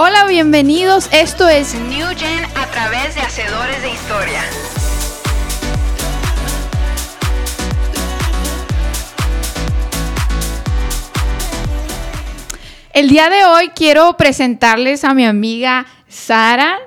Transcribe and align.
Hola, 0.00 0.26
bienvenidos. 0.28 1.08
Esto 1.10 1.48
es 1.48 1.74
New 1.74 2.06
Gen 2.16 2.44
a 2.54 2.66
través 2.70 3.16
de 3.16 3.20
Hacedores 3.20 3.82
de 3.82 3.90
Historia. 3.90 4.40
El 12.92 13.08
día 13.08 13.28
de 13.28 13.44
hoy 13.44 13.72
quiero 13.74 14.16
presentarles 14.16 15.02
a 15.02 15.14
mi 15.14 15.26
amiga 15.26 15.86
Sara. 16.06 16.78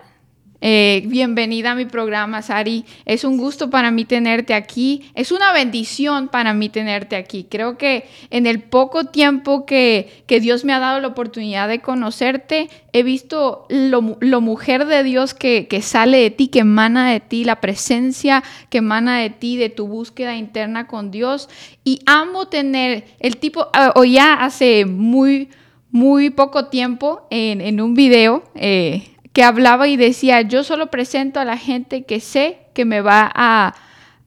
Eh, 0.64 1.02
bienvenida 1.07 1.71
a 1.71 1.75
mi 1.75 1.86
programa, 1.86 2.43
Sari. 2.43 2.86
Es 3.05 3.23
un 3.23 3.38
gusto 3.38 3.71
para 3.71 3.89
mí 3.89 4.05
tenerte 4.05 4.54
aquí. 4.54 5.10
Es 5.16 5.32
una 5.32 5.52
bendición 5.54 6.28
para 6.28 6.54
mí 6.54 6.70
tenerte 6.70 7.16
aquí. 7.16 7.48
Creo 7.50 7.80
que 7.80 8.05
en 8.30 8.46
el 8.46 8.61
poco 8.61 9.05
tiempo 9.05 9.66
que, 9.66 10.24
que 10.28 10.39
Dios 10.39 10.64
me 10.64 10.74
ha 10.74 10.79
dado 10.79 11.00
la 11.00 11.07
oportunidad 11.07 11.68
de 11.68 11.79
conocerte, 11.79 12.70
he 12.93 13.02
visto 13.02 13.66
lo, 13.70 14.18
lo 14.20 14.42
mujer 14.42 14.86
de 14.86 15.04
Dios 15.04 15.33
que, 15.33 15.68
que, 15.68 15.82
sale 15.82 16.19
de 16.19 16.29
ti, 16.29 16.47
que 16.47 16.60
emana 16.60 17.10
de 17.10 17.21
ti, 17.21 17.43
la 17.43 17.60
presencia 17.60 18.43
que 18.69 18.78
emana 18.78 19.18
de 19.18 19.32
ti, 19.32 19.57
de 19.57 19.69
tu 19.69 19.88
búsqueda 19.88 20.36
interna 20.38 20.86
con 20.86 21.10
Dios. 21.10 21.50
Y 21.83 22.02
amo 22.05 22.50
tener 22.50 23.05
el 23.19 23.38
tipo, 23.38 23.61
uh, 23.61 24.00
o 24.00 24.04
ya 24.04 24.36
hace 24.36 24.86
muy, 24.86 25.50
muy 25.89 26.30
poco 26.30 26.66
tiempo 26.68 27.25
en, 27.32 27.61
en 27.61 27.82
un 27.82 27.96
video. 27.96 28.43
Eh, 28.54 29.11
que 29.33 29.43
hablaba 29.43 29.87
y 29.87 29.97
decía, 29.97 30.41
yo 30.41 30.63
solo 30.63 30.87
presento 30.87 31.39
a 31.39 31.45
la 31.45 31.57
gente 31.57 32.03
que 32.03 32.19
sé 32.19 32.59
que 32.73 32.85
me 32.85 33.02
va 33.02 33.31
a, 33.33 33.73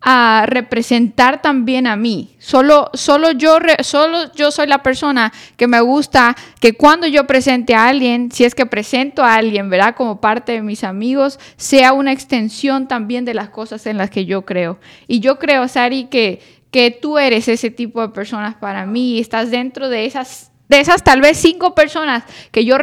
a 0.07 0.45
representar 0.47 1.41
también 1.41 1.87
a 1.87 1.97
mí. 1.97 2.37
Solo, 2.39 2.91
solo, 2.93 3.31
yo, 3.33 3.59
solo 3.81 4.33
yo 4.35 4.51
soy 4.51 4.67
la 4.67 4.83
persona 4.83 5.33
que 5.57 5.67
me 5.67 5.81
gusta 5.81 6.37
que 6.61 6.75
cuando 6.75 7.07
yo 7.07 7.27
presente 7.27 7.75
a 7.75 7.89
alguien, 7.89 8.31
si 8.31 8.45
es 8.45 8.55
que 8.55 8.67
presento 8.67 9.25
a 9.25 9.35
alguien, 9.35 9.71
¿verdad? 9.71 9.95
Como 9.95 10.21
parte 10.21 10.53
de 10.53 10.63
mis 10.63 10.85
amigos, 10.85 11.39
sea 11.57 11.95
una 11.95 12.13
extensión 12.13 12.87
también 12.87 13.25
de 13.25 13.35
las 13.35 13.49
cosas 13.49 13.87
en 13.87 13.97
las 13.97 14.11
que 14.11 14.27
yo 14.27 14.43
creo. 14.45 14.79
Y 15.07 15.21
yo 15.21 15.39
creo, 15.39 15.69
Sari, 15.69 16.05
que, 16.05 16.41
que 16.71 16.91
tú 16.91 17.19
eres 17.19 17.49
ese 17.49 17.71
tipo 17.71 18.03
de 18.03 18.09
personas 18.09 18.55
para 18.55 18.85
mí 18.85 19.17
y 19.17 19.21
estás 19.21 19.51
dentro 19.51 19.89
de 19.89 20.07
esas 20.07 20.51
de 20.69 20.81
esas 20.81 21.05
tal 21.05 21.21
vez 21.21 21.37
cinco 21.37 21.75
personas 21.75 22.25
que 22.51 22.65
yo, 22.65 22.77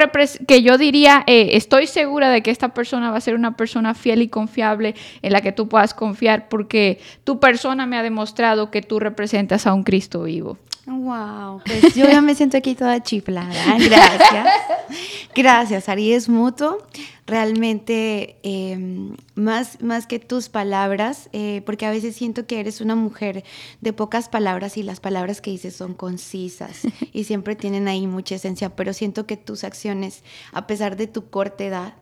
que 0.48 0.62
yo 0.62 0.78
diría, 0.78 1.24
eh, 1.28 1.50
estoy 1.54 1.88
segura 1.88 2.30
de 2.30 2.44
que 2.44 2.52
esta 2.52 2.70
persona 2.70 3.12
va 3.12 3.18
a 3.18 3.22
ser 3.22 3.36
una 3.36 3.56
persona 3.58 3.94
fiel 3.94 4.22
y 4.22 4.28
confiable 4.28 4.96
en 5.22 5.34
la 5.34 5.42
que 5.42 5.52
tú 5.52 5.68
puedas 5.68 5.94
confiar 5.94 6.50
porque 6.50 7.00
tu 7.24 7.40
persona 7.40 7.86
me 7.86 7.98
ha 7.98 8.04
demostrado 8.04 8.72
que 8.72 8.82
tú 8.82 9.00
representas 9.00 9.66
a 9.68 9.74
un 9.74 9.84
Cristo 9.84 10.24
vivo. 10.24 10.58
Wow, 10.86 11.62
pues 11.64 11.94
yo 11.96 12.09
ya 12.09 12.22
me 12.22 12.34
siento 12.36 12.58
aquí 12.58 12.74
toda 12.76 13.02
chiflada. 13.02 13.54
Gracias. 13.78 14.48
Gracias, 15.36 15.90
Ari, 15.90 16.14
es 16.14 16.28
mutuo. 16.28 16.80
Realmente, 17.32 18.42
eh, 18.44 18.78
más, 19.36 19.82
más 19.82 20.06
que 20.06 20.20
tus 20.20 20.50
palabras, 20.50 21.30
eh, 21.32 21.62
porque 21.66 21.86
a 21.86 21.90
veces 21.90 22.14
siento 22.14 22.46
que 22.46 22.60
eres 22.60 22.82
una 22.82 22.96
mujer 22.96 23.46
de 23.80 23.94
pocas 23.94 24.28
palabras 24.28 24.76
y 24.76 24.84
las 24.84 25.00
palabras 25.00 25.40
que 25.40 25.50
dices 25.50 25.74
son 25.74 25.94
concisas 25.94 26.82
y 27.14 27.24
siempre 27.24 27.56
tienen 27.56 27.88
ahí 27.88 28.06
mucha 28.06 28.36
esencia, 28.36 28.76
pero 28.76 28.92
siento 28.92 29.28
que 29.28 29.38
tus 29.38 29.64
acciones, 29.64 30.26
a 30.52 30.68
pesar 30.68 30.98
de 30.98 31.08
tu 31.08 31.30
corta 31.30 31.64
edad, 31.64 31.94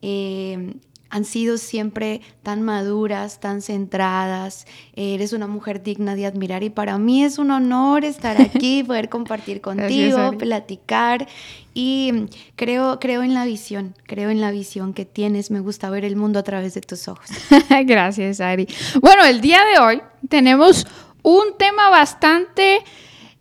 eh, 0.00 0.76
han 1.10 1.24
sido 1.24 1.56
siempre 1.56 2.20
tan 2.42 2.62
maduras, 2.62 3.40
tan 3.40 3.62
centradas. 3.62 4.66
Eres 4.94 5.32
una 5.32 5.46
mujer 5.46 5.82
digna 5.82 6.14
de 6.14 6.26
admirar 6.26 6.62
y 6.62 6.70
para 6.70 6.98
mí 6.98 7.24
es 7.24 7.38
un 7.38 7.50
honor 7.50 8.04
estar 8.04 8.40
aquí, 8.40 8.82
poder 8.86 9.08
compartir 9.08 9.60
contigo, 9.60 10.16
Gracias, 10.18 10.36
platicar 10.36 11.26
y 11.74 12.26
creo, 12.56 12.98
creo 12.98 13.22
en 13.22 13.34
la 13.34 13.44
visión, 13.44 13.94
creo 14.06 14.30
en 14.30 14.40
la 14.40 14.50
visión 14.50 14.92
que 14.92 15.04
tienes. 15.04 15.50
Me 15.50 15.60
gusta 15.60 15.88
ver 15.90 16.04
el 16.04 16.16
mundo 16.16 16.38
a 16.38 16.42
través 16.42 16.74
de 16.74 16.80
tus 16.80 17.08
ojos. 17.08 17.28
Gracias, 17.84 18.40
Ari. 18.40 18.66
Bueno, 19.00 19.24
el 19.24 19.40
día 19.40 19.60
de 19.64 19.80
hoy 19.80 20.02
tenemos 20.28 20.86
un 21.22 21.56
tema 21.58 21.88
bastante... 21.90 22.80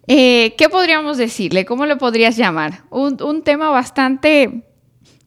Eh, 0.09 0.55
¿Qué 0.57 0.69
podríamos 0.69 1.17
decirle? 1.17 1.65
¿Cómo 1.65 1.85
le 1.85 1.97
podrías 1.97 2.37
llamar? 2.37 2.83
Un, 2.91 3.21
un 3.21 3.41
tema 3.41 3.71
bastante 3.71 4.63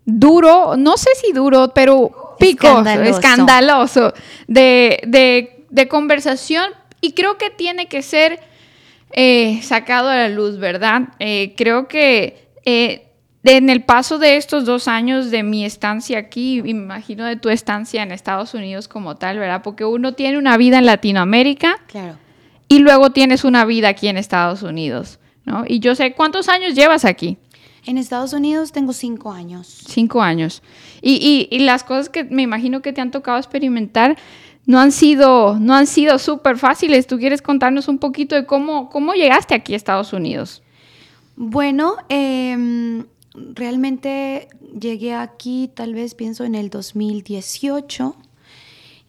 duro, 0.06 0.76
no 0.76 0.96
sé 0.96 1.10
si 1.20 1.32
duro, 1.32 1.72
pero 1.74 2.29
picoso, 2.40 2.80
escandaloso, 2.80 3.10
escandaloso 3.10 4.14
de, 4.48 5.00
de, 5.06 5.64
de, 5.70 5.88
conversación 5.88 6.70
y 7.00 7.12
creo 7.12 7.38
que 7.38 7.50
tiene 7.50 7.86
que 7.86 8.02
ser 8.02 8.40
eh, 9.12 9.60
sacado 9.62 10.08
a 10.08 10.16
la 10.16 10.28
luz, 10.28 10.58
¿verdad? 10.58 11.08
Eh, 11.18 11.54
creo 11.56 11.88
que 11.88 12.48
eh, 12.64 13.06
en 13.44 13.70
el 13.70 13.82
paso 13.82 14.18
de 14.18 14.36
estos 14.36 14.64
dos 14.64 14.86
años 14.86 15.30
de 15.30 15.42
mi 15.42 15.64
estancia 15.64 16.18
aquí, 16.18 16.62
me 16.62 16.70
imagino 16.70 17.24
de 17.24 17.36
tu 17.36 17.48
estancia 17.48 18.02
en 18.02 18.12
Estados 18.12 18.54
Unidos 18.54 18.86
como 18.86 19.16
tal, 19.16 19.38
¿verdad? 19.38 19.62
Porque 19.62 19.84
uno 19.84 20.12
tiene 20.14 20.38
una 20.38 20.56
vida 20.56 20.78
en 20.78 20.86
Latinoamérica 20.86 21.78
claro. 21.86 22.18
y 22.68 22.80
luego 22.80 23.10
tienes 23.10 23.44
una 23.44 23.64
vida 23.64 23.88
aquí 23.88 24.08
en 24.08 24.16
Estados 24.16 24.62
Unidos, 24.62 25.18
¿no? 25.44 25.64
Y 25.66 25.80
yo 25.80 25.94
sé, 25.94 26.12
¿cuántos 26.12 26.48
años 26.48 26.74
llevas 26.74 27.04
aquí? 27.04 27.38
En 27.86 27.98
Estados 27.98 28.32
Unidos 28.32 28.72
tengo 28.72 28.92
cinco 28.92 29.32
años. 29.32 29.66
Cinco 29.86 30.22
años. 30.22 30.62
Y, 31.00 31.48
y, 31.50 31.54
y, 31.54 31.60
las 31.60 31.82
cosas 31.84 32.08
que 32.08 32.24
me 32.24 32.42
imagino 32.42 32.82
que 32.82 32.92
te 32.92 33.00
han 33.00 33.10
tocado 33.10 33.38
experimentar 33.38 34.18
no 34.66 34.78
han 34.78 34.92
sido, 34.92 35.58
no 35.58 35.74
han 35.74 35.86
sido 35.86 36.18
súper 36.18 36.58
fáciles. 36.58 37.06
¿Tú 37.06 37.18
quieres 37.18 37.42
contarnos 37.42 37.88
un 37.88 37.98
poquito 37.98 38.34
de 38.34 38.46
cómo, 38.46 38.91
cómo 38.91 39.14
llegaste 39.14 39.54
aquí 39.54 39.72
a 39.72 39.76
Estados 39.76 40.12
Unidos? 40.12 40.62
Bueno, 41.36 41.96
eh, 42.08 43.04
realmente 43.34 44.48
llegué 44.78 45.14
aquí, 45.14 45.70
tal 45.74 45.94
vez 45.94 46.14
pienso 46.14 46.44
en 46.44 46.54
el 46.54 46.68
2018. 46.70 48.14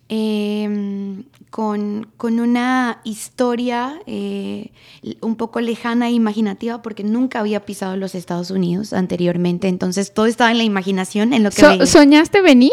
Eh, 0.09 1.24
con, 1.52 2.08
con, 2.18 2.40
una 2.40 3.02
historia 3.04 4.02
eh, 4.08 4.72
un 5.20 5.36
poco 5.36 5.60
lejana 5.60 6.08
e 6.08 6.12
imaginativa 6.14 6.82
porque 6.82 7.04
nunca 7.04 7.42
había 7.42 7.66
pisado 7.66 7.98
los 7.98 8.16
Estados 8.16 8.52
Unidos 8.52 8.94
anteriormente, 8.94 9.68
entonces 9.68 10.14
todo 10.14 10.26
estaba 10.26 10.50
en 10.52 10.58
la 10.58 10.64
imaginación, 10.64 11.34
en 11.34 11.44
lo 11.44 11.52
que... 11.52 11.62
So, 11.62 11.86
¿Soñaste 11.86 12.42
venir? 12.42 12.72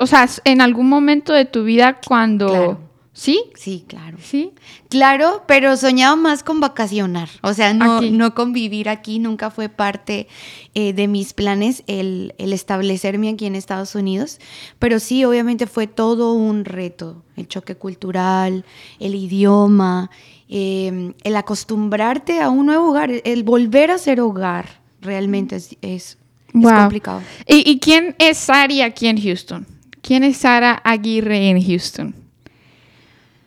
O 0.00 0.06
sea, 0.06 0.28
en 0.44 0.60
algún 0.60 0.88
momento 0.88 1.32
de 1.32 1.44
tu 1.44 1.64
vida 1.64 2.00
cuando... 2.06 2.48
Claro. 2.48 2.85
¿Sí? 3.16 3.44
Sí, 3.54 3.86
claro. 3.88 4.18
Sí. 4.22 4.50
Claro, 4.90 5.44
pero 5.48 5.78
soñaba 5.78 6.16
más 6.16 6.42
con 6.42 6.60
vacacionar, 6.60 7.30
o 7.40 7.54
sea, 7.54 7.72
no, 7.72 8.02
no 8.02 8.34
con 8.34 8.52
vivir 8.52 8.90
aquí, 8.90 9.18
nunca 9.18 9.48
fue 9.48 9.70
parte 9.70 10.28
eh, 10.74 10.92
de 10.92 11.08
mis 11.08 11.32
planes 11.32 11.82
el, 11.86 12.34
el, 12.36 12.52
establecerme 12.52 13.30
aquí 13.30 13.46
en 13.46 13.54
Estados 13.54 13.94
Unidos, 13.94 14.38
pero 14.78 15.00
sí, 15.00 15.24
obviamente 15.24 15.66
fue 15.66 15.86
todo 15.86 16.34
un 16.34 16.66
reto, 16.66 17.24
el 17.36 17.48
choque 17.48 17.74
cultural, 17.74 18.66
el 19.00 19.14
idioma, 19.14 20.10
eh, 20.50 21.14
el 21.24 21.36
acostumbrarte 21.36 22.42
a 22.42 22.50
un 22.50 22.66
nuevo 22.66 22.90
hogar, 22.90 23.10
el 23.24 23.44
volver 23.44 23.92
a 23.92 23.96
ser 23.96 24.20
hogar, 24.20 24.82
realmente 25.00 25.56
es, 25.56 25.74
es, 25.80 26.18
wow. 26.52 26.70
es 26.70 26.78
complicado. 26.80 27.22
¿Y, 27.48 27.70
¿Y 27.70 27.78
quién 27.78 28.14
es 28.18 28.36
Sari 28.36 28.82
aquí 28.82 29.06
en 29.06 29.18
Houston? 29.18 29.66
¿Quién 30.02 30.22
es 30.22 30.36
Sara 30.36 30.82
Aguirre 30.84 31.48
en 31.48 31.66
Houston? 31.66 32.25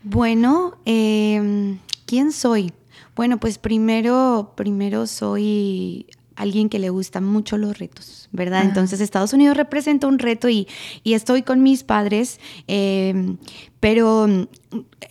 Bueno, 0.09 0.77
eh, 0.85 1.77
¿quién 2.07 2.31
soy? 2.31 2.73
Bueno, 3.15 3.39
pues 3.39 3.59
primero, 3.59 4.53
primero 4.55 5.05
soy 5.05 6.07
alguien 6.35 6.69
que 6.69 6.79
le 6.79 6.89
gustan 6.89 7.25
mucho 7.25 7.57
los 7.57 7.77
retos, 7.77 8.27
¿verdad? 8.31 8.61
Ajá. 8.61 8.69
Entonces 8.69 9.01
Estados 9.01 9.33
Unidos 9.33 9.55
representa 9.55 10.07
un 10.07 10.17
reto 10.17 10.49
y, 10.49 10.67
y 11.03 11.13
estoy 11.13 11.43
con 11.43 11.61
mis 11.61 11.83
padres, 11.83 12.39
eh, 12.67 13.35
pero 13.79 14.25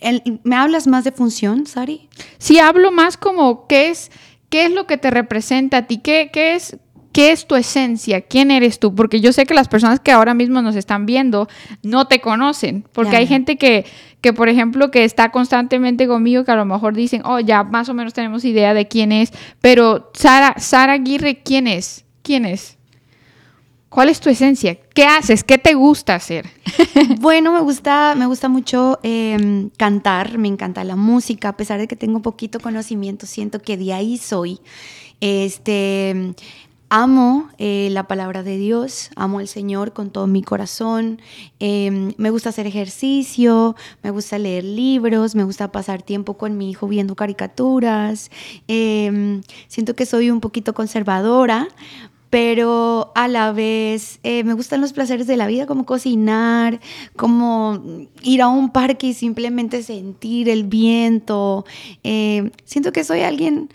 el, 0.01 0.39
¿me 0.43 0.55
hablas 0.57 0.85
más 0.85 1.05
de 1.05 1.13
función, 1.13 1.65
Sari? 1.65 2.09
Sí, 2.37 2.59
hablo 2.59 2.91
más 2.91 3.15
como 3.15 3.67
qué 3.67 3.91
es, 3.91 4.11
qué 4.49 4.65
es 4.65 4.71
lo 4.71 4.85
que 4.85 4.97
te 4.97 5.11
representa 5.11 5.77
a 5.77 5.87
ti, 5.87 5.99
qué, 5.99 6.29
qué 6.33 6.55
es... 6.55 6.77
¿Qué 7.11 7.31
es 7.31 7.47
tu 7.47 7.55
esencia? 7.55 8.21
¿Quién 8.21 8.51
eres 8.51 8.79
tú? 8.79 8.93
Porque 8.93 9.19
yo 9.19 9.33
sé 9.33 9.45
que 9.45 9.53
las 9.53 9.67
personas 9.67 9.99
que 9.99 10.11
ahora 10.11 10.33
mismo 10.33 10.61
nos 10.61 10.75
están 10.75 11.05
viendo 11.05 11.47
no 11.81 12.07
te 12.07 12.21
conocen, 12.21 12.85
porque 12.93 13.11
claro. 13.11 13.21
hay 13.21 13.27
gente 13.27 13.57
que, 13.57 13.85
que, 14.21 14.31
por 14.31 14.47
ejemplo, 14.47 14.91
que 14.91 15.03
está 15.03 15.31
constantemente 15.31 16.07
conmigo, 16.07 16.43
que 16.43 16.51
a 16.51 16.55
lo 16.55 16.65
mejor 16.65 16.93
dicen, 16.93 17.23
oh, 17.25 17.39
ya 17.39 17.63
más 17.63 17.89
o 17.89 17.95
menos 17.95 18.13
tenemos 18.13 18.45
idea 18.45 18.73
de 18.73 18.87
quién 18.87 19.11
es, 19.11 19.31
pero 19.59 20.11
Sara, 20.13 20.55
Sara 20.59 20.93
Aguirre, 20.93 21.41
¿quién 21.41 21.65
es? 21.65 22.05
¿Quién 22.21 22.45
es? 22.45 22.77
¿Cuál 23.89 24.09
es 24.09 24.19
tu 24.19 24.29
esencia? 24.29 24.77
¿Qué 24.93 25.05
haces? 25.05 25.43
¿Qué 25.43 25.57
te 25.57 25.73
gusta 25.73 26.13
hacer? 26.13 26.45
bueno, 27.19 27.51
me 27.51 27.61
gusta, 27.61 28.13
me 28.15 28.27
gusta 28.27 28.47
mucho 28.47 28.99
eh, 29.01 29.69
cantar, 29.77 30.37
me 30.37 30.47
encanta 30.47 30.83
la 30.83 30.95
música, 30.95 31.49
a 31.49 31.57
pesar 31.57 31.79
de 31.79 31.87
que 31.87 31.95
tengo 31.95 32.21
poquito 32.21 32.59
conocimiento, 32.59 33.25
siento 33.25 33.59
que 33.63 33.77
de 33.77 33.93
ahí 33.93 34.19
soy. 34.19 34.59
Este, 35.21 36.35
amo 36.89 37.49
eh, 37.57 37.89
la 37.91 38.07
palabra 38.07 38.43
de 38.43 38.57
Dios, 38.57 39.11
amo 39.15 39.39
al 39.39 39.47
Señor 39.47 39.93
con 39.93 40.09
todo 40.09 40.27
mi 40.27 40.41
corazón, 40.43 41.21
eh, 41.59 42.13
me 42.17 42.29
gusta 42.29 42.49
hacer 42.49 42.67
ejercicio, 42.67 43.75
me 44.03 44.11
gusta 44.11 44.37
leer 44.37 44.63
libros, 44.63 45.35
me 45.35 45.43
gusta 45.43 45.71
pasar 45.71 46.01
tiempo 46.01 46.35
con 46.35 46.57
mi 46.57 46.69
hijo 46.69 46.87
viendo 46.87 47.15
caricaturas, 47.15 48.31
eh, 48.67 49.41
siento 49.67 49.95
que 49.95 50.05
soy 50.05 50.31
un 50.31 50.39
poquito 50.39 50.73
conservadora, 50.73 51.67
pero 52.29 53.11
a 53.15 53.27
la 53.27 53.51
vez 53.51 54.19
eh, 54.23 54.43
me 54.43 54.53
gustan 54.53 54.81
los 54.81 54.93
placeres 54.93 55.27
de 55.27 55.37
la 55.37 55.47
vida, 55.47 55.65
como 55.65 55.85
cocinar, 55.85 56.79
como 57.15 57.81
ir 58.21 58.41
a 58.41 58.47
un 58.47 58.71
parque 58.71 59.07
y 59.07 59.13
simplemente 59.13 59.81
sentir 59.83 60.49
el 60.49 60.63
viento. 60.63 61.65
Eh, 62.03 62.51
siento 62.65 62.91
que 62.91 63.03
soy 63.03 63.21
alguien, 63.21 63.69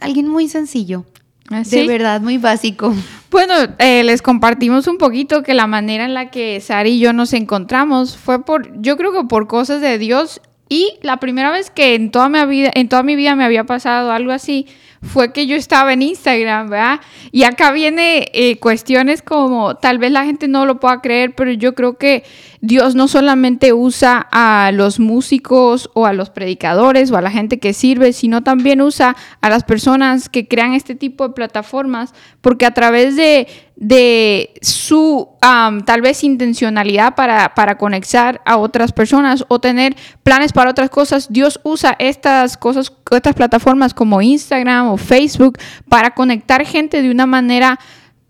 alguien 0.00 0.28
muy 0.28 0.48
sencillo. 0.48 1.06
¿Ah, 1.50 1.62
De 1.64 1.86
verdad, 1.86 2.20
muy 2.20 2.38
básico. 2.38 2.94
Bueno, 3.30 3.54
eh, 3.78 4.02
les 4.04 4.22
compartimos 4.22 4.86
un 4.86 4.98
poquito 4.98 5.42
que 5.42 5.54
la 5.54 5.66
manera 5.66 6.04
en 6.04 6.14
la 6.14 6.30
que 6.30 6.60
Sara 6.60 6.88
y 6.88 6.98
yo 6.98 7.12
nos 7.12 7.32
encontramos 7.32 8.16
fue 8.16 8.44
por, 8.44 8.80
yo 8.80 8.96
creo 8.96 9.12
que 9.12 9.28
por 9.28 9.46
cosas 9.46 9.80
de 9.80 9.98
Dios 9.98 10.40
y 10.68 10.94
la 11.02 11.18
primera 11.18 11.50
vez 11.50 11.70
que 11.70 11.94
en 11.94 12.10
toda 12.10 12.28
mi 12.28 12.44
vida, 12.46 12.70
en 12.74 12.88
toda 12.88 13.02
mi 13.02 13.14
vida 13.14 13.36
me 13.36 13.44
había 13.44 13.64
pasado 13.64 14.10
algo 14.10 14.32
así 14.32 14.66
fue 15.06 15.32
que 15.32 15.46
yo 15.46 15.56
estaba 15.56 15.92
en 15.92 16.02
Instagram, 16.02 16.68
¿verdad? 16.68 17.00
Y 17.32 17.44
acá 17.44 17.72
viene 17.72 18.30
eh, 18.32 18.58
cuestiones 18.58 19.22
como 19.22 19.76
tal 19.76 19.98
vez 19.98 20.12
la 20.12 20.24
gente 20.24 20.48
no 20.48 20.66
lo 20.66 20.80
pueda 20.80 21.00
creer, 21.00 21.34
pero 21.34 21.52
yo 21.52 21.74
creo 21.74 21.96
que 21.96 22.24
Dios 22.60 22.94
no 22.94 23.08
solamente 23.08 23.72
usa 23.72 24.26
a 24.30 24.70
los 24.72 24.98
músicos 24.98 25.90
o 25.94 26.06
a 26.06 26.12
los 26.12 26.30
predicadores 26.30 27.10
o 27.10 27.16
a 27.16 27.22
la 27.22 27.30
gente 27.30 27.58
que 27.58 27.72
sirve, 27.72 28.12
sino 28.12 28.42
también 28.42 28.80
usa 28.80 29.16
a 29.40 29.48
las 29.48 29.64
personas 29.64 30.28
que 30.28 30.48
crean 30.48 30.74
este 30.74 30.94
tipo 30.94 31.28
de 31.28 31.34
plataformas, 31.34 32.12
porque 32.40 32.66
a 32.66 32.74
través 32.74 33.16
de, 33.16 33.46
de 33.76 34.54
su 34.62 35.28
um, 35.42 35.80
tal 35.82 36.00
vez 36.00 36.24
intencionalidad 36.24 37.14
para, 37.14 37.54
para 37.54 37.76
conectar 37.76 38.40
a 38.46 38.56
otras 38.56 38.92
personas 38.92 39.44
o 39.48 39.60
tener 39.60 39.94
planes 40.22 40.52
para 40.52 40.70
otras 40.70 40.88
cosas, 40.88 41.30
Dios 41.30 41.60
usa 41.62 41.94
estas 41.98 42.56
cosas, 42.56 42.90
estas 43.10 43.34
plataformas 43.34 43.92
como 43.92 44.22
Instagram 44.22 44.88
o 44.88 44.96
Facebook 44.96 45.58
para 45.90 46.12
conectar 46.12 46.64
gente 46.64 47.02
de 47.02 47.10
una 47.10 47.26
manera 47.26 47.78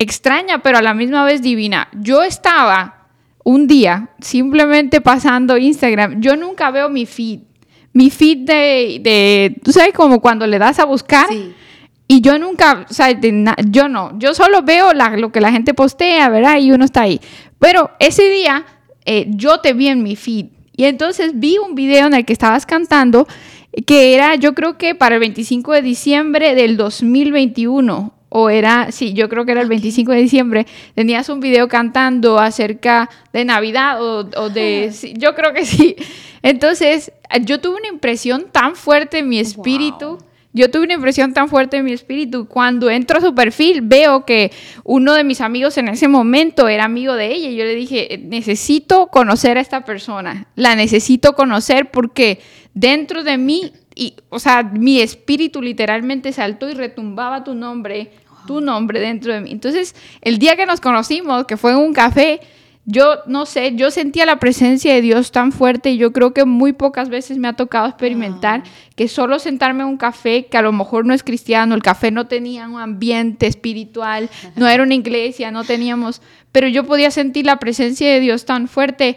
extraña, 0.00 0.62
pero 0.62 0.78
a 0.78 0.82
la 0.82 0.94
misma 0.94 1.24
vez 1.24 1.42
divina. 1.42 1.88
Yo 1.92 2.24
estaba 2.24 3.06
un 3.44 3.68
día 3.68 4.10
simplemente 4.20 5.00
pasando 5.00 5.56
Instagram, 5.56 6.20
yo 6.20 6.36
nunca 6.36 6.72
veo 6.72 6.88
mi 6.88 7.06
feed. 7.06 7.40
Mi 7.92 8.10
feed 8.10 8.38
de, 8.38 9.00
de 9.00 9.60
tú 9.62 9.72
sabes, 9.72 9.94
como 9.94 10.20
cuando 10.20 10.46
le 10.46 10.58
das 10.58 10.80
a 10.80 10.84
buscar. 10.84 11.28
Sí. 11.30 11.54
Y 12.08 12.20
yo 12.20 12.38
nunca, 12.38 12.86
o 12.88 12.92
sea, 12.94 13.12
na- 13.32 13.56
yo 13.68 13.88
no, 13.88 14.16
yo 14.18 14.32
solo 14.34 14.62
veo 14.62 14.92
la- 14.92 15.16
lo 15.16 15.32
que 15.32 15.40
la 15.40 15.50
gente 15.52 15.74
postea, 15.74 16.28
¿verdad? 16.28 16.58
Y 16.58 16.70
uno 16.72 16.84
está 16.84 17.02
ahí. 17.02 17.20
Pero 17.58 17.90
ese 17.98 18.28
día 18.30 18.64
eh, 19.04 19.26
yo 19.30 19.58
te 19.60 19.72
vi 19.72 19.88
en 19.88 20.02
mi 20.02 20.16
feed. 20.16 20.46
Y 20.76 20.84
entonces 20.84 21.32
vi 21.34 21.58
un 21.58 21.74
video 21.74 22.06
en 22.06 22.14
el 22.14 22.24
que 22.24 22.32
estabas 22.32 22.66
cantando 22.66 23.26
que 23.86 24.14
era, 24.14 24.34
yo 24.36 24.54
creo 24.54 24.78
que 24.78 24.94
para 24.94 25.14
el 25.16 25.20
25 25.20 25.72
de 25.72 25.82
diciembre 25.82 26.54
del 26.54 26.76
2021. 26.76 28.12
O 28.28 28.50
era, 28.50 28.90
sí, 28.92 29.14
yo 29.14 29.28
creo 29.28 29.46
que 29.46 29.52
era 29.52 29.62
el 29.62 29.68
25 29.68 30.12
de 30.12 30.18
diciembre. 30.18 30.66
Tenías 30.94 31.28
un 31.28 31.40
video 31.40 31.68
cantando 31.68 32.38
acerca 32.38 33.08
de 33.32 33.44
Navidad 33.44 34.02
o, 34.02 34.28
o 34.36 34.50
de... 34.50 34.90
sí, 34.92 35.14
yo 35.16 35.34
creo 35.34 35.54
que 35.54 35.64
sí. 35.64 35.96
Entonces, 36.42 37.12
yo 37.42 37.60
tuve 37.60 37.76
una 37.78 37.88
impresión 37.88 38.46
tan 38.52 38.74
fuerte 38.76 39.18
en 39.18 39.28
mi 39.28 39.38
espíritu. 39.38 40.18
Yo 40.56 40.70
tuve 40.70 40.84
una 40.84 40.94
impresión 40.94 41.34
tan 41.34 41.50
fuerte 41.50 41.76
en 41.76 41.84
mi 41.84 41.92
espíritu. 41.92 42.48
Cuando 42.48 42.88
entro 42.88 43.18
a 43.18 43.20
su 43.20 43.34
perfil, 43.34 43.82
veo 43.82 44.24
que 44.24 44.50
uno 44.84 45.12
de 45.12 45.22
mis 45.22 45.42
amigos 45.42 45.76
en 45.76 45.88
ese 45.88 46.08
momento 46.08 46.66
era 46.66 46.84
amigo 46.84 47.12
de 47.12 47.30
ella. 47.30 47.50
Y 47.50 47.56
yo 47.56 47.64
le 47.64 47.74
dije, 47.74 48.22
necesito 48.24 49.08
conocer 49.08 49.58
a 49.58 49.60
esta 49.60 49.84
persona. 49.84 50.46
La 50.56 50.74
necesito 50.74 51.34
conocer 51.34 51.90
porque 51.90 52.40
dentro 52.72 53.22
de 53.22 53.36
mí, 53.36 53.70
y, 53.94 54.14
o 54.30 54.38
sea, 54.38 54.62
mi 54.62 55.02
espíritu 55.02 55.60
literalmente 55.60 56.32
saltó 56.32 56.70
y 56.70 56.72
retumbaba 56.72 57.44
tu 57.44 57.54
nombre, 57.54 58.12
tu 58.46 58.62
nombre 58.62 58.98
dentro 58.98 59.34
de 59.34 59.42
mí. 59.42 59.52
Entonces, 59.52 59.94
el 60.22 60.38
día 60.38 60.56
que 60.56 60.64
nos 60.64 60.80
conocimos, 60.80 61.44
que 61.44 61.58
fue 61.58 61.72
en 61.72 61.76
un 61.76 61.92
café, 61.92 62.40
yo 62.88 63.16
no 63.26 63.46
sé, 63.46 63.74
yo 63.74 63.90
sentía 63.90 64.26
la 64.26 64.38
presencia 64.38 64.94
de 64.94 65.00
Dios 65.00 65.32
tan 65.32 65.50
fuerte 65.50 65.90
y 65.90 65.96
yo 65.96 66.12
creo 66.12 66.32
que 66.32 66.44
muy 66.44 66.72
pocas 66.72 67.08
veces 67.08 67.36
me 67.36 67.48
ha 67.48 67.54
tocado 67.54 67.88
experimentar 67.88 68.62
que 68.94 69.08
solo 69.08 69.40
sentarme 69.40 69.82
en 69.82 69.88
un 69.88 69.96
café 69.96 70.46
que 70.46 70.56
a 70.56 70.62
lo 70.62 70.70
mejor 70.70 71.04
no 71.04 71.12
es 71.12 71.24
cristiano, 71.24 71.74
el 71.74 71.82
café 71.82 72.12
no 72.12 72.28
tenía 72.28 72.68
un 72.68 72.78
ambiente 72.78 73.48
espiritual, 73.48 74.30
no 74.54 74.68
era 74.68 74.84
una 74.84 74.94
iglesia, 74.94 75.50
no 75.50 75.64
teníamos, 75.64 76.22
pero 76.52 76.68
yo 76.68 76.84
podía 76.84 77.10
sentir 77.10 77.44
la 77.44 77.58
presencia 77.58 78.08
de 78.08 78.20
Dios 78.20 78.44
tan 78.44 78.68
fuerte. 78.68 79.16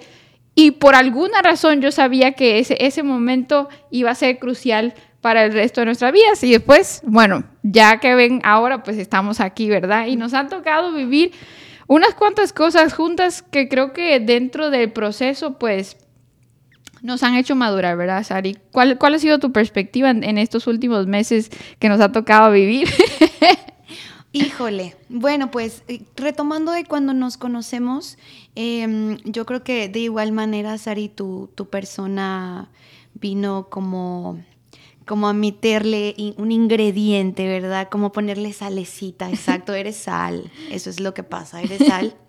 Y 0.56 0.72
por 0.72 0.96
alguna 0.96 1.44
razón 1.44 1.80
yo 1.80 1.92
sabía 1.92 2.32
que 2.32 2.58
ese, 2.58 2.76
ese 2.84 3.04
momento 3.04 3.70
iba 3.92 4.10
a 4.10 4.16
ser 4.16 4.40
crucial 4.40 4.96
para 5.22 5.46
el 5.46 5.54
resto 5.54 5.82
de 5.82 5.86
nuestras 5.86 6.12
vidas. 6.12 6.44
Y 6.44 6.52
después, 6.52 7.02
bueno, 7.06 7.44
ya 7.62 8.00
que 8.00 8.16
ven 8.16 8.42
ahora 8.44 8.84
pues 8.84 8.98
estamos 8.98 9.40
aquí, 9.40 9.70
¿verdad? 9.70 10.08
Y 10.08 10.16
nos 10.16 10.34
han 10.34 10.50
tocado 10.50 10.92
vivir 10.92 11.32
unas 11.90 12.14
cuantas 12.14 12.54
cosas 12.54 12.94
juntas 12.94 13.42
que 13.42 13.68
creo 13.68 13.94
que 13.94 14.20
dentro 14.20 14.70
del 14.70 14.92
proceso, 14.92 15.58
pues, 15.58 15.98
nos 17.02 17.24
han 17.24 17.36
hecho 17.36 17.56
madurar, 17.56 17.98
¿verdad, 17.98 18.24
Sari? 18.24 18.58
¿Cuál, 18.72 19.00
cuál 19.00 19.16
ha 19.16 19.20
sido 19.20 19.40
tu 19.40 19.52
perspectiva 19.52 20.12
en, 20.12 20.38
estos 20.38 20.68
últimos 20.68 21.08
meses 21.08 21.50
que 21.80 21.90
nos 21.90 22.00
ha 22.00 22.12
tocado 22.12 22.52
vivir? 22.52 22.88
Híjole, 24.32 24.96
bueno, 25.10 25.50
pues 25.50 25.82
eh, 25.88 26.04
retomando 26.16 26.74
de 26.74 26.86
cuando 26.86 27.16
nos 27.16 27.38
conocemos, 27.38 28.20
em, 28.54 29.18
yo 29.24 29.48
creo 29.48 29.64
que 29.64 29.90
de 29.90 30.00
igual 30.00 30.32
manera, 30.32 30.78
Sari, 30.78 31.10
tu, 31.10 31.50
tu 31.56 31.70
persona 31.70 32.70
vino 33.16 33.68
como, 33.72 34.40
como 35.10 35.28
a 35.28 35.34
meterle 35.34 36.14
in- 36.18 36.36
un 36.38 36.52
ingrediente, 36.52 37.48
¿verdad? 37.48 37.90
Como 37.90 38.12
ponerle 38.12 38.54
salecita, 38.54 39.28
exacto, 39.34 39.74
eres 39.74 39.96
sal, 39.98 40.52
eso 40.70 40.92
es 40.92 41.00
lo 41.00 41.16
que 41.16 41.24
pasa, 41.24 41.62
eres 41.64 41.80
sal. 41.88 42.16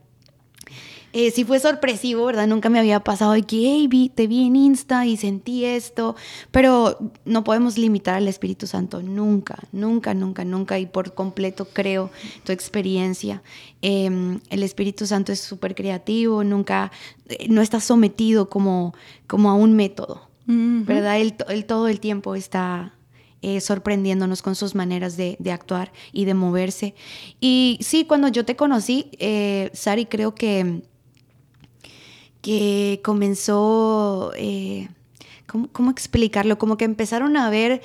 Eh, 1.13 1.33
sí 1.33 1.43
fue 1.43 1.59
sorpresivo, 1.59 2.25
¿verdad? 2.27 2.47
Nunca 2.47 2.69
me 2.69 2.79
había 2.79 3.01
pasado 3.01 3.33
de 3.33 3.43
que, 3.43 3.57
hey, 3.57 3.89
vi, 3.89 4.11
te 4.11 4.29
vi 4.29 4.47
en 4.47 4.55
Insta 4.55 5.07
y 5.07 5.17
sentí 5.17 5.65
esto, 5.65 6.15
pero 6.53 6.99
no 7.25 7.43
podemos 7.43 7.77
limitar 7.79 8.15
al 8.15 8.29
Espíritu 8.29 8.69
Santo, 8.69 9.03
nunca, 9.03 9.59
nunca, 9.73 10.15
nunca, 10.15 10.45
nunca, 10.45 10.79
y 10.79 10.87
por 10.87 11.13
completo 11.15 11.65
creo 11.73 12.11
tu 12.45 12.53
experiencia. 12.53 13.43
Eh, 13.83 14.39
el 14.51 14.63
Espíritu 14.63 15.05
Santo 15.05 15.33
es 15.33 15.41
súper 15.41 15.75
creativo, 15.75 16.45
nunca, 16.45 16.93
eh, 17.29 17.49
no 17.49 17.61
está 17.61 17.81
sometido 17.81 18.49
como, 18.49 18.95
como 19.27 19.51
a 19.51 19.55
un 19.55 19.75
método, 19.75 20.30
¿verdad? 20.51 21.21
Él, 21.21 21.35
él 21.49 21.65
todo 21.65 21.89
el 21.89 22.01
tiempo 22.01 22.35
está 22.35 22.95
eh, 23.43 23.61
sorprendiéndonos 23.61 24.43
con 24.43 24.55
sus 24.55 24.75
maneras 24.75 25.17
de, 25.17 25.37
de 25.39 25.53
actuar 25.53 25.93
y 26.13 26.25
de 26.27 26.35
moverse. 26.35 26.95
Y 27.41 27.79
sí, 27.81 28.05
cuando 28.05 28.29
yo 28.29 28.45
te 28.45 28.57
conocí, 28.57 29.11
eh, 29.19 29.71
Sari, 29.73 30.07
creo 30.07 30.35
que, 30.35 30.83
que 32.43 33.01
comenzó, 33.05 34.33
eh, 34.37 34.89
¿cómo, 35.47 35.69
cómo 35.73 35.91
explicarlo? 35.91 36.59
Como 36.59 36.77
que 36.77 36.85
empezaron 36.85 37.37
a 37.37 37.47
haber 37.47 37.81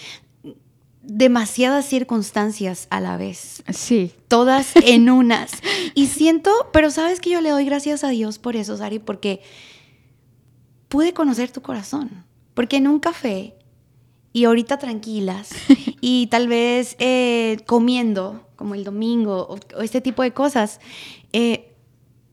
demasiadas 1.08 1.86
circunstancias 1.86 2.88
a 2.90 3.00
la 3.00 3.16
vez 3.16 3.64
Sí. 3.72 4.12
todas 4.28 4.72
en 4.84 5.10
unas. 5.10 5.52
Y 5.94 6.08
siento, 6.08 6.52
pero 6.74 6.90
sabes 6.90 7.20
que 7.22 7.30
yo 7.30 7.42
le 7.42 7.52
doy 7.52 7.64
gracias 7.66 8.04
a 8.04 8.10
Dios 8.10 8.40
por 8.40 8.56
eso, 8.56 8.76
Sari, 8.76 9.00
porque 9.00 9.42
pude 10.90 11.14
conocer 11.14 11.52
tu 11.52 11.62
corazón. 11.62 12.25
Porque 12.56 12.78
en 12.78 12.88
un 12.88 13.00
café 13.00 13.54
y 14.34 14.46
ahorita 14.46 14.80
tranquilas. 14.80 15.50
Y 16.02 16.28
tal 16.28 16.48
vez 16.48 16.96
eh, 17.00 17.58
comiendo, 17.66 18.48
como 18.58 18.76
el 18.76 18.84
domingo, 18.84 19.48
o, 19.50 19.58
o 19.78 19.82
este 19.82 20.02
tipo 20.02 20.22
de 20.22 20.34
cosas, 20.34 20.80
eh, 21.34 21.72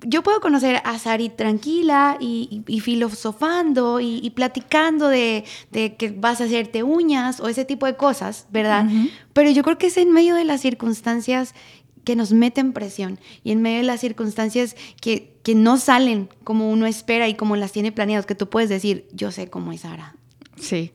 yo 0.05 0.23
puedo 0.23 0.41
conocer 0.41 0.83
a 0.85 0.99
Sari 0.99 1.31
tranquila 1.31 2.19
y, 2.21 2.49
y- 2.67 2.75
y 2.77 2.81
filosofando 2.81 4.01
y, 4.01 4.19
y 4.23 4.31
platicando 4.31 5.09
de, 5.09 5.45
de 5.71 5.95
que 5.97 6.11
vas 6.11 6.41
a 6.41 6.45
hacerte 6.45 6.83
uñas 6.83 7.41
o 7.41 7.49
ese 7.49 7.65
tipo 7.65 7.87
de 7.87 7.97
cosas, 7.97 8.47
¿verdad? 8.51 8.85
Pero 9.33 9.51
yo 9.51 9.63
creo 9.63 9.79
que 9.79 9.87
es 9.87 9.97
en 9.97 10.13
medio 10.13 10.35
de 10.35 10.45
las 10.45 10.61
circunstancias 10.61 11.55
que 12.05 12.17
nos 12.17 12.33
meten 12.33 12.73
presión 12.73 13.19
y 13.45 13.53
en 13.53 13.63
medio 13.63 13.79
de 13.79 13.85
las 13.85 14.01
circunstancias 14.01 14.77
que, 15.01 15.35
que 15.43 15.55
no 15.55 15.79
salen 15.79 16.29
como 16.45 16.71
uno 16.71 16.87
espera 16.87 17.29
y 17.29 17.35
como 17.35 17.57
las 17.57 17.73
tiene 17.73 17.93
planeadas, 17.93 18.27
que 18.27 18.35
tú 18.35 18.49
puedes 18.49 18.69
decir, 18.69 19.07
yo 19.13 19.31
sé 19.31 19.49
cómo 19.49 19.73
es 19.73 19.83
Sara. 19.83 20.15
Sí. 20.57 20.93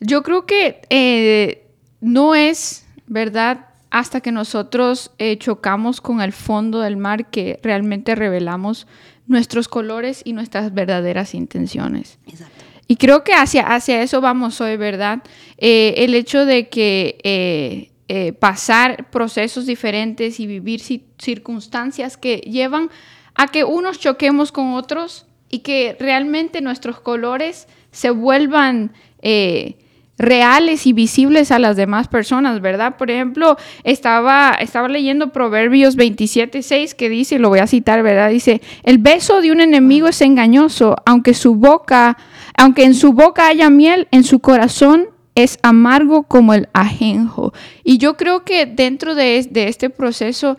Yo 0.00 0.22
creo 0.22 0.46
que 0.46 0.80
eh, 0.90 1.66
no 2.00 2.34
es 2.34 2.86
verdad 3.06 3.66
hasta 3.90 4.20
que 4.20 4.32
nosotros 4.32 5.10
eh, 5.18 5.36
chocamos 5.38 6.00
con 6.00 6.20
el 6.20 6.32
fondo 6.32 6.80
del 6.80 6.96
mar 6.96 7.30
que 7.30 7.58
realmente 7.62 8.14
revelamos 8.14 8.86
nuestros 9.26 9.68
colores 9.68 10.22
y 10.24 10.32
nuestras 10.32 10.72
verdaderas 10.72 11.34
intenciones. 11.34 12.18
Exacto. 12.26 12.64
Y 12.86 12.96
creo 12.96 13.22
que 13.22 13.34
hacia, 13.34 13.62
hacia 13.72 14.02
eso 14.02 14.20
vamos 14.20 14.60
hoy, 14.60 14.76
¿verdad? 14.76 15.22
Eh, 15.58 15.94
el 15.98 16.14
hecho 16.14 16.44
de 16.44 16.68
que 16.68 17.89
eh, 18.12 18.32
pasar 18.32 19.08
procesos 19.10 19.66
diferentes 19.66 20.40
y 20.40 20.46
vivir 20.48 20.80
ci- 20.80 21.02
circunstancias 21.16 22.16
que 22.16 22.38
llevan 22.38 22.90
a 23.36 23.46
que 23.46 23.62
unos 23.62 24.00
choquemos 24.00 24.50
con 24.50 24.74
otros 24.74 25.26
y 25.48 25.60
que 25.60 25.96
realmente 26.00 26.60
nuestros 26.60 26.98
colores 26.98 27.68
se 27.92 28.10
vuelvan 28.10 28.90
eh, 29.22 29.76
reales 30.18 30.88
y 30.88 30.92
visibles 30.92 31.52
a 31.52 31.60
las 31.60 31.76
demás 31.76 32.08
personas, 32.08 32.60
¿verdad? 32.60 32.96
Por 32.96 33.12
ejemplo, 33.12 33.56
estaba, 33.84 34.56
estaba 34.58 34.88
leyendo 34.88 35.30
Proverbios 35.30 35.94
27, 35.94 36.62
6 36.62 36.96
que 36.96 37.08
dice, 37.08 37.38
lo 37.38 37.48
voy 37.48 37.60
a 37.60 37.68
citar, 37.68 38.02
¿verdad? 38.02 38.28
Dice, 38.30 38.60
el 38.82 38.98
beso 38.98 39.40
de 39.40 39.52
un 39.52 39.60
enemigo 39.60 40.08
es 40.08 40.20
engañoso, 40.20 40.96
aunque 41.06 41.32
su 41.32 41.54
boca, 41.54 42.16
aunque 42.56 42.82
en 42.82 42.94
su 42.94 43.12
boca 43.12 43.46
haya 43.46 43.70
miel, 43.70 44.08
en 44.10 44.24
su 44.24 44.40
corazón 44.40 45.09
es 45.34 45.58
amargo 45.62 46.24
como 46.24 46.54
el 46.54 46.68
ajenjo. 46.72 47.52
Y 47.84 47.98
yo 47.98 48.16
creo 48.16 48.44
que 48.44 48.66
dentro 48.66 49.14
de, 49.14 49.38
este 49.38 49.90
proceso, 49.90 50.56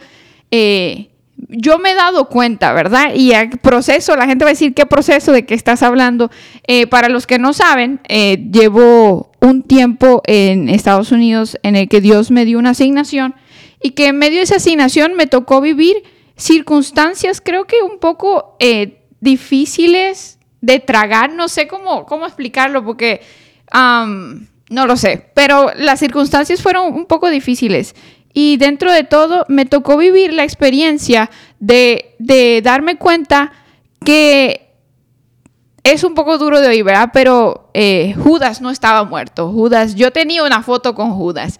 eh, 0.51 1.09
yo 1.49 1.79
me 1.79 1.91
he 1.91 1.95
dado 1.95 2.29
cuenta, 2.29 2.73
¿verdad? 2.73 3.13
Y 3.15 3.31
el 3.33 3.49
proceso, 3.59 4.15
la 4.15 4.27
gente 4.27 4.45
va 4.45 4.49
a 4.49 4.53
decir, 4.53 4.73
¿qué 4.73 4.85
proceso 4.85 5.31
de 5.31 5.45
qué 5.45 5.53
estás 5.53 5.83
hablando? 5.83 6.31
Eh, 6.67 6.87
para 6.87 7.09
los 7.09 7.27
que 7.27 7.39
no 7.39 7.53
saben, 7.53 7.99
eh, 8.07 8.37
llevo 8.51 9.31
un 9.39 9.63
tiempo 9.63 10.21
en 10.25 10.69
Estados 10.69 11.11
Unidos 11.11 11.57
en 11.63 11.75
el 11.75 11.89
que 11.89 12.01
Dios 12.01 12.31
me 12.31 12.45
dio 12.45 12.59
una 12.59 12.71
asignación 12.71 13.35
y 13.81 13.91
que 13.91 14.07
en 14.07 14.17
medio 14.17 14.37
de 14.37 14.43
esa 14.43 14.57
asignación 14.57 15.15
me 15.15 15.27
tocó 15.27 15.61
vivir 15.61 16.03
circunstancias, 16.35 17.41
creo 17.41 17.65
que 17.65 17.81
un 17.81 17.99
poco 17.99 18.55
eh, 18.59 19.03
difíciles 19.19 20.39
de 20.61 20.79
tragar, 20.79 21.31
no 21.33 21.47
sé 21.47 21.67
cómo, 21.67 22.05
cómo 22.05 22.25
explicarlo, 22.25 22.85
porque 22.85 23.21
no 24.71 24.87
lo 24.87 24.95
sé, 24.95 25.29
pero 25.33 25.71
las 25.75 25.99
circunstancias 25.99 26.61
fueron 26.61 26.93
un 26.93 27.05
poco 27.05 27.29
difíciles. 27.29 27.93
Y 28.33 28.55
dentro 28.55 28.91
de 28.93 29.03
todo 29.03 29.45
me 29.49 29.65
tocó 29.65 29.97
vivir 29.97 30.33
la 30.33 30.45
experiencia 30.45 31.29
de, 31.59 32.15
darme 32.63 32.97
cuenta 32.97 33.51
que 34.05 34.69
es 35.83 36.05
un 36.05 36.13
poco 36.13 36.37
duro 36.37 36.61
de 36.61 36.69
oír, 36.69 36.85
¿verdad? 36.85 37.09
Pero 37.11 37.69
eh, 37.73 38.15
Judas 38.17 38.61
no 38.61 38.69
estaba 38.69 39.03
muerto. 39.03 39.51
Judas, 39.51 39.95
yo 39.95 40.11
tenía 40.11 40.43
una 40.43 40.63
foto 40.63 40.95
con 40.95 41.11
Judas. 41.11 41.59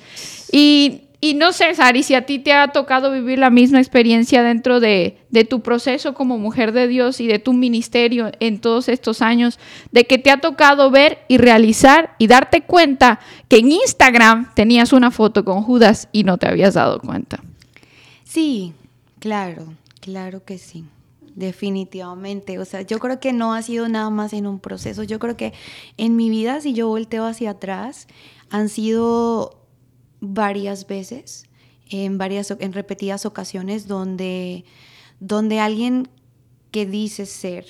Y 0.49 1.09
y 1.23 1.35
no 1.35 1.53
sé, 1.53 1.75
Sari, 1.75 2.01
si 2.01 2.15
a 2.15 2.25
ti 2.25 2.39
te 2.39 2.51
ha 2.51 2.69
tocado 2.69 3.11
vivir 3.11 3.37
la 3.37 3.51
misma 3.51 3.79
experiencia 3.79 4.41
dentro 4.41 4.79
de, 4.79 5.19
tu 5.47 5.61
proceso 5.61 6.15
como 6.15 6.39
mujer 6.39 6.71
de 6.71 6.87
Dios 6.87 7.21
y 7.21 7.27
de 7.27 7.37
tu 7.37 7.53
ministerio 7.53 8.31
en 8.39 8.59
todos 8.59 8.89
estos 8.89 9.21
años, 9.21 9.59
de 9.91 10.07
que 10.07 10.17
te 10.17 10.31
ha 10.31 10.41
tocado 10.41 10.89
ver 10.89 11.19
y 11.27 11.37
realizar 11.37 12.15
y 12.17 12.25
darte 12.25 12.63
cuenta 12.63 13.19
que 13.47 13.57
en 13.59 13.71
Instagram 13.71 14.51
tenías 14.55 14.93
una 14.93 15.11
foto 15.11 15.45
con 15.45 15.61
Judas 15.61 16.09
y 16.11 16.23
no 16.23 16.39
te 16.39 16.47
habías 16.47 16.73
dado 16.73 16.99
cuenta. 16.99 17.39
Sí, 18.23 18.73
claro, 19.19 19.67
claro 19.99 20.43
que 20.43 20.57
sí. 20.57 20.85
Definitivamente, 21.35 22.57
o 22.57 22.65
sea, 22.65 22.81
yo 22.81 22.97
creo 22.97 23.19
que 23.19 23.31
no 23.31 23.53
ha 23.53 23.61
sido 23.61 23.87
nada 23.87 24.09
más 24.09 24.33
en 24.33 24.47
un 24.47 24.59
proceso, 24.59 25.03
yo 25.03 25.19
creo 25.19 25.37
que 25.37 25.53
en 25.97 26.15
mi 26.15 26.31
vida, 26.31 26.61
si 26.61 26.73
yo 26.73 26.87
volteo 26.87 27.25
hacia 27.25 27.51
atrás, 27.51 28.07
han 28.49 28.67
sido 28.69 29.60
varias 30.21 30.87
veces, 30.87 31.45
en, 31.89 32.17
varias, 32.17 32.51
en 32.51 32.71
repetidas 32.71 33.25
ocasiones, 33.25 33.87
donde, 33.87 34.63
donde 35.19 35.59
alguien 35.59 36.07
que 36.71 36.85
dice 36.85 37.25
ser 37.25 37.65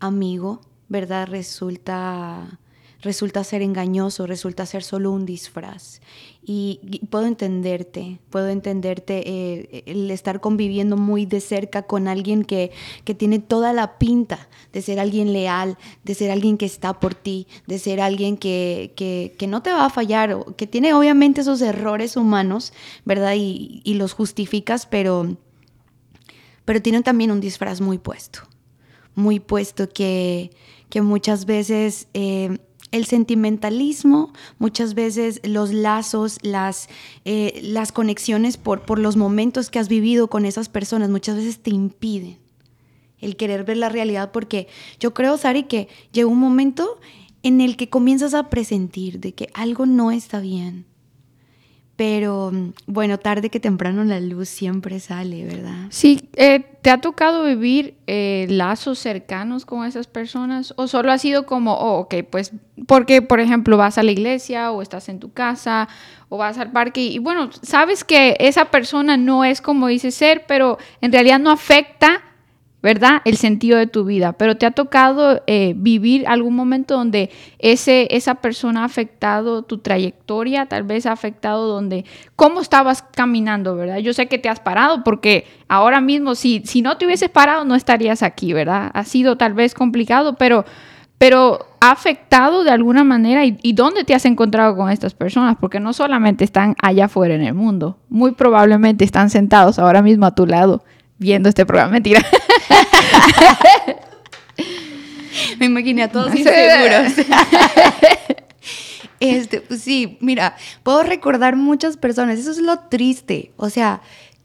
amigo, 0.00 0.60
¿verdad? 0.88 1.28
Resulta 1.28 2.58
resulta 3.04 3.44
ser 3.44 3.62
engañoso, 3.62 4.26
resulta 4.26 4.66
ser 4.66 4.82
solo 4.82 5.12
un 5.12 5.26
disfraz. 5.26 6.00
Y, 6.42 7.00
puedo 7.10 7.26
entenderte, 7.26 8.18
puedo 8.30 8.48
entenderte 8.48 9.22
eh, 9.26 9.84
el 9.86 10.10
estar 10.10 10.40
conviviendo 10.40 10.96
muy 10.96 11.26
de 11.26 11.40
cerca 11.40 11.82
con 11.82 12.08
alguien 12.08 12.44
que, 12.44 12.72
tiene 13.16 13.38
toda 13.38 13.72
la 13.72 13.98
pinta 13.98 14.48
de 14.72 14.82
ser 14.82 14.98
alguien 14.98 15.32
leal, 15.32 15.78
de 16.02 16.14
ser 16.14 16.30
alguien 16.30 16.58
que 16.58 16.66
está 16.66 16.98
por 16.98 17.14
ti, 17.14 17.46
de 17.66 17.78
ser 17.78 18.00
alguien 18.00 18.36
que, 18.36 18.92
que, 18.96 19.46
no 19.46 19.62
te 19.62 19.72
va 19.72 19.86
a 19.86 19.90
fallar, 19.90 20.36
que 20.56 20.66
tiene 20.66 20.94
obviamente 20.94 21.42
esos 21.42 21.60
errores 21.60 22.16
humanos, 22.16 22.72
¿verdad? 23.04 23.34
Y, 23.36 23.82
los 23.94 24.12
justificas, 24.12 24.86
pero, 24.86 25.36
pero 26.64 26.82
tienen 26.82 27.04
también 27.04 27.30
un 27.30 27.40
disfraz 27.40 27.80
muy 27.80 27.98
puesto, 27.98 28.40
muy 29.14 29.38
puesto 29.38 29.88
que, 29.88 30.50
que 30.88 31.02
muchas 31.02 31.44
veces... 31.44 32.08
Eh, 32.14 32.58
el 32.94 33.06
sentimentalismo, 33.06 34.32
muchas 34.60 34.94
veces 34.94 35.40
los 35.42 35.72
lazos, 35.72 36.38
las, 36.42 36.88
eh, 37.24 37.60
las 37.60 37.90
conexiones 37.90 38.56
por, 38.56 38.82
por 38.82 39.00
los 39.00 39.16
momentos 39.16 39.68
que 39.68 39.80
has 39.80 39.88
vivido 39.88 40.28
con 40.28 40.44
esas 40.44 40.68
personas, 40.68 41.10
muchas 41.10 41.34
veces 41.34 41.58
te 41.58 41.70
impiden 41.70 42.38
el 43.18 43.34
querer 43.34 43.64
ver 43.64 43.78
la 43.78 43.88
realidad, 43.88 44.30
porque 44.30 44.68
yo 45.00 45.12
creo, 45.12 45.36
Sari, 45.36 45.64
que 45.64 45.88
llega 46.12 46.28
un 46.28 46.38
momento 46.38 47.00
en 47.42 47.60
el 47.60 47.76
que 47.76 47.88
comienzas 47.88 48.32
a 48.32 48.48
presentir 48.48 49.18
de 49.18 49.32
que 49.32 49.48
algo 49.54 49.86
no 49.86 50.12
está 50.12 50.38
bien, 50.38 50.86
pero 51.96 52.50
bueno, 52.86 53.18
tarde 53.18 53.50
que 53.50 53.60
temprano 53.60 54.02
la 54.04 54.18
luz 54.20 54.48
siempre 54.48 54.98
sale, 54.98 55.44
¿verdad? 55.44 55.86
Sí, 55.90 56.28
eh, 56.34 56.64
¿te 56.82 56.90
ha 56.90 57.00
tocado 57.00 57.44
vivir 57.44 57.94
eh, 58.08 58.46
lazos 58.50 58.98
cercanos 58.98 59.64
con 59.64 59.86
esas 59.86 60.08
personas? 60.08 60.74
¿O 60.76 60.88
solo 60.88 61.12
ha 61.12 61.18
sido 61.18 61.46
como, 61.46 61.74
oh, 61.74 62.00
ok, 62.00 62.16
pues, 62.28 62.52
porque 62.88 63.22
por 63.22 63.38
ejemplo 63.38 63.76
vas 63.76 63.96
a 63.96 64.02
la 64.02 64.10
iglesia 64.10 64.72
o 64.72 64.82
estás 64.82 65.08
en 65.08 65.20
tu 65.20 65.32
casa 65.32 65.88
o 66.28 66.36
vas 66.36 66.58
al 66.58 66.72
parque 66.72 67.00
y 67.00 67.18
bueno, 67.18 67.50
sabes 67.62 68.02
que 68.02 68.36
esa 68.40 68.66
persona 68.66 69.16
no 69.16 69.44
es 69.44 69.60
como 69.60 69.86
dice 69.86 70.10
ser, 70.10 70.46
pero 70.48 70.78
en 71.00 71.12
realidad 71.12 71.38
no 71.38 71.52
afecta 71.52 72.22
¿verdad? 72.84 73.22
El 73.24 73.38
sentido 73.38 73.78
de 73.78 73.86
tu 73.86 74.04
vida. 74.04 74.34
Pero 74.34 74.58
te 74.58 74.66
ha 74.66 74.70
tocado 74.70 75.42
eh, 75.46 75.72
vivir 75.74 76.26
algún 76.28 76.54
momento 76.54 76.98
donde 76.98 77.30
ese, 77.58 78.14
esa 78.14 78.34
persona 78.34 78.82
ha 78.82 78.84
afectado 78.84 79.62
tu 79.62 79.78
trayectoria, 79.78 80.66
tal 80.66 80.82
vez 80.82 81.06
ha 81.06 81.12
afectado 81.12 81.66
donde, 81.66 82.04
cómo 82.36 82.60
estabas 82.60 83.00
caminando, 83.00 83.74
¿verdad? 83.74 84.00
Yo 84.00 84.12
sé 84.12 84.26
que 84.26 84.36
te 84.36 84.50
has 84.50 84.60
parado 84.60 85.02
porque 85.02 85.46
ahora 85.66 86.02
mismo, 86.02 86.34
si, 86.34 86.60
si 86.66 86.82
no 86.82 86.98
te 86.98 87.06
hubieses 87.06 87.30
parado, 87.30 87.64
no 87.64 87.74
estarías 87.74 88.22
aquí, 88.22 88.52
¿verdad? 88.52 88.90
Ha 88.92 89.04
sido 89.04 89.38
tal 89.38 89.54
vez 89.54 89.72
complicado, 89.72 90.34
pero, 90.34 90.66
pero 91.16 91.60
ha 91.80 91.90
afectado 91.90 92.64
de 92.64 92.70
alguna 92.70 93.02
manera 93.02 93.46
y, 93.46 93.56
y, 93.62 93.72
dónde 93.72 94.04
te 94.04 94.14
has 94.14 94.26
encontrado 94.26 94.76
con 94.76 94.90
estas 94.90 95.14
personas, 95.14 95.56
porque 95.58 95.80
no 95.80 95.94
solamente 95.94 96.44
están 96.44 96.76
allá 96.82 97.06
afuera 97.06 97.34
en 97.34 97.44
el 97.44 97.54
mundo, 97.54 97.96
muy 98.10 98.32
probablemente 98.32 99.06
están 99.06 99.30
sentados 99.30 99.78
ahora 99.78 100.02
mismo 100.02 100.26
a 100.26 100.34
tu 100.34 100.46
lado 100.46 100.84
viendo 101.24 101.48
este 101.48 101.64
programa. 101.64 101.92
Mentira. 101.92 102.22
Me 105.58 105.66
imaginé 105.66 106.02
a 106.02 106.10
todos 106.10 106.34
inseguros. 106.34 107.12
Este, 109.20 109.62
pues 109.62 109.80
sí, 109.80 110.18
mira, 110.20 110.54
puedo 110.82 111.02
recordar 111.02 111.56
muchas 111.56 111.96
personas, 111.96 112.38
eso 112.38 112.50
es 112.50 112.58
lo 112.58 112.80
triste, 112.80 113.52
o 113.56 113.70
sea, 113.70 114.02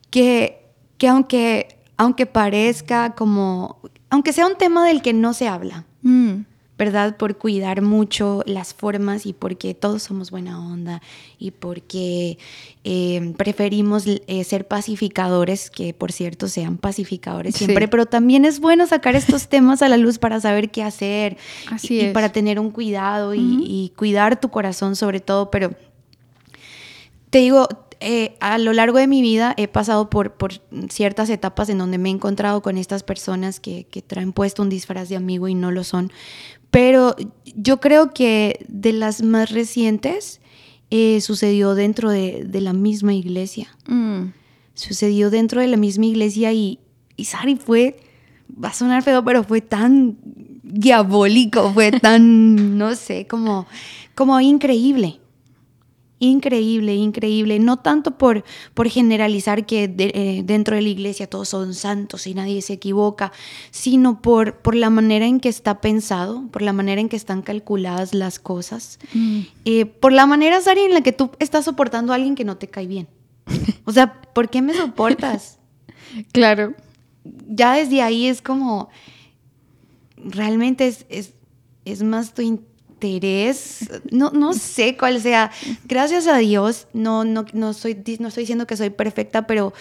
que, 0.10 0.70
que 0.98 1.10
aunque, 1.10 1.80
aunque 1.98 2.26
parezca 2.26 3.14
como, 3.14 3.82
aunque 4.10 4.32
sea 4.32 4.48
un 4.48 4.56
tema 4.56 4.86
del 4.86 5.02
que 5.02 5.12
no 5.12 5.34
se 5.34 5.50
habla, 5.50 5.86
mm. 6.04 6.46
¿Verdad? 6.80 7.18
Por 7.18 7.38
cuidar 7.38 7.82
mucho 7.82 8.42
las 8.46 8.74
formas 8.74 9.26
y 9.26 9.34
porque 9.34 9.74
todos 9.74 10.02
somos 10.02 10.32
buena 10.32 10.66
onda 10.66 11.02
y 11.38 11.52
porque 11.52 12.38
eh, 12.86 13.34
preferimos 13.38 14.06
eh, 14.08 14.44
ser 14.46 14.66
pacificadores, 14.66 15.70
que 15.70 15.94
por 15.94 16.14
cierto 16.14 16.48
sean 16.48 16.78
pacificadores 16.78 17.56
siempre, 17.56 17.90
pero 17.90 18.06
también 18.06 18.46
es 18.46 18.62
bueno 18.62 18.88
sacar 18.88 19.18
estos 19.18 19.50
temas 19.50 19.82
a 19.82 19.90
la 19.90 19.98
luz 19.98 20.20
para 20.20 20.40
saber 20.40 20.72
qué 20.72 20.82
hacer 20.82 21.36
y, 21.84 22.08
para 22.12 22.32
tener 22.32 22.62
un 22.62 22.72
cuidado 22.72 23.36
y, 23.36 23.92
cuidar 23.98 24.40
tu 24.40 24.48
corazón 24.48 24.96
sobre 24.96 25.20
todo, 25.20 25.52
pero 25.52 25.72
te 27.30 27.40
digo, 27.40 27.68
eh, 28.00 28.38
a 28.40 28.58
lo 28.58 28.74
largo 28.74 28.98
de 28.98 29.08
mi 29.08 29.22
vida 29.22 29.54
he 29.58 29.68
pasado 29.68 30.10
por, 30.10 30.34
por, 30.34 30.54
ciertas 30.90 31.30
etapas 31.30 31.70
en 31.70 31.78
donde 31.78 31.98
me 31.98 32.10
he 32.10 32.14
encontrado 32.14 32.62
con 32.62 32.78
estas 32.78 33.04
personas 33.04 33.60
que, 33.60 33.86
que, 33.86 34.02
traen 34.02 34.32
puesto 34.32 34.62
un 34.62 34.70
disfraz 34.70 35.10
de 35.10 35.16
amigo 35.16 35.48
y 35.48 35.56
no 35.56 35.72
lo 35.72 35.84
son, 35.84 36.12
pero 36.72 37.16
yo 37.56 37.80
creo 37.80 38.14
que 38.14 38.66
de 38.68 38.94
las 38.94 39.22
más 39.22 39.52
recientes 39.52 40.40
eh, 40.92 41.22
sucedió 41.22 41.76
dentro 41.76 42.10
de, 42.10 42.48
la 42.52 42.74
misma 42.74 43.14
iglesia. 43.14 43.68
Mm. 43.88 44.32
Sucedió 44.74 45.30
dentro 45.30 45.62
de 45.62 45.68
la 45.68 45.78
misma 45.78 46.06
iglesia 46.06 46.52
y, 46.54 46.80
y 47.16 47.26
Sari 47.26 47.56
fue, 47.56 47.98
va 48.52 48.70
a 48.70 48.74
sonar 48.74 49.04
feo, 49.04 49.24
pero 49.24 49.44
fue 49.44 49.62
tan 49.62 50.18
diabólico, 50.64 51.72
fue 51.74 51.92
tan, 51.92 52.78
no 52.78 52.96
sé, 52.96 53.28
como, 53.28 53.68
como 54.16 54.40
increíble. 54.40 55.20
Increíble, 56.20 56.96
increíble. 56.96 57.60
No 57.60 57.78
tanto 57.78 58.18
por, 58.18 58.44
por 58.74 58.90
generalizar 58.90 59.66
que 59.66 59.94
eh, 59.98 60.42
dentro 60.44 60.76
de 60.76 60.82
la 60.82 60.90
iglesia 60.90 61.28
todos 61.28 61.50
son 61.50 61.74
santos 61.74 62.28
y 62.28 62.34
nadie 62.34 62.62
se 62.62 62.74
equivoca, 62.74 63.32
sino 63.72 64.22
por, 64.22 64.58
por 64.58 64.76
la 64.76 64.90
manera 64.90 65.26
en 65.26 65.40
que 65.40 65.50
está 65.50 65.80
pensado, 65.80 66.46
por 66.52 66.62
la 66.62 66.74
manera 66.74 67.00
en 67.00 67.08
que 67.08 67.16
están 67.16 67.42
calculadas 67.42 68.14
las 68.14 68.38
cosas, 68.38 69.00
mm. 69.14 69.40
eh, 69.64 69.86
por 69.86 70.12
la 70.12 70.26
manera, 70.26 70.60
Sari, 70.60 70.82
en 70.82 70.94
la 70.94 71.02
que 71.02 71.14
tú 71.14 71.32
estás 71.40 71.66
soportando 71.66 72.12
a 72.12 72.16
alguien 72.16 72.36
que 72.36 72.44
no 72.44 72.58
te 72.58 72.68
cae 72.68 72.88
bien. 72.88 73.08
O 73.86 73.92
sea, 73.92 74.22
¿por 74.34 74.50
qué 74.50 74.62
me 74.62 74.74
soportas? 74.74 75.58
claro. 76.32 76.74
Ya 77.48 77.74
desde 77.74 78.02
ahí 78.02 78.28
es 78.28 78.42
como, 78.42 78.90
realmente 80.18 80.88
es, 80.88 81.34
es, 81.86 82.04
más 82.04 82.34
tu 82.34 82.42
interés, 83.08 83.90
no, 84.12 84.32
no 84.32 84.54
sé 84.54 84.98
cuál 84.98 85.22
sea. 85.22 85.52
Gracias 85.86 86.28
a 86.28 86.38
Dios, 86.38 86.88
no, 86.94 87.24
no, 87.26 87.46
no, 87.54 87.74
soy, 87.74 87.96
no 88.20 88.28
estoy 88.28 88.44
diciendo 88.44 88.68
que 88.68 88.78
soy 88.78 88.90
perfecta, 88.90 89.48
pero 89.48 89.74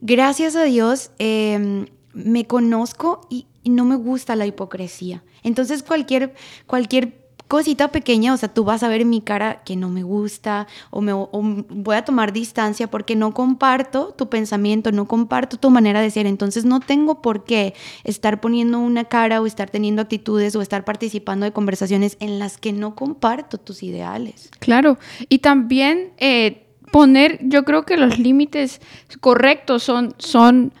gracias 0.00 0.56
a 0.56 0.64
Dios 0.64 1.10
em, 1.18 1.86
me 2.12 2.46
conozco 2.46 3.26
y, 3.30 3.46
y, 3.62 3.70
no 3.70 3.84
me 3.84 3.96
gusta 3.96 4.36
la 4.36 4.46
hipocresía. 4.46 5.22
Entonces 5.42 5.82
cualquier, 5.82 6.34
cualquier 6.66 7.21
cosita 7.52 7.88
pequeña, 7.88 8.32
o 8.32 8.36
sea, 8.38 8.48
tú 8.48 8.64
vas 8.64 8.82
a 8.82 8.88
ver 8.88 9.04
mi 9.04 9.20
cara 9.20 9.62
que 9.62 9.76
no 9.76 9.90
me 9.90 10.02
gusta 10.02 10.66
o, 10.88 11.02
me, 11.02 11.12
voy 11.12 11.96
a 11.96 12.02
tomar 12.02 12.32
distancia 12.32 12.86
porque 12.86 13.14
no 13.14 13.34
comparto 13.34 14.14
tu 14.16 14.30
pensamiento, 14.30 14.90
no 14.90 15.06
comparto 15.06 15.58
tu 15.58 15.68
manera 15.68 16.00
de 16.00 16.10
ser. 16.10 16.24
Entonces 16.24 16.64
no 16.64 16.80
tengo 16.80 17.20
por 17.20 17.44
qué 17.44 17.74
estar 18.04 18.40
poniendo 18.40 18.78
una 18.78 19.04
cara 19.04 19.42
o 19.42 19.44
estar 19.44 19.68
teniendo 19.68 20.00
actitudes 20.00 20.56
o 20.56 20.62
estar 20.62 20.86
participando 20.86 21.44
de 21.44 21.52
conversaciones 21.52 22.16
en 22.20 22.38
las 22.38 22.56
que 22.56 22.72
no 22.72 22.94
comparto 22.94 23.58
tus 23.58 23.82
ideales. 23.82 24.48
Claro, 24.58 24.96
y 25.28 25.40
también... 25.40 26.14
Eh, 26.16 26.58
poner, 26.90 27.38
yo 27.40 27.64
creo 27.64 27.84
que 27.84 27.96
los 27.96 28.18
límites 28.18 28.82
correctos 29.20 29.82
son, 29.82 30.14
son 30.18 30.74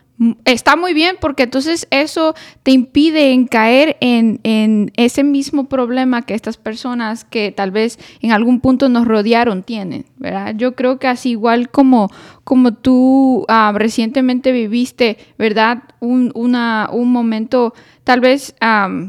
está 0.44 0.76
muy 0.76 0.94
bien 0.94 1.16
porque 1.20 1.44
entonces 1.44 1.86
eso 1.90 2.34
te 2.62 2.70
impide 2.70 3.32
en 3.32 3.46
caer 3.46 3.96
en, 4.00 4.40
en, 4.42 4.92
ese 4.96 5.24
mismo 5.24 5.68
problema 5.68 6.22
que 6.22 6.34
estas 6.34 6.56
personas 6.56 7.24
que 7.24 7.52
tal 7.52 7.70
vez 7.70 7.98
en 8.20 8.32
algún 8.32 8.60
punto 8.60 8.88
nos 8.88 9.06
rodearon 9.06 9.62
tienen, 9.62 10.04
¿verdad? 10.16 10.54
Yo 10.56 10.74
creo 10.74 10.98
que 10.98 11.08
así 11.08 11.30
igual 11.30 11.70
como, 11.70 12.10
como 12.44 12.74
tú 12.74 13.44
ah, 13.48 13.72
recientemente 13.74 14.52
viviste, 14.52 15.18
¿verdad? 15.38 15.82
Un, 16.00 16.30
una, 16.34 16.88
un 16.92 17.10
momento 17.10 17.74
tal 18.04 18.20
vez 18.20 18.54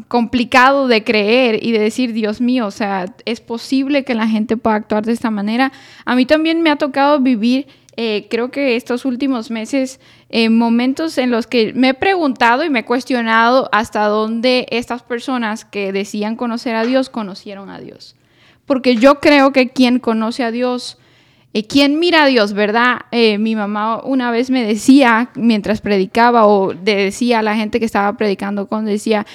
complicado 0.08 0.88
de 0.88 1.04
creer 1.04 1.64
y 1.64 1.72
de 1.72 1.80
decir, 1.80 2.14
Dios 2.14 2.42
mío, 2.42 2.68
o 2.68 2.72
sea, 2.72 3.06
es 3.26 3.42
posible 3.42 4.04
que 4.04 4.14
la 4.14 4.28
gente 4.28 4.56
pueda 4.58 4.76
actuar 4.76 5.04
de 5.04 5.14
esta 5.14 5.32
manera. 5.32 5.72
A 6.06 6.16
mí 6.16 6.26
también 6.26 6.62
me 6.62 6.70
ha 6.70 6.76
tocado 6.76 7.20
vivir 7.20 7.68
eh, 7.96 8.28
creo 8.30 8.50
que 8.50 8.76
estos 8.76 9.06
últimos 9.06 9.52
meses, 9.52 10.00
eh, 10.36 10.50
momentos 10.50 11.20
en 11.20 11.30
los 11.30 11.46
que 11.46 11.74
me 11.76 11.90
he 11.90 11.94
preguntado 11.94 12.64
y 12.64 12.70
me 12.72 12.80
he 12.80 12.86
cuestionado 12.86 13.70
hasta 13.72 14.08
dónde 14.08 14.66
estas 14.72 15.04
personas 15.04 15.64
que 15.64 15.94
decían 15.94 16.38
conocer 16.38 16.76
a 16.76 16.86
Dios 16.86 17.12
conocieron 17.12 17.70
a 17.70 17.78
Dios. 17.78 18.16
Porque 18.66 18.96
yo 18.96 19.20
creo 19.20 19.54
que 19.54 19.70
quien 19.70 20.00
conoce 20.00 20.44
a 20.44 20.50
Dios, 20.50 20.98
eh, 21.54 21.68
quien 21.68 22.00
mira 22.00 22.24
a 22.24 22.26
Dios, 22.26 22.54
¿verdad? 22.54 23.02
mi 23.12 23.56
mamá 23.56 24.02
una 24.04 24.32
vez 24.32 24.50
me 24.50 24.66
decía, 24.66 25.30
mientras 25.36 25.82
predicaba, 25.82 26.48
o 26.48 26.74
decía 26.74 27.38
a 27.38 27.44
la 27.44 27.56
gente 27.56 27.78
que 27.80 27.86
estaba 27.86 28.18
predicando 28.18 28.66
con, 28.66 28.86
decía, 28.86 29.28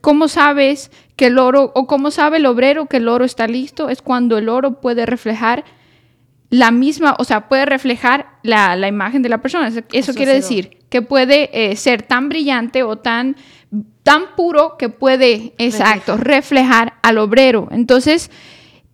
¿cómo 0.00 0.26
sabes 0.26 0.90
que 1.16 1.26
el 1.26 1.38
oro, 1.38 1.70
o 1.74 1.86
cómo 1.86 2.10
sabe 2.10 2.38
el 2.38 2.46
obrero 2.46 2.86
que 2.86 2.96
el 2.96 3.08
oro 3.08 3.26
está 3.26 3.46
listo? 3.46 3.90
Es 3.90 4.00
cuando 4.00 4.38
el 4.38 4.48
oro 4.48 4.80
puede 4.80 5.04
reflejar 5.04 5.66
la 6.50 6.72
misma, 6.72 7.14
o 7.18 7.24
sea, 7.24 7.48
puede 7.48 7.64
reflejar 7.64 8.26
la, 8.42 8.76
imagen 8.86 9.22
de 9.22 9.28
la 9.28 9.38
persona. 9.38 9.68
Eso, 9.92 10.14
quiere 10.14 10.34
decir 10.34 10.78
que 10.90 11.00
puede 11.00 11.48
eh, 11.52 11.76
ser 11.76 12.02
tan 12.02 12.28
brillante 12.28 12.82
o 12.82 12.96
tan, 12.96 13.36
tan 14.02 14.34
puro 14.36 14.76
que 14.76 14.88
puede, 14.88 15.54
exacto, 15.58 16.16
reflejar 16.16 16.94
al 17.02 17.18
obrero. 17.18 17.68
Entonces, 17.70 18.30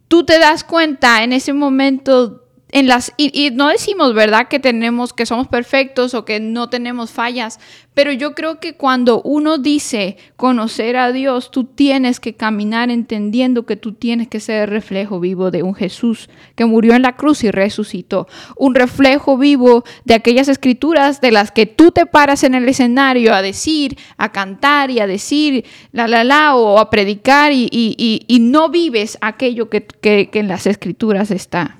tú 0.09 0.25
te 0.25 0.39
das 0.39 0.65
cuenta 0.65 1.25
en 1.25 1.33
ese 1.33 1.55
momento 1.55 2.46
en 2.73 2.89
las 2.89 3.13
y, 3.17 3.51
no 3.53 3.69
decimos 3.69 4.13
verdad 4.13 4.49
que 4.49 4.59
tenemos 4.59 5.13
que 5.13 5.25
somos 5.25 5.47
perfectos 5.47 6.15
o 6.15 6.25
que 6.25 6.41
no 6.41 6.69
tenemos 6.69 7.13
fallas 7.13 7.61
pero 7.95 8.13
yo 8.13 8.35
creo 8.35 8.59
que 8.59 8.75
cuando 8.75 9.23
uno 9.23 9.57
dice 9.57 10.17
conocer 10.37 10.97
a 10.97 11.13
Dios 11.13 11.53
tú 11.53 11.63
tienes 11.65 12.19
que 12.19 12.35
caminar 12.35 12.91
entendiendo 12.91 13.67
que 13.67 13.77
tú 13.77 13.93
tienes 13.93 14.27
que 14.27 14.41
ser 14.41 14.65
el 14.65 14.69
reflejo 14.69 15.21
vivo 15.21 15.53
de 15.53 15.63
un 15.63 15.77
Jesús 15.77 16.29
que 16.57 16.65
murió 16.65 16.95
en 16.95 17.03
la 17.03 17.17
cruz 17.17 17.45
y 17.45 17.51
resucitó. 17.51 18.27
Un 18.57 18.75
reflejo 18.75 19.39
vivo 19.39 19.85
de 20.05 20.15
aquellas 20.15 20.49
escrituras 20.49 21.21
de 21.21 21.31
las 21.31 21.53
que 21.53 21.67
tú 21.67 21.93
te 21.93 22.05
paras 22.05 22.43
en 22.43 22.55
el 22.55 22.69
escenario 22.69 23.33
a 23.33 23.43
decir 23.43 23.97
a 24.19 24.33
cantar 24.33 24.91
y 24.91 25.01
a 25.01 25.07
decir 25.07 25.65
la 25.93 26.09
la 26.09 26.25
la 26.25 26.57
o 26.57 26.79
a 26.79 26.91
predicar 26.91 27.53
y, 27.53 27.69
y, 27.71 28.39
no 28.41 28.69
vives 28.69 29.19
aquello 29.21 29.71
que, 29.71 29.87
que 29.87 30.29
en 30.35 30.49
las 30.49 30.67
escrituras 30.67 31.31
está 31.31 31.77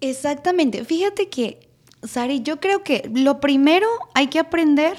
Exactamente. 0.00 0.84
Fíjate 0.84 1.28
que, 1.28 1.68
Sari, 2.02 2.42
yo 2.42 2.60
creo 2.60 2.82
que 2.82 3.10
lo 3.12 3.40
primero 3.40 3.86
hay 4.14 4.28
que 4.28 4.38
aprender 4.38 4.96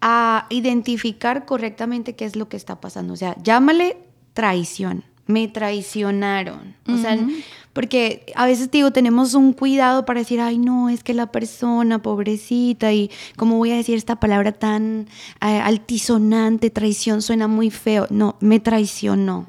a 0.00 0.46
identificar 0.50 1.44
correctamente 1.44 2.14
qué 2.14 2.24
es 2.24 2.36
lo 2.36 2.48
que 2.48 2.56
está 2.56 2.80
pasando. 2.80 3.12
O 3.14 3.16
sea, 3.16 3.36
llámale 3.42 3.98
traición. 4.32 5.04
Me 5.26 5.46
traicionaron. 5.46 6.74
O 6.86 6.96
sea, 6.96 7.18
porque 7.74 8.32
a 8.34 8.46
veces 8.46 8.70
digo, 8.70 8.92
tenemos 8.92 9.34
un 9.34 9.52
cuidado 9.52 10.06
para 10.06 10.20
decir, 10.20 10.40
ay, 10.40 10.56
no, 10.56 10.88
es 10.88 11.04
que 11.04 11.12
la 11.12 11.30
persona, 11.30 12.00
pobrecita, 12.00 12.94
y 12.94 13.10
cómo 13.36 13.58
voy 13.58 13.72
a 13.72 13.76
decir 13.76 13.98
esta 13.98 14.18
palabra 14.18 14.52
tan 14.52 15.06
eh, 15.42 15.60
altisonante, 15.60 16.70
traición, 16.70 17.20
suena 17.20 17.46
muy 17.46 17.70
feo. 17.70 18.06
No, 18.08 18.36
me 18.40 18.58
traicionó. 18.58 19.46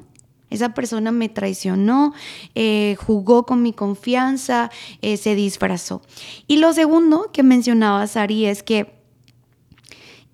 Esa 0.50 0.74
persona 0.74 1.12
me 1.12 1.28
traicionó, 1.28 2.12
eh, 2.54 2.96
jugó 2.98 3.46
con 3.46 3.62
mi 3.62 3.72
confianza, 3.72 4.70
eh, 5.00 5.16
se 5.16 5.34
disfrazó. 5.34 6.02
Y 6.46 6.56
lo 6.56 6.72
segundo 6.72 7.30
que 7.32 7.42
mencionaba 7.42 8.06
Sari 8.06 8.46
es 8.46 8.62
que 8.62 8.92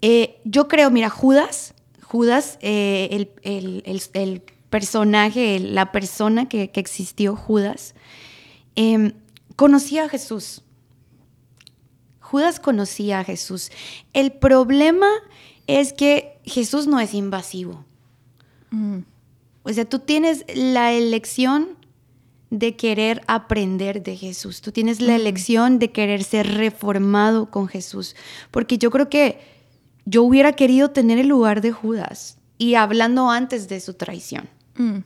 eh, 0.02 0.40
yo 0.44 0.68
creo, 0.68 0.90
mira, 0.90 1.10
Judas, 1.10 1.74
Judas, 2.02 2.58
el, 2.60 3.30
personaje, 4.70 5.60
la 5.60 5.92
persona 5.92 6.48
que, 6.48 6.70
que 6.70 6.80
existió, 6.80 7.36
Judas, 7.36 7.94
em, 8.74 9.12
conocía 9.54 10.04
a 10.04 10.08
Jesús. 10.08 10.62
Judas 12.20 12.58
conocía 12.58 13.20
a 13.20 13.24
Jesús. 13.24 13.70
El 14.12 14.32
problema 14.32 15.06
es 15.66 15.92
que 15.92 16.38
Jesús 16.44 16.86
no 16.86 17.00
es 17.00 17.14
invasivo. 17.14 17.84
Mm. 18.70 18.98
O 19.66 19.72
sea, 19.72 19.84
tú 19.84 19.98
tienes 19.98 20.44
la 20.54 20.92
elección 20.92 21.70
de 22.50 22.76
querer 22.76 23.22
aprender 23.26 24.02
de 24.02 24.16
Jesús. 24.16 24.60
Tú 24.60 24.70
tienes 24.70 25.00
la 25.00 25.16
elección 25.16 25.80
de 25.80 25.90
querer 25.90 26.22
ser 26.22 26.54
reformado 26.54 27.50
con 27.50 27.66
Jesús. 27.66 28.14
Porque 28.52 28.78
yo 28.78 28.92
creo 28.92 29.08
que 29.08 29.40
yo 30.04 30.22
hubiera 30.22 30.52
querido 30.52 30.90
tener 30.90 31.18
el 31.18 31.26
lugar 31.26 31.62
de 31.62 31.72
Judas 31.72 32.38
y 32.58 32.76
hablando 32.76 33.28
antes 33.28 33.68
de 33.68 33.80
su 33.80 33.94
traición. 33.94 34.48
Mm. 34.76 34.98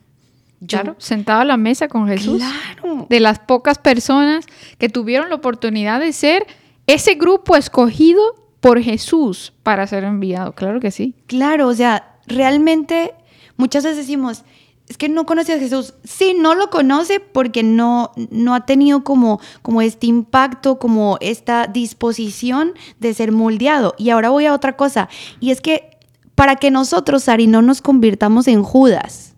Claro, 0.66 0.94
sentado 0.98 1.40
a 1.40 1.46
la 1.46 1.56
mesa 1.56 1.88
con 1.88 2.06
Jesús. 2.06 2.42
Claro. 2.42 3.06
De 3.08 3.18
las 3.18 3.38
pocas 3.38 3.78
personas 3.78 4.44
que 4.76 4.90
tuvieron 4.90 5.30
la 5.30 5.36
oportunidad 5.36 6.00
de 6.00 6.12
ser 6.12 6.46
ese 6.86 7.14
grupo 7.14 7.56
escogido 7.56 8.20
por 8.60 8.82
Jesús 8.82 9.54
para 9.62 9.86
ser 9.86 10.04
enviado. 10.04 10.52
Claro 10.52 10.80
que 10.80 10.90
sí. 10.90 11.14
Claro, 11.28 11.66
o 11.66 11.72
sea, 11.72 12.18
realmente 12.26 13.14
Muchas 13.60 13.84
veces 13.84 13.98
decimos, 13.98 14.42
es 14.88 14.96
que 14.96 15.10
no 15.10 15.26
conoce 15.26 15.52
a 15.52 15.58
Jesús. 15.58 15.92
Sí, 16.02 16.34
no 16.34 16.54
lo 16.54 16.70
conoce 16.70 17.20
porque 17.20 17.62
no, 17.62 18.12
no 18.30 18.54
ha 18.54 18.64
tenido 18.64 19.04
como, 19.04 19.38
como 19.60 19.82
este 19.82 20.06
impacto, 20.06 20.78
como 20.78 21.18
esta 21.20 21.66
disposición 21.66 22.72
de 22.98 23.12
ser 23.12 23.32
moldeado. 23.32 23.94
Y 23.98 24.08
ahora 24.08 24.30
voy 24.30 24.46
a 24.46 24.54
otra 24.54 24.76
cosa. 24.78 25.10
Y 25.40 25.50
es 25.50 25.60
que 25.60 25.98
para 26.34 26.56
que 26.56 26.70
nosotros, 26.70 27.28
Ari, 27.28 27.46
no 27.46 27.60
nos 27.60 27.82
convirtamos 27.82 28.48
en 28.48 28.62
Judas, 28.62 29.34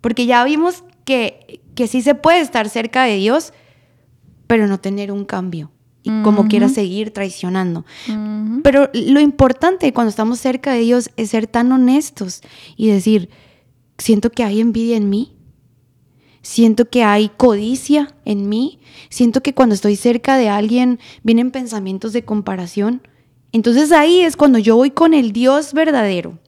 porque 0.00 0.26
ya 0.26 0.42
vimos 0.42 0.82
que, 1.04 1.62
que 1.76 1.86
sí 1.86 2.02
se 2.02 2.16
puede 2.16 2.40
estar 2.40 2.68
cerca 2.68 3.04
de 3.04 3.14
Dios, 3.18 3.52
pero 4.48 4.66
no 4.66 4.80
tener 4.80 5.12
un 5.12 5.24
cambio 5.24 5.70
y 6.02 6.10
como 6.22 6.48
quiera 6.48 6.68
seguir 6.68 7.12
traicionando. 7.12 7.84
Pero 8.62 8.90
lo 8.94 9.20
importante 9.20 9.92
cuando 9.92 10.10
estamos 10.10 10.38
cerca 10.38 10.72
de 10.72 10.80
Dios 10.80 11.10
es 11.16 11.30
ser 11.30 11.46
tan 11.46 11.70
honestos 11.72 12.40
y 12.76 12.88
decir, 12.88 13.30
siento 13.98 14.30
que 14.30 14.44
hay 14.44 14.60
envidia 14.60 14.96
en 14.96 15.10
mí, 15.10 15.36
siento 16.42 16.88
que 16.88 17.04
hay 17.04 17.30
codicia 17.36 18.14
en 18.24 18.48
mí, 18.48 18.80
siento 19.10 19.42
que 19.42 19.54
cuando 19.54 19.74
estoy 19.74 19.96
cerca 19.96 20.36
de 20.36 20.48
alguien 20.48 20.98
vienen 21.22 21.50
pensamientos 21.50 22.12
de 22.12 22.24
comparación. 22.24 23.02
Entonces 23.52 23.92
ahí 23.92 24.20
es 24.20 24.36
cuando 24.36 24.58
yo 24.58 24.76
voy 24.76 24.90
con 24.90 25.14
el 25.14 25.32
Dios 25.32 25.72
verdadero 25.72 26.38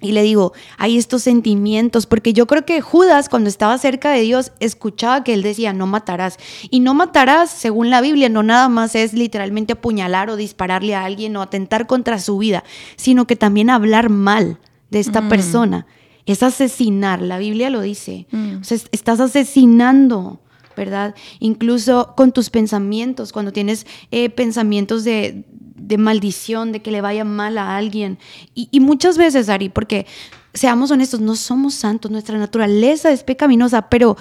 y 0.00 0.12
le 0.12 0.22
digo, 0.22 0.52
hay 0.78 0.96
estos 0.96 1.22
sentimientos, 1.22 2.06
porque 2.06 2.32
yo 2.32 2.46
creo 2.46 2.64
que 2.64 2.80
Judas 2.80 3.28
cuando 3.28 3.48
estaba 3.48 3.76
cerca 3.78 4.10
de 4.10 4.22
Dios 4.22 4.52
escuchaba 4.60 5.24
que 5.24 5.34
él 5.34 5.42
decía, 5.42 5.72
no 5.72 5.86
matarás. 5.86 6.38
Y 6.70 6.80
no 6.80 6.94
matarás, 6.94 7.50
según 7.50 7.90
la 7.90 8.00
Biblia, 8.00 8.28
no 8.28 8.42
nada 8.42 8.68
más 8.68 8.94
es 8.94 9.12
literalmente 9.12 9.74
apuñalar 9.74 10.30
o 10.30 10.36
dispararle 10.36 10.94
a 10.94 11.04
alguien 11.04 11.36
o 11.36 11.42
atentar 11.42 11.86
contra 11.86 12.18
su 12.18 12.38
vida, 12.38 12.64
sino 12.96 13.26
que 13.26 13.36
también 13.36 13.68
hablar 13.68 14.08
mal 14.08 14.58
de 14.90 15.00
esta 15.00 15.20
mm. 15.20 15.28
persona. 15.28 15.86
Es 16.26 16.42
asesinar, 16.42 17.20
la 17.20 17.38
Biblia 17.38 17.70
lo 17.70 17.80
dice. 17.80 18.26
Mm. 18.30 18.60
O 18.60 18.64
sea, 18.64 18.78
estás 18.92 19.20
asesinando. 19.20 20.40
¿verdad? 20.76 21.14
Incluso 21.40 22.14
con 22.16 22.32
tus 22.32 22.48
pensamientos, 22.48 23.32
cuando 23.32 23.52
tienes 23.52 23.86
eh, 24.12 24.30
pensamientos 24.30 25.04
de, 25.04 25.44
de 25.80 25.98
maldición, 25.98 26.72
de 26.72 26.82
que 26.82 26.90
le 26.90 27.00
vaya 27.00 27.24
mal 27.24 27.58
a 27.58 27.76
alguien. 27.76 28.18
Y, 28.54 28.80
muchas 28.80 29.18
veces, 29.18 29.48
Ari, 29.48 29.68
porque 29.68 30.06
seamos 30.54 30.90
honestos, 30.90 31.20
no 31.20 31.36
somos 31.36 31.74
santos, 31.74 32.10
nuestra 32.10 32.38
naturaleza 32.38 33.10
es 33.10 33.22
pecaminosa, 33.22 33.88
pero 33.88 34.16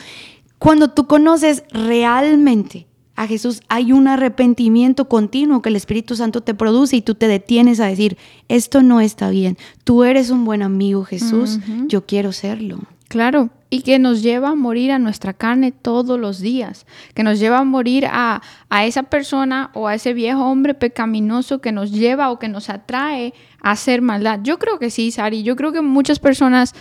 cuando 0.57 0.89
tú 0.89 1.07
conoces 1.07 1.63
realmente 1.71 2.87
a 3.15 3.27
Jesús, 3.27 3.61
hay 3.67 3.91
un 3.91 4.07
arrepentimiento 4.07 5.09
continuo 5.09 5.61
que 5.61 5.69
el 5.69 5.75
Espíritu 5.75 6.15
Santo 6.15 6.41
te 6.41 6.53
produce 6.53 6.95
y 6.95 7.01
tú 7.01 7.15
te 7.15 7.27
detienes 7.27 7.79
a 7.79 7.87
decir, 7.87 8.17
esto 8.47 8.81
no 8.81 9.01
está 9.01 9.29
bien, 9.29 9.57
tú 9.83 10.03
eres 10.03 10.29
un 10.29 10.45
buen 10.45 10.61
amigo 10.61 11.03
Jesús, 11.03 11.59
yo 11.87 12.05
quiero 12.05 12.31
serlo. 12.31 12.79
Claro, 13.09 13.49
y 13.71 13.81
que 13.81 13.97
nos 13.97 14.21
lleva 14.21 14.49
a 14.49 14.55
morir 14.55 14.91
a 14.91 14.99
nuestra 14.99 15.33
carne 15.33 15.71
todos 15.71 16.19
los 16.19 16.39
días, 16.39 16.85
que 17.15 17.23
nos 17.23 17.39
lleva 17.39 17.57
a 17.57 17.63
morir 17.63 18.05
a, 18.05 18.43
a, 18.69 18.85
esa 18.85 19.01
persona 19.01 19.71
o 19.73 19.87
a 19.87 19.95
ese 19.95 20.13
viejo 20.13 20.45
hombre 20.45 20.75
pecaminoso 20.75 21.59
que 21.59 21.71
nos 21.71 21.91
lleva 21.91 22.29
o 22.29 22.37
que 22.37 22.49
nos 22.49 22.69
atrae 22.69 23.33
a 23.63 23.71
hacer 23.71 24.03
maldad. 24.03 24.41
Yo 24.43 24.59
creo 24.59 24.77
que 24.77 24.91
sí, 24.91 25.09
Sari, 25.09 25.41
yo 25.41 25.55
creo 25.55 25.71
que 25.71 25.81
muchas 25.81 26.19
personas 26.19 26.75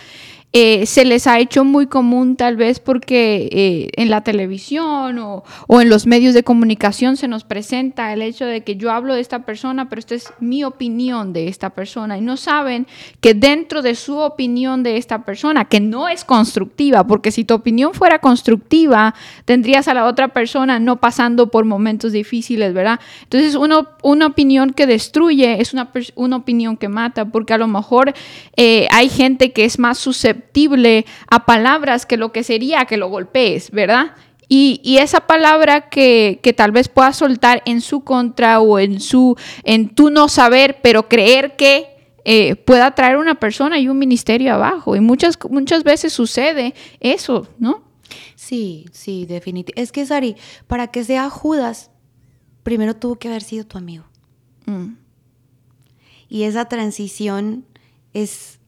eh, 0.51 0.87
se 0.87 1.05
les 1.05 1.27
ha 1.27 1.37
hecho 1.37 1.63
muy 1.63 1.85
común 1.85 2.35
tal 2.35 2.55
vez 2.55 2.79
porque 2.79 3.49
eh, 3.51 3.89
en 4.01 4.09
la 4.09 4.21
televisión 4.21 5.19
o, 5.19 5.43
en 5.69 5.89
los 5.89 6.07
medios 6.07 6.33
de 6.33 6.41
comunicación 6.41 7.17
se 7.17 7.27
nos 7.27 7.43
presenta 7.43 8.11
el 8.13 8.23
hecho 8.23 8.47
de 8.47 8.61
que 8.61 8.75
yo 8.75 8.91
hablo 8.91 9.13
de 9.13 9.21
esta 9.21 9.45
persona, 9.45 9.89
pero 9.89 9.99
esta 9.99 10.15
es 10.15 10.33
mi 10.39 10.63
opinión 10.63 11.33
de 11.33 11.49
esta 11.49 11.69
persona 11.69 12.17
y 12.17 12.21
no 12.21 12.35
saben 12.35 12.87
que 13.21 13.35
dentro 13.35 13.83
de 13.83 13.93
su 13.93 14.17
opinión 14.17 14.81
de 14.81 14.97
esta 14.97 15.23
persona, 15.23 15.65
que 15.65 15.79
no 15.79 16.09
es 16.09 16.25
constructiva, 16.25 17.05
porque 17.05 17.31
si 17.31 17.43
tu 17.43 17.53
opinión 17.53 17.93
fuera 17.93 18.17
constructiva, 18.17 19.13
tendrías 19.45 19.87
a 19.87 19.93
la 19.93 20.05
otra 20.05 20.29
persona 20.29 20.79
no 20.79 20.99
pasando 20.99 21.51
por 21.51 21.65
momentos 21.65 22.11
difíciles, 22.11 22.73
¿verdad? 22.73 22.99
Entonces 23.21 23.55
una 23.55 24.25
opinión 24.25 24.73
que 24.73 24.87
destruye 24.87 25.61
es 25.61 25.73
una, 25.73 25.91
una 26.15 26.37
opinión 26.37 26.75
que 26.75 26.89
mata, 26.89 27.25
porque 27.25 27.53
a 27.53 27.59
lo 27.59 27.67
mejor 27.67 28.15
eh, 28.55 28.87
hay 28.91 29.09
gente 29.09 29.51
que 29.51 29.65
es 29.65 29.77
más 29.77 29.99
susceptible 29.99 30.38
a 31.29 31.45
palabras 31.45 32.05
que 32.05 32.17
lo 32.17 32.31
que 32.31 32.43
sería 32.43 32.85
que 32.85 32.97
lo 32.97 33.09
golpees, 33.09 33.71
¿verdad? 33.71 34.15
Y, 34.51 34.97
esa 34.97 35.27
palabra 35.27 35.89
que, 35.89 36.39
tal 36.57 36.71
vez 36.71 36.89
pueda 36.89 37.13
soltar 37.13 37.61
en 37.65 37.81
su 37.81 38.03
contra 38.03 38.59
o 38.59 38.79
en 38.79 38.99
su, 38.99 39.37
en 39.63 39.89
tu 39.89 40.09
no 40.09 40.27
saber, 40.27 40.79
pero 40.81 41.07
creer 41.07 41.55
que 41.55 42.15
eh, 42.25 42.55
pueda 42.55 42.95
traer 42.95 43.17
una 43.17 43.35
persona 43.35 43.77
y 43.79 43.87
un 43.87 43.99
ministerio 43.99 44.55
abajo. 44.55 44.95
Y 44.95 45.01
muchas, 45.01 45.37
muchas 45.49 45.83
veces 45.83 46.13
sucede 46.13 46.73
eso, 46.99 47.47
¿no? 47.59 47.83
Sí, 48.35 48.85
sí, 48.91 49.27
definitivamente. 49.27 49.81
Es 49.81 49.91
que, 49.91 50.05
Sari, 50.07 50.35
para 50.65 50.87
que 50.87 51.03
sea 51.03 51.29
Judas, 51.29 51.91
primero 52.63 52.95
tuvo 52.95 53.17
que 53.17 53.27
haber 53.27 53.43
sido 53.43 53.67
tu 53.67 53.77
amigo. 53.77 54.05
Mm. 54.65 54.95
Y 56.27 56.43
esa 56.43 56.65
transición 56.65 57.65
es 58.13 58.58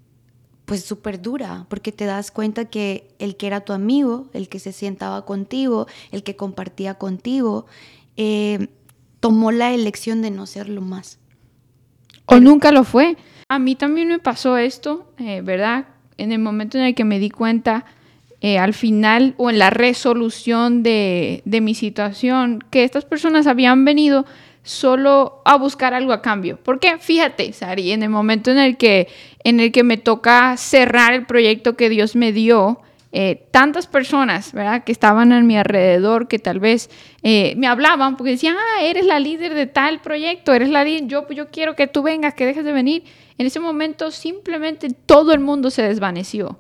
pues 0.72 0.86
súper 0.86 1.22
dura, 1.22 1.66
porque 1.68 1.92
te 1.92 2.06
das 2.06 2.32
cuenta 2.32 2.64
que 2.64 3.10
el 3.20 3.36
que 3.36 3.46
era 3.46 3.60
tu 3.60 3.74
amigo, 3.74 4.30
el 4.32 4.48
que 4.48 4.58
se 4.58 4.72
sentaba 4.72 5.26
contigo, 5.26 5.86
el 6.14 6.24
que 6.24 6.38
compartía 6.38 6.94
contigo, 6.94 7.66
eh, 8.16 8.70
tomó 9.20 9.52
la 9.52 9.74
elección 9.74 10.22
de 10.22 10.32
no 10.32 10.46
serlo 10.46 10.80
más. 10.80 11.20
O 12.26 12.40
nunca 12.40 12.72
lo 12.72 12.86
fue. 12.86 13.18
A 13.50 13.60
mí 13.60 13.76
también 13.76 14.08
me 14.08 14.20
pasó 14.20 14.56
esto, 14.56 15.12
eh, 15.18 15.42
¿verdad? 15.42 15.88
En 16.16 16.32
el 16.32 16.40
momento 16.40 16.78
en 16.78 16.86
el 16.86 16.96
que 16.96 17.04
me 17.04 17.20
di 17.20 17.32
cuenta, 17.32 17.84
eh, 18.40 18.58
al 18.58 18.74
final 18.74 19.36
o 19.36 19.50
en 19.50 19.60
la 19.60 19.72
resolución 19.72 20.84
de, 20.84 21.42
de 21.44 21.60
mi 21.60 21.76
situación, 21.76 22.64
que 22.72 22.86
estas 22.86 23.04
personas 23.04 23.46
habían 23.46 23.84
venido 23.84 24.26
solo 24.64 25.42
a 25.46 25.58
buscar 25.58 25.94
algo 25.94 26.14
a 26.14 26.22
cambio. 26.22 26.60
Porque 26.64 26.98
fíjate, 27.00 27.52
Sari, 27.54 27.92
en 27.92 28.04
el 28.04 28.10
momento 28.10 28.52
en 28.52 28.60
el 28.60 28.78
que, 28.78 29.08
en 29.44 29.60
el 29.60 29.72
que 29.72 29.84
me 29.84 29.98
toca 29.98 30.56
cerrar 30.58 31.14
el 31.14 31.26
proyecto 31.26 31.76
que 31.76 31.90
Dios 31.90 32.16
me 32.16 32.32
dio, 32.32 32.82
eh, 33.14 33.48
tantas 33.52 33.88
personas, 33.88 34.54
¿verdad? 34.54 34.86
Que 34.86 34.94
estaban 34.94 35.34
a 35.34 35.42
mi 35.42 35.58
alrededor, 35.58 36.30
que 36.30 36.40
tal 36.40 36.62
vez 36.62 36.90
eh, 37.24 37.56
me 37.58 37.68
hablaban 37.68 38.16
porque 38.16 38.32
decían, 38.32 38.56
ah, 38.58 38.84
eres 38.84 39.06
la 39.06 39.20
líder 39.20 39.54
de 39.54 39.68
tal 39.68 40.00
proyecto, 40.00 40.54
eres 40.54 40.70
la 40.70 40.86
líder, 40.86 41.08
yo, 41.08 41.28
yo 41.30 41.50
quiero 41.50 41.76
que 41.76 41.88
tú 41.88 42.04
vengas, 42.04 42.36
que 42.36 42.46
dejes 42.46 42.64
de 42.64 42.72
venir. 42.72 43.04
En 43.38 43.48
ese 43.48 43.60
momento 43.60 44.12
simplemente 44.12 44.88
todo 45.06 45.34
el 45.34 45.42
mundo 45.42 45.72
se 45.72 45.82
desvaneció. 45.82 46.58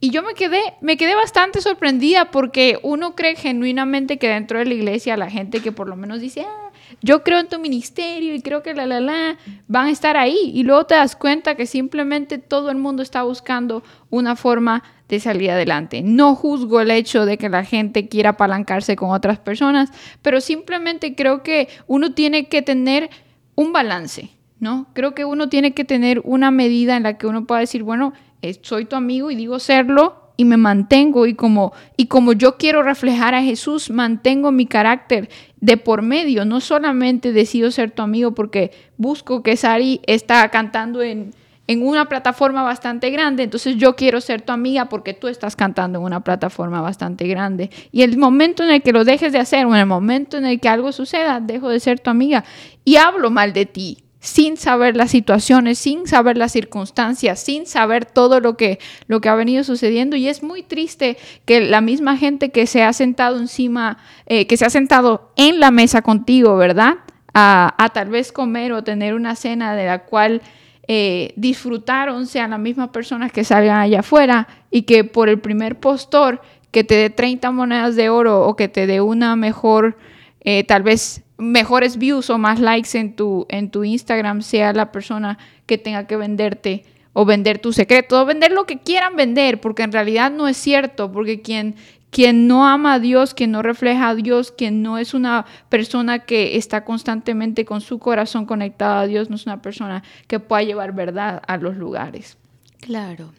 Y 0.00 0.10
yo 0.10 0.22
me 0.22 0.34
quedé, 0.34 0.62
me 0.80 0.96
quedé 0.96 1.14
bastante 1.14 1.60
sorprendida 1.60 2.30
porque 2.30 2.78
uno 2.82 3.14
cree 3.14 3.34
genuinamente 3.34 4.16
que 4.16 4.28
dentro 4.28 4.60
de 4.60 4.64
la 4.64 4.74
iglesia 4.74 5.16
la 5.16 5.28
gente 5.28 5.60
que 5.60 5.72
por 5.72 5.88
lo 5.88 5.96
menos 5.96 6.20
dice, 6.20 6.46
ah, 6.48 6.67
yo 7.02 7.22
creo 7.22 7.38
en 7.38 7.48
tu 7.48 7.58
ministerio 7.58 8.34
y 8.34 8.42
creo 8.42 8.62
que 8.62 8.74
la, 8.74 8.86
la, 8.86 9.00
la, 9.00 9.36
van 9.66 9.86
a 9.86 9.90
estar 9.90 10.16
ahí. 10.16 10.50
Y 10.54 10.62
luego 10.62 10.86
te 10.86 10.94
das 10.94 11.16
cuenta 11.16 11.54
que 11.54 11.66
simplemente 11.66 12.38
todo 12.38 12.70
el 12.70 12.76
mundo 12.76 13.02
está 13.02 13.22
buscando 13.22 13.82
una 14.10 14.36
forma 14.36 14.82
de 15.08 15.20
salir 15.20 15.50
adelante. 15.50 16.02
No 16.02 16.34
juzgo 16.34 16.80
el 16.80 16.90
hecho 16.90 17.24
de 17.24 17.38
que 17.38 17.48
la 17.48 17.64
gente 17.64 18.08
quiera 18.08 18.30
apalancarse 18.30 18.96
con 18.96 19.10
otras 19.10 19.38
personas, 19.38 19.90
pero 20.22 20.40
simplemente 20.40 21.14
creo 21.14 21.42
que 21.42 21.68
uno 21.86 22.12
tiene 22.12 22.48
que 22.48 22.62
tener 22.62 23.10
un 23.54 23.72
balance, 23.72 24.30
¿no? 24.60 24.86
Creo 24.92 25.14
que 25.14 25.24
uno 25.24 25.48
tiene 25.48 25.72
que 25.72 25.84
tener 25.84 26.20
una 26.24 26.50
medida 26.50 26.96
en 26.96 27.04
la 27.04 27.16
que 27.16 27.26
uno 27.26 27.46
pueda 27.46 27.60
decir, 27.60 27.82
bueno, 27.82 28.12
eh, 28.42 28.56
soy 28.62 28.84
tu 28.84 28.96
amigo 28.96 29.30
y 29.30 29.34
digo 29.34 29.58
serlo, 29.58 30.17
y 30.38 30.44
me 30.44 30.56
mantengo 30.56 31.26
y 31.26 31.34
como 31.34 31.72
y 31.96 32.06
como 32.06 32.32
yo 32.32 32.56
quiero 32.56 32.84
reflejar 32.84 33.34
a 33.34 33.42
Jesús, 33.42 33.90
mantengo 33.90 34.52
mi 34.52 34.66
carácter 34.66 35.28
de 35.60 35.76
por 35.76 36.00
medio, 36.00 36.44
no 36.44 36.60
solamente 36.60 37.32
decido 37.32 37.72
ser 37.72 37.90
tu 37.90 38.02
amigo 38.02 38.32
porque 38.34 38.70
busco 38.96 39.42
que 39.42 39.56
Sari 39.56 40.00
está 40.06 40.48
cantando 40.50 41.02
en, 41.02 41.34
en 41.66 41.84
una 41.84 42.08
plataforma 42.08 42.62
bastante 42.62 43.10
grande, 43.10 43.42
entonces 43.42 43.76
yo 43.78 43.96
quiero 43.96 44.20
ser 44.20 44.40
tu 44.40 44.52
amiga 44.52 44.88
porque 44.88 45.12
tú 45.12 45.26
estás 45.26 45.56
cantando 45.56 45.98
en 45.98 46.04
una 46.04 46.20
plataforma 46.20 46.80
bastante 46.80 47.26
grande. 47.26 47.70
Y 47.90 48.02
el 48.02 48.16
momento 48.16 48.62
en 48.62 48.70
el 48.70 48.80
que 48.80 48.92
lo 48.92 49.04
dejes 49.04 49.32
de 49.32 49.40
hacer 49.40 49.66
o 49.66 49.74
en 49.74 49.80
el 49.80 49.86
momento 49.86 50.38
en 50.38 50.46
el 50.46 50.60
que 50.60 50.68
algo 50.68 50.92
suceda, 50.92 51.40
dejo 51.40 51.68
de 51.68 51.80
ser 51.80 51.98
tu 51.98 52.10
amiga 52.10 52.44
y 52.84 52.94
hablo 52.94 53.30
mal 53.30 53.52
de 53.52 53.66
ti 53.66 53.98
sin 54.28 54.58
saber 54.58 54.94
las 54.94 55.10
situaciones, 55.10 55.78
sin 55.78 56.06
saber 56.06 56.36
las 56.36 56.52
circunstancias, 56.52 57.40
sin 57.40 57.66
saber 57.66 58.04
todo 58.04 58.40
lo 58.40 58.56
que, 58.56 58.78
lo 59.06 59.20
que 59.20 59.30
ha 59.30 59.34
venido 59.34 59.64
sucediendo. 59.64 60.16
Y 60.16 60.28
es 60.28 60.42
muy 60.42 60.62
triste 60.62 61.16
que 61.46 61.62
la 61.62 61.80
misma 61.80 62.16
gente 62.18 62.50
que 62.50 62.66
se 62.66 62.82
ha 62.82 62.92
sentado 62.92 63.38
encima, 63.38 63.96
eh, 64.26 64.46
que 64.46 64.58
se 64.58 64.66
ha 64.66 64.70
sentado 64.70 65.32
en 65.36 65.60
la 65.60 65.70
mesa 65.70 66.02
contigo, 66.02 66.56
¿verdad? 66.56 66.96
A, 67.32 67.90
tal 67.94 68.10
vez 68.10 68.32
comer 68.32 68.72
o 68.72 68.84
tener 68.84 69.14
una 69.14 69.34
cena 69.34 69.74
de 69.74 69.86
la 69.86 70.04
cual 70.04 70.42
eh, 70.88 71.32
disfrutaron 71.36 72.26
sean 72.26 72.50
las 72.50 72.60
mismas 72.60 72.90
personas 72.90 73.32
que 73.32 73.44
salgan 73.44 73.78
allá 73.78 74.00
afuera 74.00 74.48
y 74.70 74.82
que 74.82 75.04
por 75.04 75.28
el 75.28 75.38
primer 75.38 75.78
postor 75.78 76.42
que 76.70 76.84
te 76.84 76.96
dé 76.96 77.10
30 77.10 77.50
monedas 77.52 77.96
de 77.96 78.10
oro 78.10 78.42
o 78.42 78.56
que 78.56 78.68
te 78.68 78.86
dé 78.86 79.00
una 79.00 79.36
mejor, 79.36 79.96
eh, 80.40 80.64
tal 80.64 80.82
vez 80.82 81.22
mejores 81.38 81.96
views 81.96 82.28
o 82.30 82.36
más 82.36 82.60
likes 82.60 82.98
en 82.98 83.14
tu, 83.14 83.46
en 83.48 83.70
tu 83.70 83.84
Instagram 83.84 84.42
sea 84.42 84.72
la 84.72 84.92
persona 84.92 85.38
que 85.66 85.78
tenga 85.78 86.06
que 86.06 86.16
venderte 86.16 86.84
o 87.12 87.24
vender 87.24 87.58
tu 87.58 87.72
secreto 87.72 88.20
o 88.20 88.26
vender 88.26 88.52
lo 88.52 88.66
que 88.66 88.78
quieran 88.78 89.16
vender, 89.16 89.60
porque 89.60 89.84
en 89.84 89.92
realidad 89.92 90.30
no 90.30 90.46
es 90.48 90.56
cierto, 90.56 91.10
porque 91.10 91.40
quien, 91.40 91.76
quien 92.10 92.46
no 92.46 92.66
ama 92.66 92.94
a 92.94 92.98
Dios, 92.98 93.34
quien 93.34 93.52
no 93.52 93.62
refleja 93.62 94.10
a 94.10 94.14
Dios, 94.14 94.52
quien 94.52 94.82
no 94.82 94.98
es 94.98 95.14
una 95.14 95.46
persona 95.68 96.20
que 96.20 96.56
está 96.56 96.84
constantemente 96.84 97.64
con 97.64 97.80
su 97.80 97.98
corazón 97.98 98.44
conectado 98.44 98.98
a 98.98 99.06
Dios, 99.06 99.30
no 99.30 99.36
es 99.36 99.46
una 99.46 99.62
persona 99.62 100.02
que 100.26 100.40
pueda 100.40 100.62
llevar 100.62 100.92
verdad 100.92 101.42
a 101.46 101.56
los 101.56 101.76
lugares. 101.76 102.36
Claro. 102.80 103.32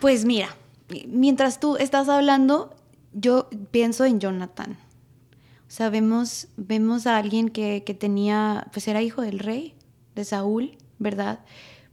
Pues 0.00 0.24
mira, 0.24 0.48
mientras 1.08 1.58
tú 1.58 1.76
estás 1.76 2.08
hablando, 2.08 2.74
yo 3.12 3.48
pienso 3.70 4.04
en 4.04 4.20
Jonathan. 4.20 4.76
Sea, 5.76 5.90
vemos, 5.90 7.06
a 7.06 7.18
alguien 7.18 7.50
que, 7.50 7.82
tenía, 8.00 8.66
pues 8.72 8.88
era 8.88 9.02
hijo 9.02 9.20
del 9.20 9.38
rey, 9.38 9.74
de 10.14 10.24
Saúl, 10.24 10.78
¿verdad? 10.98 11.40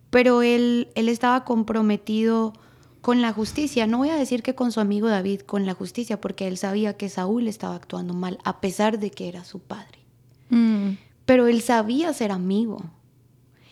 Pero 0.10 0.42
él, 0.42 0.88
él 0.96 1.10
estaba 1.10 1.44
comprometido 1.44 2.54
con 3.02 3.22
la 3.22 3.34
justicia. 3.34 3.86
No 3.86 3.98
voy 3.98 4.08
a 4.08 4.16
decir 4.16 4.42
que 4.42 4.56
con 4.56 4.72
su 4.72 4.80
amigo 4.80 5.10
David, 5.10 5.42
con 5.42 5.66
la 5.66 5.74
justicia, 5.74 6.22
porque 6.22 6.48
él 6.48 6.58
sabía 6.58 6.96
que 6.96 7.10
Saúl 7.10 7.50
estaba 7.50 7.76
actuando 7.76 8.14
mal, 8.14 8.40
a 8.46 8.62
pesar 8.62 9.00
de 9.00 9.12
que 9.12 9.28
era 9.28 9.44
su 9.44 9.60
padre. 9.60 10.00
Mm. 10.48 10.92
Pero 11.26 11.48
él 11.48 11.62
sabía 11.62 12.14
ser 12.14 12.32
amigo. 12.32 12.86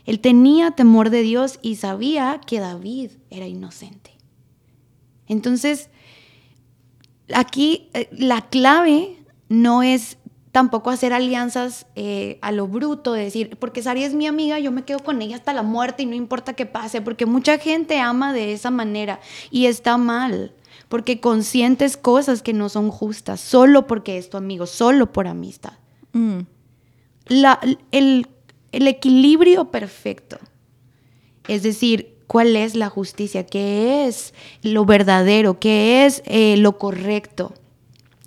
Él 0.04 0.20
tenía 0.20 0.72
temor 0.72 1.10
de 1.10 1.22
Dios 1.22 1.58
y 1.62 1.78
sabía 1.78 2.42
que 2.46 2.60
David 2.60 3.12
era 3.30 3.48
inocente. 3.48 4.12
Entonces, 5.28 5.90
aquí 7.34 7.88
eh, 7.94 8.10
la 8.12 8.50
clave 8.50 9.21
no 9.52 9.84
es 9.84 10.18
tampoco 10.54 10.90
hacer 10.90 11.12
alianzas 11.12 11.86
eh, 11.96 12.40
a 12.42 12.54
lo 12.54 12.68
bruto, 12.68 13.14
de 13.14 13.24
decir, 13.24 13.58
porque 13.58 13.84
Sari 13.84 14.04
es 14.04 14.14
mi 14.14 14.26
amiga, 14.26 14.60
yo 14.60 14.72
me 14.72 14.84
quedo 14.84 15.00
con 15.00 15.22
ella 15.22 15.36
hasta 15.36 15.54
la 15.54 15.62
muerte 15.62 16.04
y 16.04 16.06
no 16.06 16.16
importa 16.16 16.54
qué 16.54 16.66
pase, 16.66 17.02
porque 17.02 17.26
mucha 17.26 17.58
gente 17.58 18.00
ama 18.00 18.32
de 18.32 18.54
esa 18.54 18.72
manera 18.72 19.20
y 19.50 19.66
está 19.66 19.98
mal, 19.98 20.54
porque 20.88 21.20
consientes 21.20 21.98
cosas 21.98 22.42
que 22.42 22.54
no 22.54 22.70
son 22.70 22.92
justas, 22.92 23.42
solo 23.42 23.88
porque 23.88 24.18
es 24.18 24.30
tu 24.30 24.38
amigo, 24.38 24.66
solo 24.68 25.12
por 25.12 25.28
amistad. 25.28 25.74
Mm. 26.14 26.40
el, 27.92 28.28
el 28.74 28.88
equilibrio 28.88 29.72
perfecto 29.72 30.38
Es 31.48 31.64
decir, 31.64 32.18
cuál 32.28 32.56
es 32.56 32.76
la 32.76 32.90
justicia, 32.90 33.46
qué 33.46 34.08
es 34.08 34.34
lo 34.62 34.86
verdadero, 34.86 35.60
qué 35.60 36.06
es 36.06 36.22
eh, 36.26 36.56
lo 36.58 36.78
correcto. 36.78 37.54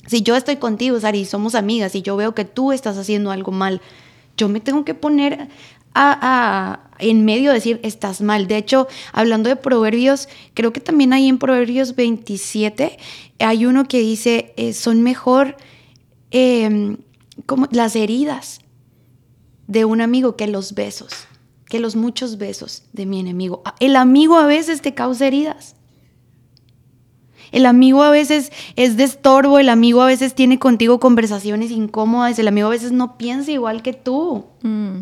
Si 0.07 0.23
yo 0.23 0.37
estoy 0.37 0.57
contigo, 0.57 0.99
Sari, 1.01 1.25
somos 1.25 1.55
amigas 1.55 1.95
y 1.95 2.03
yo 2.03 2.17
veo 2.17 2.35
que 2.35 2.45
tú 2.45 2.73
estás 2.73 2.97
haciendo 2.99 3.31
algo 3.31 3.53
mal, 3.53 3.81
yo 4.37 4.49
me 4.49 4.61
tengo 4.61 4.85
que 4.85 4.95
poner 4.95 5.49
en 6.99 7.25
medio 7.25 7.51
de 7.51 7.55
decir, 7.55 7.81
estás 7.83 8.21
mal. 8.21 8.49
De 8.49 8.57
hecho, 8.57 8.89
hablando 9.13 9.49
de 9.49 9.57
proverbios, 9.57 10.29
creo 10.55 10.73
que 10.73 10.81
también 10.81 11.13
hay 11.13 11.29
en 11.29 11.39
Proverbios 11.39 11.95
27, 11.95 12.99
hay 13.39 13.67
uno 13.67 13.85
que 13.85 14.01
dice, 14.01 14.53
eh, 14.57 14.73
son 14.73 15.03
mejor 15.03 15.57
em, 16.31 16.97
como 17.47 17.69
las 17.71 17.95
heridas 17.95 18.61
de 19.67 19.85
un 19.85 20.01
amigo 20.01 20.37
que 20.37 20.47
los 20.47 20.75
besos, 20.75 21.13
que 21.67 21.79
los 21.79 21.97
muchos 21.97 22.39
besos 22.39 22.85
de 22.93 23.07
mi 23.07 23.21
enemigo. 23.21 23.63
El 23.79 23.97
amigo 23.97 24.37
a 24.37 24.47
veces 24.47 24.83
te 24.83 24.95
causa 24.95 25.27
heridas. 25.27 25.74
El 27.53 27.67
amigo 27.67 28.03
a 28.03 28.11
veces 28.11 28.53
es 28.77 28.97
de 28.97 29.05
estorbo, 29.05 29.59
el 29.59 29.69
amigo 29.69 30.03
a 30.03 30.07
veces 30.07 30.35
tiene 30.35 30.59
contigo 30.59 31.01
conversaciones 31.01 31.71
incómodas, 31.71 32.39
el 32.39 32.49
amigo 32.49 32.69
a 32.69 32.71
veces 32.71 32.93
no 32.93 33.17
piensa 33.17 33.53
igual 33.53 33.83
que 33.83 33.93
tú. 33.93 34.47
Mm. 34.63 35.01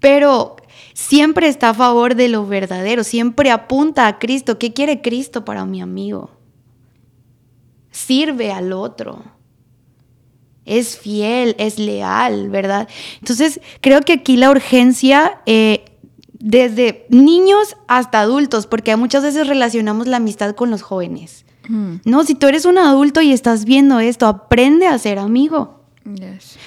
Pero 0.00 0.56
siempre 0.94 1.48
está 1.48 1.70
a 1.70 1.74
favor 1.74 2.14
de 2.14 2.28
lo 2.28 2.46
verdadero, 2.46 3.04
siempre 3.04 3.50
apunta 3.50 4.06
a 4.06 4.18
Cristo. 4.18 4.58
¿Qué 4.58 4.72
quiere 4.72 5.02
Cristo 5.02 5.44
para 5.44 5.64
mi 5.64 5.80
amigo? 5.80 6.30
Sirve 7.90 8.52
al 8.52 8.72
otro. 8.72 9.22
Es 10.64 10.98
fiel, 10.98 11.56
es 11.58 11.78
leal, 11.78 12.48
¿verdad? 12.50 12.88
Entonces, 13.18 13.60
creo 13.80 14.02
que 14.02 14.12
aquí 14.14 14.36
la 14.36 14.50
urgencia 14.50 15.40
eh, 15.46 15.84
desde 16.40 17.06
niños 17.10 17.76
hasta 17.86 18.20
adultos, 18.20 18.66
porque 18.66 18.96
muchas 18.96 19.22
veces 19.22 19.46
relacionamos 19.46 20.06
la 20.08 20.16
amistad 20.16 20.54
con 20.54 20.70
los 20.70 20.82
jóvenes. 20.82 21.44
Mm. 21.68 21.96
No, 22.04 22.24
si 22.24 22.34
tú 22.34 22.48
eres 22.48 22.64
un 22.64 22.78
adulto 22.78 23.20
y 23.20 23.32
estás 23.32 23.64
viendo 23.64 24.00
esto, 24.00 24.26
aprende 24.26 24.86
a 24.86 24.98
ser 24.98 25.18
amigo. 25.18 25.76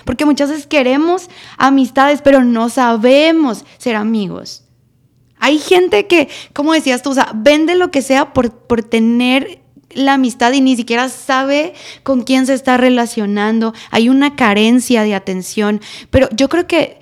Porque 0.05 0.25
muchas 0.25 0.49
veces 0.49 0.67
queremos 0.67 1.29
amistades, 1.57 2.21
pero 2.21 2.43
no 2.43 2.69
sabemos 2.69 3.65
ser 3.77 3.95
amigos. 3.95 4.63
Hay 5.39 5.57
gente 5.57 6.07
que, 6.07 6.29
como 6.53 6.71
decías 6.71 7.01
tú, 7.01 7.09
o 7.09 7.13
sea, 7.13 7.31
vende 7.35 7.75
lo 7.75 7.91
que 7.91 8.01
sea 8.01 8.31
por, 8.31 8.51
por 8.51 8.83
tener 8.83 9.59
la 9.89 10.13
amistad 10.13 10.53
y 10.53 10.61
ni 10.61 10.75
siquiera 10.75 11.09
sabe 11.09 11.73
con 12.03 12.23
quién 12.23 12.45
se 12.45 12.53
está 12.53 12.77
relacionando. 12.77 13.73
Hay 13.91 14.07
una 14.07 14.35
carencia 14.35 15.03
de 15.03 15.15
atención. 15.15 15.81
Pero 16.09 16.29
yo 16.31 16.47
creo 16.47 16.67
que 16.67 16.99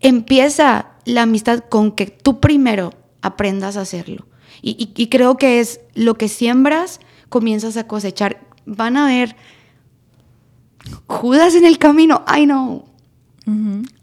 empieza 0.00 0.91
la 1.04 1.22
amistad 1.22 1.64
con 1.68 1.92
que 1.92 2.06
tú 2.06 2.40
primero 2.40 2.92
aprendas 3.20 3.76
a 3.76 3.82
hacerlo. 3.82 4.26
Y, 4.64 5.08
creo 5.08 5.36
que 5.36 5.58
es 5.58 5.80
lo 5.94 6.14
que 6.14 6.28
siembras, 6.28 7.00
comienzas 7.28 7.76
a 7.76 7.88
cosechar. 7.88 8.46
Van 8.64 8.96
a 8.96 9.06
ver 9.06 9.34
Judas 11.06 11.56
en 11.56 11.64
el 11.64 11.78
camino. 11.78 12.22
Ay, 12.26 12.46
no. 12.46 12.84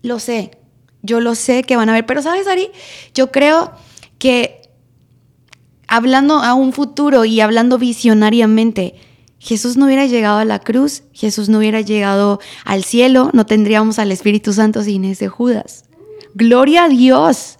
Lo 0.02 0.20
sé. 0.20 0.52
Yo 1.02 1.22
lo 1.22 1.36
sé 1.36 1.64
que 1.64 1.78
van 1.78 1.88
a 1.88 1.94
ver. 1.94 2.06
Pero, 2.06 2.22
¿sabes, 2.22 2.46
Ari? 2.48 2.72
Yo 3.14 3.32
creo 3.32 3.72
que 4.18 4.62
hablando 5.88 6.36
a 6.36 6.54
un 6.54 6.74
futuro 6.74 7.24
y 7.24 7.40
hablando 7.40 7.78
visionariamente, 7.78 8.96
Jesús 9.40 9.78
no 9.78 9.86
hubiera 9.86 10.06
llegado 10.06 10.40
a 10.40 10.46
la 10.46 10.60
cruz, 10.60 11.04
Jesús 11.14 11.48
no 11.48 11.60
hubiera 11.60 11.80
llegado 11.80 12.40
al 12.66 12.84
cielo, 12.84 13.30
no 13.34 13.46
tendríamos 13.46 13.98
al 13.98 14.12
Espíritu 14.12 14.52
Santo 14.52 14.84
sin 14.84 15.06
ese 15.06 15.30
Judas. 15.30 15.86
Gloria 16.34 16.86
a 16.86 16.90
Dios 16.90 17.60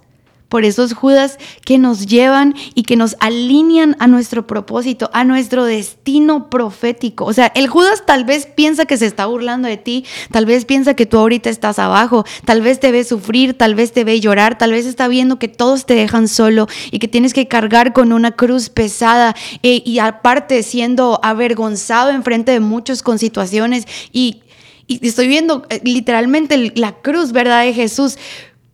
por 0.50 0.64
esos 0.64 0.92
Judas 0.92 1.38
que 1.64 1.78
nos 1.78 2.06
llevan 2.06 2.54
y 2.74 2.82
que 2.82 2.96
nos 2.96 3.16
alinean 3.20 3.96
a 4.00 4.08
nuestro 4.08 4.46
propósito, 4.46 5.08
a 5.14 5.24
nuestro 5.24 5.64
destino 5.64 6.50
profético. 6.50 7.24
O 7.24 7.32
sea, 7.32 7.52
el 7.54 7.68
Judas 7.68 8.02
tal 8.04 8.24
vez 8.24 8.46
piensa 8.46 8.84
que 8.84 8.98
se 8.98 9.06
está 9.06 9.26
burlando 9.26 9.68
de 9.68 9.76
ti, 9.76 10.04
tal 10.32 10.46
vez 10.46 10.64
piensa 10.64 10.94
que 10.94 11.06
tú 11.06 11.18
ahorita 11.18 11.48
estás 11.48 11.78
abajo, 11.78 12.24
tal 12.44 12.62
vez 12.62 12.80
te 12.80 12.90
ve 12.90 13.04
sufrir, 13.04 13.56
tal 13.56 13.76
vez 13.76 13.92
te 13.92 14.02
ve 14.02 14.20
llorar, 14.20 14.58
tal 14.58 14.72
vez 14.72 14.86
está 14.86 15.06
viendo 15.06 15.38
que 15.38 15.46
todos 15.46 15.86
te 15.86 15.94
dejan 15.94 16.26
solo 16.26 16.66
y 16.90 16.98
que 16.98 17.08
tienes 17.08 17.32
que 17.32 17.46
cargar 17.46 17.92
con 17.92 18.12
una 18.12 18.32
cruz 18.32 18.70
pesada 18.70 19.36
eh, 19.62 19.82
y 19.86 20.00
aparte 20.00 20.64
siendo 20.64 21.20
avergonzado 21.22 22.10
en 22.10 22.24
frente 22.24 22.50
de 22.50 22.60
muchos 22.60 23.04
con 23.04 23.20
situaciones 23.20 23.84
y, 24.12 24.42
y 24.88 25.06
estoy 25.06 25.28
viendo 25.28 25.64
eh, 25.70 25.80
literalmente 25.84 26.72
la 26.74 27.00
cruz, 27.00 27.30
¿verdad? 27.30 27.62
De 27.62 27.72
Jesús 27.72 28.18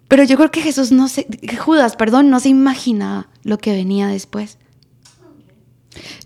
pero 0.09 0.25
yo 0.25 0.37
creo 0.37 0.51
que 0.51 0.63
Jesús 0.63 0.93
no 0.93 1.09
se, 1.09 1.27
Judas, 1.59 1.97
perdón, 1.97 2.31
no 2.31 2.41
se 2.41 2.49
imagina 2.49 3.29
lo 3.43 3.59
que 3.59 3.73
venía 3.73 4.09
después. 4.09 4.59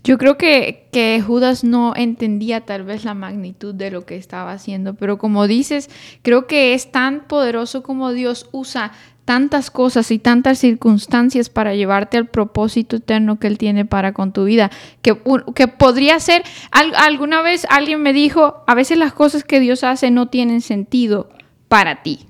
Yo 0.03 0.17
creo 0.17 0.37
que, 0.37 0.89
que, 0.91 1.21
Judas 1.25 1.63
no 1.63 1.93
entendía 1.95 2.61
tal 2.61 2.83
vez 2.83 3.05
la 3.05 3.13
magnitud 3.13 3.73
de 3.73 3.89
lo 3.89 4.05
que 4.05 4.17
estaba 4.17 4.51
haciendo, 4.51 4.95
pero 4.95 5.17
como 5.17 5.47
dices, 5.47 5.89
creo 6.23 6.45
que 6.45 6.73
es 6.73 6.91
tan 6.91 7.21
poderoso 7.27 7.81
como 7.81 8.11
Dios 8.11 8.49
usa 8.51 8.91
tantas 9.25 9.71
cosas 9.71 10.11
y 10.11 10.19
tantas 10.19 10.59
circunstancias 10.59 11.49
para 11.49 11.73
llevarte 11.73 12.17
al 12.17 12.27
propósito 12.27 12.97
eterno 12.97 13.39
que 13.39 13.47
Él 13.47 13.57
tiene 13.57 13.85
para 13.85 14.13
con 14.13 14.33
tu 14.33 14.43
vida, 14.43 14.71
que, 15.01 15.17
que 15.55 15.67
podría 15.69 16.19
ser, 16.19 16.43
alguna 16.71 17.41
vez 17.41 17.65
alguien 17.69 18.01
me 18.01 18.11
dijo, 18.11 18.63
a 18.67 18.75
veces 18.75 18.97
las 18.97 19.13
cosas 19.13 19.43
que 19.43 19.59
Dios 19.59 19.83
hace 19.85 20.11
no 20.11 20.27
tienen 20.27 20.59
sentido 20.59 21.29
para 21.69 22.03
ti, 22.03 22.27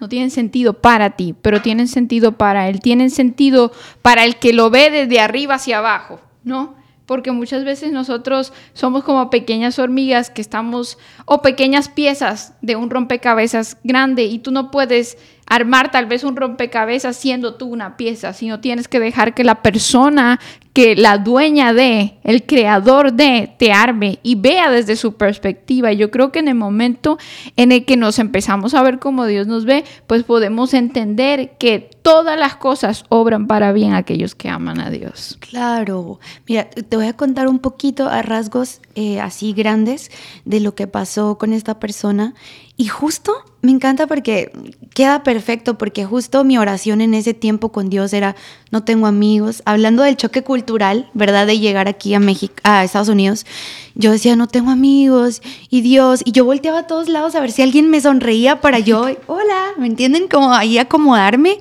no 0.00 0.08
tienen 0.08 0.30
sentido 0.30 0.74
para 0.74 1.10
ti, 1.10 1.34
pero 1.40 1.62
tienen 1.62 1.88
sentido 1.88 2.32
para 2.32 2.68
él, 2.68 2.80
tienen 2.80 3.10
sentido 3.10 3.72
para 4.02 4.24
el 4.24 4.36
que 4.36 4.52
lo 4.52 4.70
ve 4.70 4.90
desde 4.90 5.20
arriba 5.20 5.54
hacia 5.54 5.78
abajo, 5.78 6.20
¿no? 6.42 6.74
Porque 7.06 7.32
muchas 7.32 7.64
veces 7.64 7.92
nosotros 7.92 8.52
somos 8.72 9.04
como 9.04 9.28
pequeñas 9.28 9.78
hormigas 9.78 10.30
que 10.30 10.40
estamos, 10.40 10.96
o 11.26 11.42
pequeñas 11.42 11.88
piezas 11.88 12.54
de 12.62 12.76
un 12.76 12.88
rompecabezas 12.88 13.76
grande 13.84 14.24
y 14.24 14.38
tú 14.38 14.50
no 14.50 14.70
puedes 14.70 15.18
armar 15.46 15.90
tal 15.90 16.06
vez 16.06 16.24
un 16.24 16.36
rompecabezas 16.36 17.16
siendo 17.16 17.56
tú 17.56 17.66
una 17.66 17.96
pieza, 17.98 18.32
sino 18.32 18.60
tienes 18.60 18.88
que 18.88 19.00
dejar 19.00 19.34
que 19.34 19.44
la 19.44 19.62
persona 19.62 20.40
que 20.74 20.96
la 20.96 21.18
dueña 21.18 21.72
de, 21.72 22.18
el 22.24 22.44
creador 22.44 23.12
de, 23.12 23.54
te 23.58 23.72
arme 23.72 24.18
y 24.24 24.34
vea 24.34 24.72
desde 24.72 24.96
su 24.96 25.14
perspectiva. 25.14 25.92
Yo 25.92 26.10
creo 26.10 26.32
que 26.32 26.40
en 26.40 26.48
el 26.48 26.56
momento 26.56 27.16
en 27.56 27.70
el 27.70 27.84
que 27.84 27.96
nos 27.96 28.18
empezamos 28.18 28.74
a 28.74 28.82
ver 28.82 28.98
como 28.98 29.24
Dios 29.24 29.46
nos 29.46 29.66
ve, 29.66 29.84
pues 30.08 30.24
podemos 30.24 30.74
entender 30.74 31.52
que 31.58 31.78
todas 32.02 32.36
las 32.36 32.56
cosas 32.56 33.04
obran 33.08 33.46
para 33.46 33.72
bien 33.72 33.92
a 33.92 33.98
aquellos 33.98 34.34
que 34.34 34.48
aman 34.48 34.80
a 34.80 34.90
Dios. 34.90 35.38
Claro. 35.38 36.18
Mira, 36.48 36.68
te 36.68 36.96
voy 36.96 37.06
a 37.06 37.12
contar 37.12 37.46
un 37.46 37.60
poquito 37.60 38.08
a 38.08 38.22
rasgos 38.22 38.80
eh, 38.96 39.20
así 39.20 39.52
grandes 39.52 40.10
de 40.44 40.58
lo 40.58 40.74
que 40.74 40.88
pasó 40.88 41.38
con 41.38 41.52
esta 41.52 41.78
persona. 41.78 42.34
Y 42.76 42.88
justo 42.88 43.32
me 43.64 43.70
encanta 43.70 44.06
porque 44.06 44.52
queda 44.92 45.22
perfecto, 45.22 45.78
porque 45.78 46.04
justo 46.04 46.44
mi 46.44 46.58
oración 46.58 47.00
en 47.00 47.14
ese 47.14 47.32
tiempo 47.32 47.70
con 47.70 47.88
Dios 47.88 48.12
era, 48.12 48.36
no 48.70 48.84
tengo 48.84 49.06
amigos, 49.06 49.62
hablando 49.64 50.02
del 50.02 50.18
choque 50.18 50.42
cultural, 50.42 51.08
¿verdad? 51.14 51.46
De 51.46 51.58
llegar 51.58 51.88
aquí 51.88 52.12
a 52.12 52.20
México, 52.20 52.54
a 52.62 52.84
Estados 52.84 53.08
Unidos, 53.08 53.46
yo 53.94 54.12
decía, 54.12 54.36
no 54.36 54.48
tengo 54.48 54.70
amigos, 54.70 55.40
y 55.70 55.80
Dios, 55.80 56.20
y 56.26 56.32
yo 56.32 56.44
volteaba 56.44 56.80
a 56.80 56.86
todos 56.86 57.08
lados 57.08 57.34
a 57.34 57.40
ver 57.40 57.52
si 57.52 57.62
alguien 57.62 57.88
me 57.88 58.02
sonreía 58.02 58.60
para 58.60 58.80
yo, 58.80 59.06
hola, 59.28 59.68
¿me 59.78 59.86
entienden? 59.86 60.28
Como 60.28 60.52
ahí 60.52 60.76
acomodarme. 60.76 61.58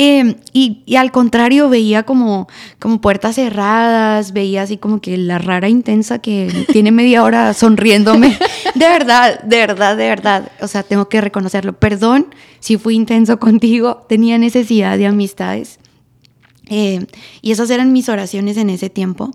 Em, 0.00 0.36
y, 0.52 0.94
al 0.94 1.10
contrario, 1.10 1.68
veía 1.68 2.04
como, 2.04 2.46
como 2.78 3.00
puertas 3.00 3.34
cerradas, 3.34 4.32
veía 4.32 4.62
así 4.62 4.76
como 4.76 5.00
que 5.00 5.16
la 5.16 5.38
rara 5.38 5.68
intensa 5.68 6.20
que 6.20 6.66
tiene 6.72 6.92
media 6.92 7.24
hora 7.24 7.52
sonriéndome. 7.54 8.38
De 8.76 8.88
verdad, 8.88 9.42
de 9.42 9.56
verdad, 9.56 9.96
de 9.96 10.08
verdad. 10.08 10.52
O 10.60 10.68
sea, 10.68 10.84
tengo 10.84 11.08
que 11.08 11.20
reconocerlo. 11.20 11.72
Perdón 11.80 12.26
si 12.60 12.76
fui 12.76 12.94
intenso 12.94 13.40
contigo, 13.40 14.06
tenía 14.08 14.38
necesidad 14.38 14.96
de 14.96 15.06
amistades. 15.06 15.80
Em, 16.66 17.06
y 17.42 17.50
esas 17.50 17.68
eran 17.68 17.92
mis 17.92 18.08
oraciones 18.08 18.56
en 18.56 18.70
ese 18.70 18.90
tiempo. 18.90 19.32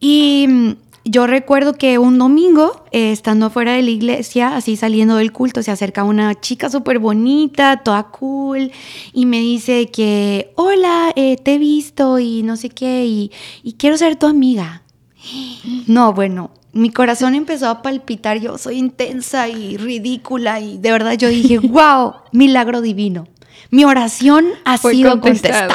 Y 0.00 0.74
yo 1.04 1.26
recuerdo 1.26 1.74
que 1.74 1.98
un 1.98 2.18
domingo, 2.18 2.84
eh, 2.92 3.12
estando 3.12 3.48
fuera 3.48 3.72
de 3.72 3.82
la 3.82 3.90
iglesia, 3.90 4.54
así 4.54 4.76
saliendo 4.76 5.16
del 5.16 5.32
culto, 5.32 5.62
se 5.62 5.70
acerca 5.70 6.04
una 6.04 6.38
chica 6.38 6.68
súper 6.68 6.98
bonita, 6.98 7.78
toda 7.78 8.04
cool, 8.04 8.70
y 9.12 9.26
me 9.26 9.40
dice 9.40 9.90
que, 9.90 10.52
hola, 10.56 11.12
eh, 11.16 11.36
te 11.36 11.54
he 11.54 11.58
visto 11.58 12.18
y 12.18 12.42
no 12.42 12.56
sé 12.56 12.68
qué, 12.68 13.06
y, 13.06 13.32
y 13.62 13.74
quiero 13.74 13.96
ser 13.96 14.16
tu 14.16 14.26
amiga. 14.26 14.82
No, 15.86 16.12
bueno, 16.12 16.50
mi 16.72 16.90
corazón 16.90 17.34
empezó 17.34 17.68
a 17.68 17.82
palpitar, 17.82 18.38
yo 18.38 18.58
soy 18.58 18.76
intensa 18.76 19.48
y 19.48 19.76
ridícula, 19.76 20.60
y 20.60 20.78
de 20.78 20.92
verdad 20.92 21.14
yo 21.14 21.28
dije, 21.28 21.58
wow, 21.62 22.14
milagro 22.32 22.80
divino. 22.80 23.26
Mi 23.70 23.84
oración 23.84 24.46
ha 24.64 24.78
sido 24.78 25.20
contestada. 25.20 25.74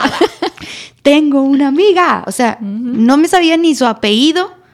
Tengo 1.01 1.41
una 1.41 1.67
amiga, 1.67 2.23
o 2.27 2.31
sea, 2.31 2.57
no 2.61 3.17
me 3.17 3.27
sabía 3.27 3.57
ni 3.57 3.75
su 3.75 3.85
apellido 3.85 4.64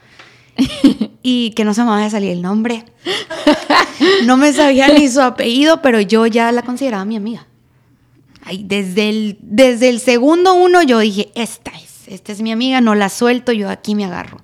y 1.23 1.51
que 1.51 1.65
no 1.65 1.73
se 1.73 1.83
me 1.83 1.89
vaya 1.89 2.05
a 2.05 2.09
salir 2.11 2.31
el 2.31 2.41
nombre. 2.41 2.85
No 4.25 4.37
me 4.37 4.53
sabía 4.53 4.87
ni 4.87 5.07
su 5.07 5.21
apellido, 5.21 5.81
pero 5.81 6.01
yo 6.01 6.25
ya 6.25 6.51
la 6.51 6.63
consideraba 6.63 7.05
mi 7.05 7.15
amiga. 7.15 7.47
Ay, 8.43 8.63
desde, 8.65 9.09
el, 9.09 9.37
desde 9.41 9.89
el 9.89 9.99
segundo 9.99 10.55
uno 10.55 10.81
yo 10.81 10.99
dije, 10.99 11.31
esta 11.35 11.71
es, 11.71 12.07
esta 12.07 12.31
es 12.31 12.41
mi 12.41 12.51
amiga, 12.51 12.81
no 12.81 12.95
la 12.95 13.09
suelto, 13.09 13.51
yo 13.51 13.69
aquí 13.69 13.93
me 13.93 14.05
agarro. 14.05 14.39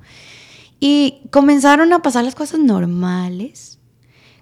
Y 0.79 1.21
comenzaron 1.31 1.91
a 1.93 2.03
pasar 2.03 2.23
las 2.23 2.35
cosas 2.35 2.59
normales 2.59 3.76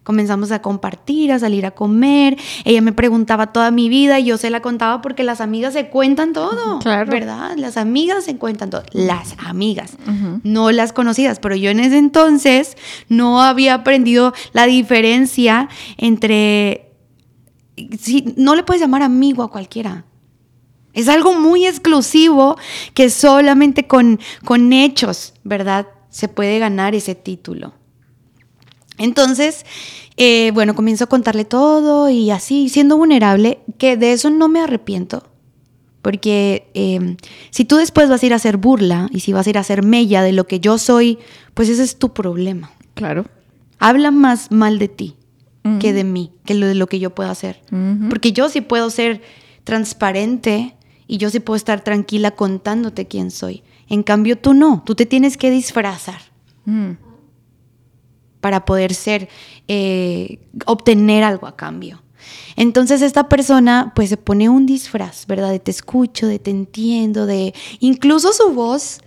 Comenzamos 0.06 0.52
a 0.52 0.62
compartir, 0.62 1.32
a 1.32 1.40
salir 1.40 1.66
a 1.66 1.72
comer. 1.72 2.38
Ella 2.64 2.80
me 2.82 2.94
preguntaba 2.94 3.48
toda 3.48 3.72
mi 3.72 3.90
vida 3.90 4.20
y 4.20 4.26
yo 4.26 4.38
se 4.38 4.52
la 4.52 4.62
contaba 4.62 5.02
porque 5.02 5.24
las 5.24 5.42
amigas 5.42 5.74
se 5.74 5.90
cuentan 5.90 6.32
todo, 6.32 6.78
claro. 6.78 7.12
¿verdad? 7.12 7.58
Las 7.58 7.76
amigas 7.76 8.24
se 8.24 8.38
cuentan 8.38 8.70
todo. 8.70 8.84
Las 8.92 9.36
amigas, 9.40 9.98
no 10.44 10.72
las 10.72 10.94
conocidas. 10.94 11.40
Pero 11.40 11.56
yo 11.56 11.72
en 11.72 11.80
ese 11.80 11.98
entonces 11.98 12.78
no 13.10 13.42
había 13.42 13.74
aprendido 13.74 14.32
la 14.54 14.68
diferencia 14.68 15.70
entre... 15.98 16.94
Si, 18.00 18.36
no 18.38 18.56
le 18.56 18.62
puedes 18.62 18.82
llamar 18.82 19.02
amigo 19.02 19.42
a 19.42 19.50
cualquiera. 19.50 20.06
Es 20.94 21.10
algo 21.10 21.34
muy 21.34 21.66
exclusivo 21.66 22.58
que 22.94 23.10
solamente 23.10 23.88
con, 23.88 24.20
con 24.46 24.72
hechos, 24.72 25.34
¿verdad? 25.44 25.88
Se 26.12 26.28
puede 26.28 26.60
ganar 26.60 26.94
ese 26.94 27.16
título. 27.16 27.74
Entonces, 28.98 29.66
eh, 30.18 30.52
bueno, 30.54 30.76
comienzo 30.76 31.06
a 31.06 31.08
contarle 31.08 31.46
todo 31.46 32.10
y 32.10 32.32
así, 32.32 32.70
siendo 32.70 32.98
vulnerable, 32.98 33.60
que 33.78 33.98
de 33.98 34.14
eso 34.14 34.30
no 34.30 34.48
me 34.48 34.62
arrepiento. 34.62 35.24
Porque 36.02 36.70
em, 36.74 37.18
si 37.50 37.66
tú 37.66 37.78
después 37.78 38.10
vas 38.10 38.22
a 38.22 38.26
ir 38.26 38.34
a 38.34 38.36
hacer 38.38 38.58
burla 38.58 39.10
y 39.12 39.22
si 39.22 39.34
vas 39.34 39.48
a 39.48 39.50
ir 39.50 39.58
a 39.58 39.62
hacer 39.62 39.84
mella 39.84 40.22
de 40.22 40.32
lo 40.32 40.46
que 40.46 40.60
yo 40.60 40.78
soy, 40.78 41.18
pues 41.54 41.68
ese 41.68 41.84
es 41.84 41.98
tu 41.98 42.14
problema. 42.14 42.72
Claro. 42.94 43.26
Habla 43.80 44.12
más 44.12 44.52
mal 44.52 44.80
de 44.80 44.88
ti 44.88 45.16
que 45.80 45.94
de 45.94 46.04
mí, 46.04 46.32
que 46.46 46.54
lo 46.54 46.68
de 46.68 46.76
lo 46.76 46.86
que 46.86 47.00
yo 47.00 47.16
puedo 47.16 47.32
hacer. 47.32 47.60
Porque 48.08 48.32
yo 48.32 48.50
sí 48.50 48.62
puedo 48.62 48.92
ser 48.92 49.24
transparente 49.64 50.76
y 51.08 51.18
yo 51.18 51.32
sí 51.32 51.40
puedo 51.40 51.56
estar 51.56 51.84
tranquila 51.84 52.30
contándote 52.30 53.08
quién 53.08 53.32
soy. 53.32 53.64
En 53.90 54.04
cambio, 54.04 54.38
tú 54.38 54.54
no, 54.54 54.84
tú 54.86 54.94
te 54.94 55.08
tienes 55.08 55.38
que 55.38 55.50
disfrazar. 55.50 56.22
Mm 56.66 57.05
para 58.46 58.64
poder 58.64 58.94
ser, 58.94 59.28
eh, 59.68 60.38
obtener 60.68 61.24
algo 61.24 61.48
a 61.48 61.56
cambio. 61.56 62.04
Entonces 62.56 63.02
esta 63.02 63.28
persona 63.28 63.92
pues 63.96 64.10
se 64.10 64.18
pone 64.18 64.50
un 64.50 64.68
disfraz, 64.68 65.26
¿verdad? 65.26 65.50
De 65.50 65.58
te 65.58 65.72
escucho, 65.72 66.28
de 66.28 66.38
te 66.38 66.52
entiendo, 66.52 67.26
de 67.26 67.56
incluso 67.80 68.34
su 68.34 68.54
voz 68.54 69.00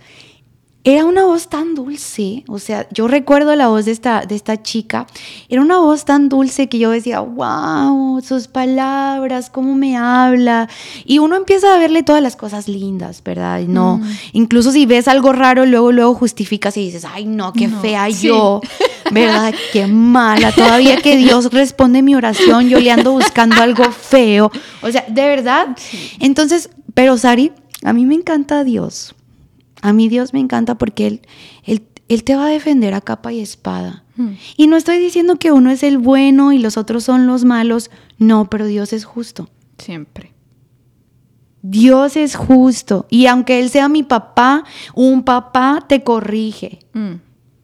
era 0.85 1.03
una 1.03 1.25
voz 1.25 1.49
tan 1.49 1.75
dulce, 1.75 2.45
o 2.47 2.57
sea, 2.57 2.87
yo 2.91 3.09
recuerdo 3.09 3.53
la 3.55 3.67
voz 3.67 3.83
de 3.83 3.91
esta, 3.91 4.25
de 4.25 4.35
esta 4.35 4.61
chica, 4.63 5.07
era 5.49 5.61
una 5.61 5.77
voz 5.79 6.05
tan 6.05 6.29
dulce 6.29 6.69
que 6.69 6.79
yo 6.79 6.89
decía, 6.89 7.19
wow, 7.19 8.21
sus 8.21 8.47
palabras, 8.47 9.49
cómo 9.49 9.75
me 9.75 9.97
habla, 9.97 10.69
y 11.03 11.19
uno 11.19 11.35
empieza 11.35 11.75
a 11.75 11.79
verle 11.79 12.03
todas 12.03 12.23
las 12.23 12.37
cosas 12.37 12.69
lindas, 12.69 13.21
¿verdad? 13.23 13.59
No, 13.67 13.97
mm. 13.97 14.09
incluso 14.31 14.71
si 14.71 14.85
ves 14.85 15.09
algo 15.09 15.33
raro, 15.33 15.65
luego, 15.65 15.91
luego 15.91 16.13
justificas 16.15 16.77
y 16.77 16.85
dices, 16.85 17.03
ay, 17.03 17.25
no, 17.25 17.51
qué 17.51 17.67
fea 17.67 18.07
yo, 18.07 18.61
¿verdad? 19.11 19.53
Qué 19.73 19.85
mala, 19.85 20.53
todavía 20.53 21.01
que 21.01 21.17
Dios 21.17 21.45
responde 21.51 22.01
mi 22.01 22.15
oración, 22.15 22.69
yo 22.69 22.79
le 22.79 22.89
ando 22.89 23.11
buscando 23.11 23.61
algo 23.61 23.91
feo, 23.91 24.49
o 24.81 24.89
sea, 24.89 25.03
de 25.09 25.27
verdad. 25.27 25.75
Entonces, 26.19 26.69
pero 26.93 27.17
Sari, 27.17 27.51
a 27.83 27.91
mí 27.91 28.05
me 28.05 28.15
encanta 28.15 28.63
Dios. 28.63 29.13
A 29.81 29.93
mí 29.93 30.09
Dios 30.09 30.33
me 30.33 30.39
encanta 30.39 30.77
porque 30.77 31.07
Él, 31.07 31.21
él, 32.07 32.23
te 32.23 32.35
va 32.35 32.47
a 32.47 32.49
defender 32.49 32.93
a 32.93 33.01
capa 33.01 33.31
y 33.31 33.39
espada. 33.39 34.03
Hmm. 34.15 34.33
Y 34.57 34.67
no 34.67 34.75
estoy 34.75 34.97
diciendo 34.99 35.37
que 35.37 35.51
uno 35.51 35.69
es 35.71 35.83
el 35.83 35.97
bueno 35.97 36.51
y 36.51 36.59
los 36.59 36.77
otros 36.77 37.03
son 37.03 37.27
los 37.27 37.45
malos. 37.45 37.91
No, 38.17 38.49
pero 38.49 38.65
Dios 38.65 38.93
es 38.93 39.05
justo. 39.05 39.49
Siempre. 39.77 40.33
Dios 41.61 42.15
es 42.15 42.35
justo. 42.35 43.05
Y 43.09 43.27
aunque 43.27 43.59
Él 43.59 43.69
sea 43.69 43.89
mi 43.89 44.03
papá, 44.03 44.63
un 44.93 45.23
papá 45.23 45.85
te 45.87 46.03
corrige. 46.03 46.79
Hmm. 46.93 47.15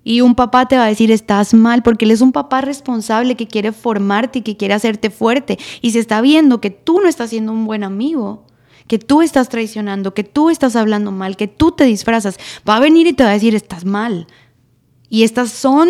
Y 0.08 0.22
un 0.22 0.36
papá 0.36 0.68
te 0.68 0.78
va 0.78 0.86
a 0.86 0.88
decir, 0.88 1.12
estás 1.12 1.56
mal, 1.56 1.82
porque 1.82 2.06
Él 2.06 2.12
es 2.12 2.22
un 2.22 2.32
papá 2.32 2.62
responsable 2.62 3.36
que 3.36 3.48
quiere 3.48 3.72
formarte 3.72 4.40
y 4.40 4.42
que 4.44 4.56
quiere 4.56 4.76
hacerte 4.76 5.10
fuerte. 5.10 5.58
Y 5.82 5.92
se 5.92 6.00
está 6.00 6.22
viendo 6.22 6.62
que 6.62 6.70
tú 6.70 7.00
no 7.02 7.10
estás 7.10 7.32
siendo 7.32 7.52
un 7.52 7.66
buen 7.66 7.84
amigo, 7.84 8.45
que 8.88 9.00
tú 9.00 9.22
estás 9.22 9.50
traicionando, 9.50 10.14
que 10.14 10.24
tú 10.24 10.50
estás 10.50 10.76
hablando 10.76 11.12
mal, 11.12 11.38
que 11.38 11.48
tú 11.48 11.72
te 11.72 11.86
disfrazas, 11.86 12.38
va 12.68 12.78
a 12.78 12.80
venir 12.80 13.08
y 13.08 13.14
te 13.14 13.24
va 13.24 13.32
a 13.32 13.34
decir, 13.34 13.56
estás 13.56 13.86
mal. 13.86 14.28
Y 15.10 15.24
estas 15.24 15.52
son 15.52 15.90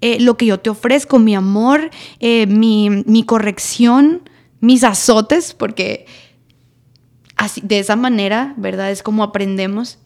eh, 0.00 0.20
lo 0.20 0.36
que 0.36 0.46
yo 0.46 0.58
te 0.58 0.70
ofrezco, 0.70 1.18
mi 1.18 1.34
amor, 1.34 1.90
eh, 2.20 2.46
mi, 2.46 3.24
corrección, 3.26 4.28
mis 4.60 4.84
azotes, 4.84 5.54
porque 5.54 6.06
así, 7.36 7.60
de 7.62 7.78
esa 7.78 7.96
manera, 7.96 8.54
¿verdad? 8.56 8.90
Es 8.90 9.02
como 9.02 9.22
aprendemos. 9.22 9.98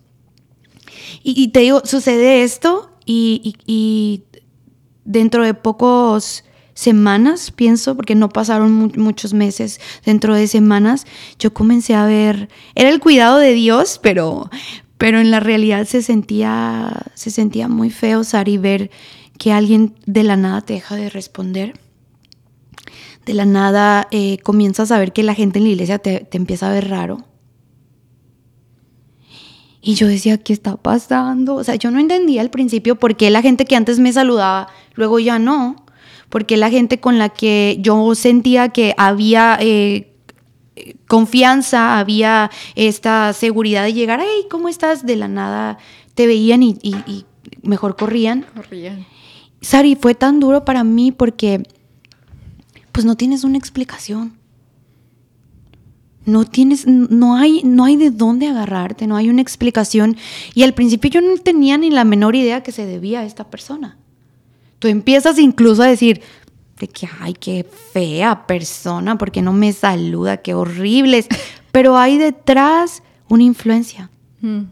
Y, 1.22 1.48
te 1.48 1.60
digo, 1.60 1.82
sucede 1.84 2.42
esto 2.42 2.90
y, 3.04 3.54
y 3.66 4.24
dentro 5.04 5.44
de 5.44 5.54
pocos 5.54 6.44
semanas, 6.78 7.50
pienso, 7.50 7.96
porque 7.96 8.14
no 8.14 8.28
pasaron 8.28 8.92
muchos 8.96 9.34
meses, 9.34 9.80
dentro 10.04 10.36
de 10.36 10.46
semanas, 10.46 11.06
yo 11.36 11.52
comencé 11.52 11.96
a 11.96 12.06
ver, 12.06 12.48
era 12.76 12.88
el 12.88 13.00
cuidado 13.00 13.38
de 13.38 13.52
Dios, 13.52 13.98
pero, 14.00 14.48
pero 14.96 15.18
en 15.18 15.32
la 15.32 15.40
realidad 15.40 15.86
se 15.86 16.02
sentía, 16.02 17.02
se 17.14 17.32
sentía 17.32 17.66
muy 17.66 17.90
feo, 17.90 18.22
Sari, 18.22 18.58
ver 18.58 18.92
que 19.38 19.50
alguien 19.52 19.96
de 20.06 20.22
la 20.22 20.36
nada 20.36 20.60
te 20.60 20.74
deja 20.74 20.94
de 20.94 21.10
responder. 21.10 21.80
De 23.26 23.34
la 23.34 23.44
nada 23.44 24.06
eh, 24.12 24.38
a 24.44 24.98
ver 24.98 25.12
que 25.12 25.24
la 25.24 25.34
gente 25.34 25.58
en 25.58 25.64
la 25.64 25.70
iglesia 25.70 25.98
te, 25.98 26.20
te 26.20 26.36
empieza 26.36 26.70
a 26.70 26.72
ver 26.72 26.88
raro. 26.88 27.24
Y 29.82 29.94
yo 29.94 30.06
decía, 30.06 30.38
¿qué 30.38 30.52
está 30.52 30.76
pasando? 30.76 31.56
O 31.56 31.64
sea, 31.64 31.74
yo 31.74 31.90
no 31.90 31.98
entendía 31.98 32.40
al 32.40 32.50
principio 32.50 33.00
por 33.00 33.16
qué 33.16 33.30
la 33.30 33.42
gente 33.42 33.64
que 33.64 33.74
antes 33.74 33.98
me 33.98 34.12
saludaba, 34.12 34.68
luego 34.94 35.18
ya 35.18 35.40
no 35.40 35.87
porque 36.28 36.56
la 36.56 36.70
gente 36.70 37.00
con 37.00 37.18
la 37.18 37.30
que 37.30 37.78
yo 37.80 38.14
sentía 38.14 38.68
que 38.68 38.94
había 38.96 39.58
eh, 39.60 40.14
confianza, 41.06 41.98
había 41.98 42.50
esta 42.74 43.32
seguridad 43.32 43.84
de 43.84 43.94
llegar, 43.94 44.20
hey, 44.22 44.46
¿cómo 44.50 44.68
estás? 44.68 45.06
De 45.06 45.16
la 45.16 45.28
nada 45.28 45.78
te 46.14 46.26
veían 46.26 46.62
y, 46.62 46.74
mejor 47.62 47.96
corrían. 47.96 48.44
Corrían. 48.54 49.06
Sari, 49.60 49.96
fue 49.96 50.14
tan 50.14 50.40
duro 50.40 50.64
para 50.64 50.84
mí 50.84 51.12
porque 51.12 51.62
pues 52.92 53.04
no 53.04 53.16
tienes 53.16 53.44
una 53.44 53.58
explicación. 53.58 54.36
No 56.24 56.44
tienes, 56.44 56.86
no 56.86 57.36
hay, 57.36 57.62
no 57.64 57.84
hay 57.84 57.96
de 57.96 58.10
dónde 58.10 58.48
agarrarte, 58.48 59.06
no 59.06 59.16
hay 59.16 59.30
una 59.30 59.40
explicación. 59.40 60.16
Y 60.54 60.62
al 60.62 60.74
principio 60.74 61.10
yo 61.10 61.20
no 61.22 61.38
tenía 61.38 61.78
ni 61.78 61.90
la 61.90 62.04
menor 62.04 62.36
idea 62.36 62.62
que 62.62 62.72
se 62.72 62.84
debía 62.84 63.20
a 63.20 63.24
esta 63.24 63.44
persona. 63.48 63.96
Tú 64.78 64.88
empiezas 64.88 65.38
incluso 65.38 65.82
a 65.82 65.86
decir, 65.86 66.22
de 66.78 66.88
que, 66.88 67.08
ay, 67.20 67.34
qué 67.34 67.66
fea 67.92 68.46
persona, 68.46 69.18
porque 69.18 69.42
no 69.42 69.52
me 69.52 69.72
saluda, 69.72 70.38
qué 70.38 70.54
horribles. 70.54 71.26
Pero 71.72 71.96
hay 71.96 72.18
detrás 72.18 73.02
una 73.28 73.42
influencia. 73.42 74.10
Mm. 74.40 74.62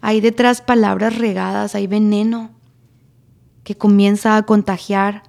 Hay 0.00 0.20
detrás 0.20 0.60
palabras 0.60 1.16
regadas, 1.18 1.74
hay 1.74 1.86
veneno 1.86 2.50
que 3.62 3.74
comienza 3.74 4.36
a 4.36 4.42
contagiar. 4.44 5.22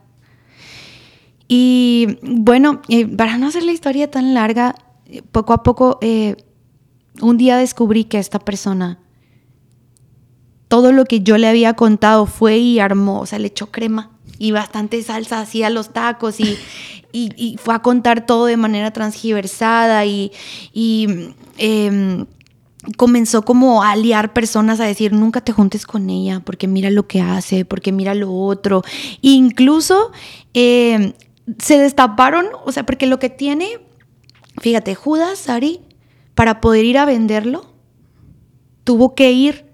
Y 1.47 2.19
bueno, 2.21 2.81
eh, 2.89 3.05
para 3.07 3.37
no 3.37 3.47
hacer 3.47 3.63
la 3.63 3.71
historia 3.71 4.09
tan 4.11 4.33
larga, 4.33 4.75
eh, 5.05 5.21
poco 5.31 5.53
a 5.53 5.63
poco, 5.63 5.97
eh, 6.01 6.35
un 7.21 7.37
día 7.37 7.57
descubrí 7.57 8.05
que 8.05 8.17
esta 8.17 8.39
persona 8.39 8.99
todo 10.67 10.91
lo 10.91 11.05
que 11.05 11.21
yo 11.21 11.37
le 11.37 11.47
había 11.47 11.73
contado 11.73 12.25
fue 12.25 12.57
y 12.57 12.79
armó, 12.79 13.21
o 13.21 13.25
sea, 13.25 13.39
le 13.39 13.47
echó 13.47 13.71
crema 13.71 14.11
y 14.37 14.51
bastante 14.51 15.01
salsa 15.03 15.39
así 15.39 15.63
a 15.63 15.69
los 15.69 15.93
tacos 15.93 16.39
y, 16.39 16.57
y, 17.11 17.57
fue 17.61 17.73
a 17.73 17.79
contar 17.79 18.25
todo 18.25 18.45
de 18.45 18.57
manera 18.57 18.91
transgiversada 18.91 20.05
y, 20.05 20.31
em, 21.57 22.25
comenzó 22.97 23.43
como 23.43 23.81
a 23.81 23.95
liar 23.95 24.33
personas 24.33 24.79
a 24.79 24.85
decir 24.85 25.11
nunca 25.11 25.41
te 25.41 25.51
juntes 25.51 25.87
con 25.87 26.09
ella 26.09 26.41
porque 26.43 26.67
mira 26.67 26.91
lo 26.91 27.07
que 27.07 27.21
hace, 27.21 27.65
porque 27.65 27.91
mira 27.91 28.13
lo 28.13 28.33
otro. 28.33 28.83
incluso 29.21 30.11
em, 30.53 31.13
se 31.59 31.77
destaparon, 31.77 32.47
o 32.65 32.71
sea, 32.71 32.85
porque 32.85 33.05
lo 33.05 33.19
que 33.19 33.29
tiene, 33.29 33.79
fíjate, 34.59 34.95
Judas, 34.95 35.47
Ari, 35.47 35.79
para 36.33 36.59
poder 36.59 36.85
ir 36.85 36.97
a 36.97 37.05
venderlo, 37.05 37.65
tuvo 38.83 39.15
que 39.15 39.31
ir 39.31 39.64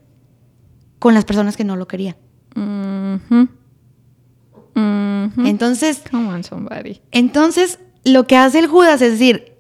con 1.02 1.16
las 1.16 1.26
personas 1.26 1.58
que 1.58 1.64
no 1.64 1.76
lo 1.78 1.88
querían. 1.88 2.16
Entonces, 5.44 6.04
entonces, 7.12 7.80
lo 8.04 8.28
que 8.28 8.38
hace 8.38 8.60
el 8.60 8.68
Judas 8.68 9.02
es 9.02 9.14
decir, 9.14 9.54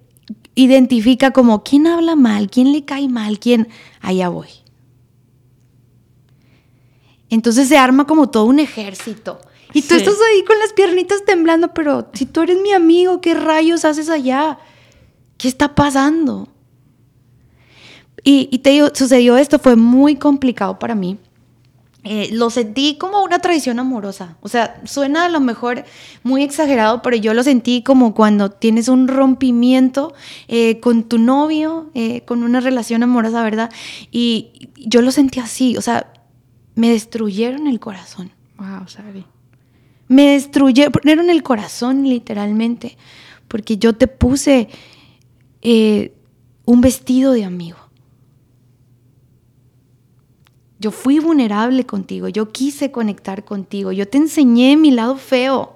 identifica 0.53 1.31
como 1.31 1.63
quién 1.63 1.87
habla 1.87 2.15
mal, 2.15 2.51
quién 2.51 2.71
le 2.71 2.85
cae 2.85 3.07
mal, 3.07 3.39
quién, 3.39 3.69
allá 4.01 4.29
voy. 4.29 4.49
Entonces 7.31 7.67
se 7.67 7.77
arma 7.79 8.05
como 8.05 8.29
todo 8.29 8.45
un 8.45 8.59
ejército. 8.59 9.41
Y 9.73 9.81
tú 9.81 9.95
estás 9.95 10.13
ahí 10.13 10.43
con 10.45 10.59
las 10.59 10.73
piernitas 10.73 11.25
temblando, 11.25 11.73
pero 11.73 12.07
si 12.13 12.27
tú 12.27 12.43
eres 12.43 12.61
mi 12.61 12.71
amigo, 12.71 13.19
¿qué 13.19 13.33
rayos 13.33 13.83
haces 13.83 14.09
allá? 14.09 14.59
¿Qué 15.37 15.47
está 15.47 15.73
pasando? 15.73 16.49
Y, 18.23 18.47
y 18.51 18.59
te 18.59 18.69
digo, 18.69 18.89
sucedió 18.93 19.37
esto, 19.37 19.57
fue 19.57 19.75
muy 19.75 20.17
complicado 20.17 20.77
para 20.77 20.93
mí. 20.93 21.17
Eh, 22.03 22.29
lo 22.31 22.49
sentí 22.49 22.95
como 22.97 23.23
una 23.23 23.39
tradición 23.39 23.77
amorosa. 23.79 24.37
O 24.41 24.49
sea, 24.49 24.81
suena 24.85 25.25
a 25.25 25.29
lo 25.29 25.39
mejor 25.39 25.85
muy 26.23 26.41
exagerado, 26.43 27.03
pero 27.03 27.15
yo 27.15 27.35
lo 27.35 27.43
sentí 27.43 27.83
como 27.83 28.15
cuando 28.15 28.49
tienes 28.49 28.87
un 28.87 29.07
rompimiento 29.07 30.13
eh, 30.47 30.79
con 30.79 31.03
tu 31.03 31.19
novio, 31.19 31.91
eh, 31.93 32.21
con 32.21 32.43
una 32.43 32.59
relación 32.59 33.03
amorosa, 33.03 33.43
¿verdad? 33.43 33.71
Y 34.09 34.69
yo 34.77 35.03
lo 35.03 35.11
sentí 35.11 35.39
así, 35.39 35.77
o 35.77 35.81
sea, 35.81 36.11
me 36.73 36.89
destruyeron 36.89 37.67
el 37.67 37.79
corazón. 37.79 38.31
Wow, 38.57 38.87
Sari. 38.87 39.25
Me 40.07 40.29
destruyeron 40.29 41.29
el 41.29 41.43
corazón 41.43 42.03
literalmente, 42.03 42.97
porque 43.47 43.77
yo 43.77 43.93
te 43.93 44.07
puse 44.07 44.69
un 46.65 46.81
vestido 46.81 47.33
de 47.33 47.43
amigo. 47.43 47.77
Yo 50.81 50.89
fui 50.89 51.19
vulnerable 51.19 51.85
contigo, 51.85 52.27
yo 52.27 52.51
quise 52.51 52.89
conectar 52.89 53.45
contigo, 53.45 53.91
yo 53.91 54.07
te 54.07 54.17
enseñé 54.17 54.75
mi 54.77 54.89
lado 54.89 55.15
feo, 55.15 55.75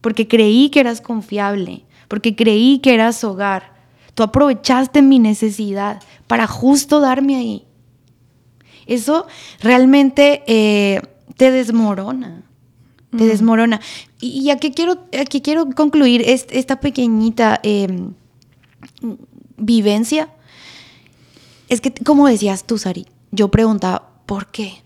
porque 0.00 0.28
creí 0.28 0.70
que 0.70 0.78
eras 0.78 1.00
confiable, 1.00 1.82
porque 2.06 2.36
creí 2.36 2.78
que 2.78 2.94
eras 2.94 3.24
hogar. 3.24 3.74
Tú 4.14 4.22
aprovechaste 4.22 5.02
mi 5.02 5.18
necesidad 5.18 6.00
para 6.28 6.46
justo 6.46 7.00
darme 7.00 7.34
ahí. 7.34 7.64
Eso 8.86 9.26
realmente 9.60 10.44
eh, 10.46 11.02
te 11.36 11.50
desmorona, 11.50 12.44
te 13.18 13.26
desmorona. 13.26 13.80
Y, 14.20 14.50
aquí, 14.50 14.70
quiero, 14.70 15.08
aquí 15.20 15.40
quiero 15.40 15.68
concluir 15.70 16.22
esta 16.24 16.78
pequeñita 16.78 17.58
em, 17.64 18.12
vivencia. 19.56 20.28
Es 21.68 21.80
que, 21.80 21.92
como 21.92 22.28
decías 22.28 22.62
tú, 22.62 22.78
Sari, 22.78 23.06
yo 23.30 23.48
preguntaba, 23.48 24.10
¿por 24.26 24.46
qué? 24.46 24.82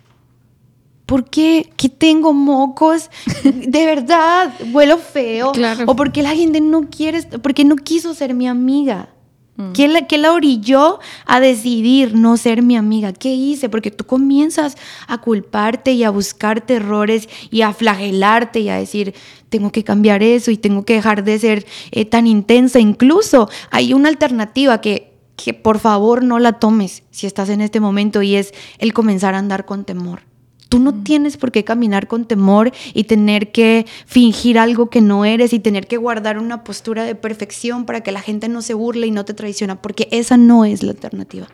¿Por 1.07 1.25
qué? 1.25 1.73
¿Que 1.77 1.89
tengo 1.89 2.33
mocos? 2.33 3.11
De 3.45 3.85
verdad, 3.85 4.55
vuelo 4.67 4.97
feo. 4.97 5.53
O 5.87 5.97
porque 5.97 6.23
la 6.23 6.37
gente 6.37 6.61
no 6.61 6.89
quiere, 6.89 7.23
porque 7.43 7.65
no 7.65 7.75
quiso 7.75 8.15
ser 8.15 8.33
mi 8.33 8.47
amiga. 8.47 9.09
Mm. 9.57 9.73
¿Qué, 9.73 9.89
la, 9.89 10.07
la 10.09 10.33
orilló 10.33 11.01
a 11.27 11.41
decidir 11.41 12.15
no 12.15 12.37
ser 12.37 12.63
mi 12.63 12.77
amiga? 12.77 13.13
¿Qué 13.13 13.35
hice? 13.35 13.69
Porque 13.69 13.91
tú 13.91 14.07
comienzas 14.07 14.77
a 15.09 15.19
culparte 15.19 15.91
y 15.93 16.05
a 16.05 16.11
buscar 16.11 16.61
terrores 16.61 17.29
y 17.51 17.63
a 17.63 17.73
flagelarte 17.73 18.61
y 18.61 18.69
a 18.69 18.77
decir, 18.77 19.13
tengo 19.49 19.73
que 19.73 19.83
cambiar 19.83 20.23
eso 20.23 20.53
y 20.53 20.57
tengo 20.57 20.85
que 20.85 20.95
dejar 20.95 21.25
de 21.25 21.39
ser 21.41 21.67
eh, 21.91 22.05
tan 22.05 22.29
intensa. 22.29 22.79
Incluso 22.79 23.51
hay 23.71 23.95
una 23.95 24.09
alternativa 24.09 24.81
que 24.81 25.10
que 25.43 25.55
por 25.55 25.79
favor 25.79 26.23
no 26.23 26.39
la 26.39 26.55
tomes 26.55 27.03
si 27.11 27.27
estás 27.27 27.49
en 27.49 27.61
este 27.61 27.81
momento 27.81 28.23
y 28.23 28.37
es 28.37 28.53
el 28.79 28.93
comenzar 28.93 29.35
a 29.35 29.39
andar 29.39 29.65
con 29.65 29.85
temor. 29.85 30.23
Tú 30.71 30.79
no 30.79 30.93
mm. 30.93 31.05
tienes 31.05 31.37
por 31.37 31.51
qué 31.51 31.65
caminar 31.65 32.07
con 32.07 32.25
temor 32.27 32.73
y 32.95 33.05
tener 33.05 33.51
que 33.51 33.87
fingir 34.07 34.59
algo 34.59 34.89
que 34.89 35.01
no 35.01 35.25
eres 35.25 35.53
y 35.53 35.59
tener 35.59 35.89
que 35.89 35.97
guardar 35.97 36.39
una 36.39 36.63
postura 36.63 37.05
de 37.05 37.17
perfección 37.17 37.85
para 37.87 38.03
que 38.03 38.13
la 38.13 38.21
gente 38.21 38.49
no 38.49 38.63
se 38.63 38.75
burle 38.75 39.09
y 39.09 39.11
no 39.11 39.25
te 39.25 39.35
traiciona, 39.35 39.83
porque 39.83 40.09
esa 40.13 40.37
no 40.37 40.65
es 40.65 40.83
la 40.83 40.93
alternativa. 40.93 41.49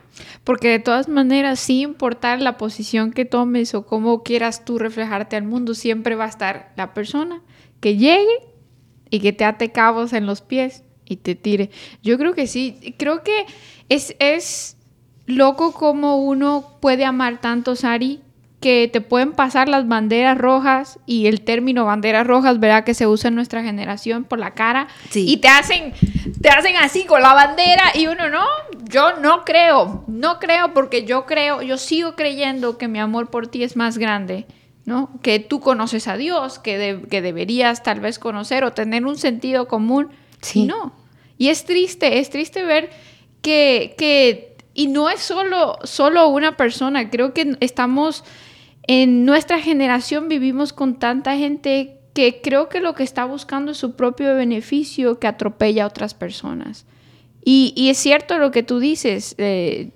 Porque 0.44 0.68
de 0.68 0.78
todas 0.78 1.08
maneras, 1.08 1.58
sin 1.60 1.80
importar 1.80 2.40
la 2.42 2.58
posición 2.58 3.10
que 3.10 3.24
tomes 3.24 3.74
o 3.74 3.86
cómo 3.86 4.22
quieras 4.22 4.64
tú 4.64 4.78
reflejarte 4.78 5.36
al 5.36 5.44
mundo, 5.44 5.74
siempre 5.74 6.14
va 6.14 6.26
a 6.26 6.28
estar 6.28 6.72
la 6.76 6.92
persona 6.92 7.42
que 7.80 7.96
llegue 7.96 8.38
y 9.10 9.20
que 9.20 9.32
te 9.32 9.44
ate 9.44 9.72
cabos 9.72 10.12
en 10.12 10.26
los 10.26 10.42
pies 10.42 10.84
y 11.06 11.16
te 11.16 11.34
tire. 11.34 11.70
Yo 12.02 12.18
creo 12.18 12.34
que 12.34 12.46
sí, 12.46 12.94
creo 12.98 13.22
que 13.22 13.46
es, 13.88 14.14
es 14.18 14.76
loco 15.26 15.72
como 15.72 16.16
uno 16.16 16.78
puede 16.80 17.04
amar 17.04 17.40
tanto, 17.40 17.76
Sari, 17.76 18.20
que 18.60 18.88
te 18.92 19.00
pueden 19.00 19.32
pasar 19.32 19.68
las 19.68 19.86
banderas 19.86 20.36
rojas 20.38 20.98
y 21.04 21.26
el 21.26 21.42
término 21.42 21.84
banderas 21.84 22.26
rojas, 22.26 22.58
¿verdad? 22.58 22.84
Que 22.84 22.94
se 22.94 23.06
usa 23.06 23.28
en 23.28 23.34
nuestra 23.34 23.62
generación 23.62 24.24
por 24.24 24.38
la 24.38 24.54
cara. 24.54 24.88
Y 25.14 25.36
te 25.36 25.48
hacen, 25.48 25.92
te 26.40 26.48
hacen 26.48 26.76
así 26.76 27.04
con 27.04 27.22
la 27.22 27.34
bandera 27.34 27.92
y 27.94 28.06
uno 28.06 28.28
no, 28.28 28.44
yo 28.88 29.18
no 29.20 29.44
creo, 29.44 30.04
no 30.08 30.38
creo 30.38 30.72
porque 30.72 31.04
yo 31.04 31.26
creo, 31.26 31.62
yo 31.62 31.76
sigo 31.76 32.16
creyendo 32.16 32.78
que 32.78 32.88
mi 32.88 32.98
amor 32.98 33.30
por 33.30 33.46
ti 33.46 33.62
es 33.62 33.76
más 33.76 33.98
grande. 33.98 34.46
¿no? 34.84 35.10
Que 35.20 35.40
tú 35.40 35.58
conoces 35.58 36.06
a 36.06 36.16
Dios, 36.16 36.60
que, 36.60 37.02
que 37.10 37.20
deberías 37.20 37.82
tal 37.82 37.98
vez 37.98 38.20
conocer 38.20 38.62
o 38.62 38.72
tener 38.72 39.04
un 39.04 39.18
sentido 39.18 39.66
común. 39.66 40.10
Sí. 40.40 40.64
no. 40.64 40.92
Y 41.38 41.48
es 41.48 41.64
triste, 41.64 42.20
es 42.20 42.30
triste 42.30 42.62
ver 42.62 42.90
que, 43.42 44.56
y 44.74 44.88
no 44.88 45.08
es 45.08 45.20
solo, 45.20 45.78
solo 45.84 46.28
una 46.28 46.56
persona, 46.56 47.10
creo 47.10 47.32
que 47.32 47.56
estamos, 47.60 48.24
en 48.86 49.24
nuestra 49.24 49.60
generación 49.60 50.28
vivimos 50.28 50.72
con 50.72 50.98
tanta 50.98 51.36
gente 51.36 51.98
que 52.14 52.40
creo 52.42 52.68
que 52.68 52.80
lo 52.80 52.94
que 52.94 53.02
está 53.02 53.24
buscando 53.24 53.72
es 53.72 53.78
su 53.78 53.94
propio 53.94 54.34
beneficio 54.34 55.18
que 55.18 55.26
atropella 55.26 55.84
a 55.84 55.88
otras 55.88 56.14
personas. 56.14 56.86
Y, 57.44 57.90
es 57.90 57.98
cierto 57.98 58.38
lo 58.38 58.50
que 58.50 58.64
tú 58.64 58.80
dices, 58.80 59.36
eh, 59.38 59.90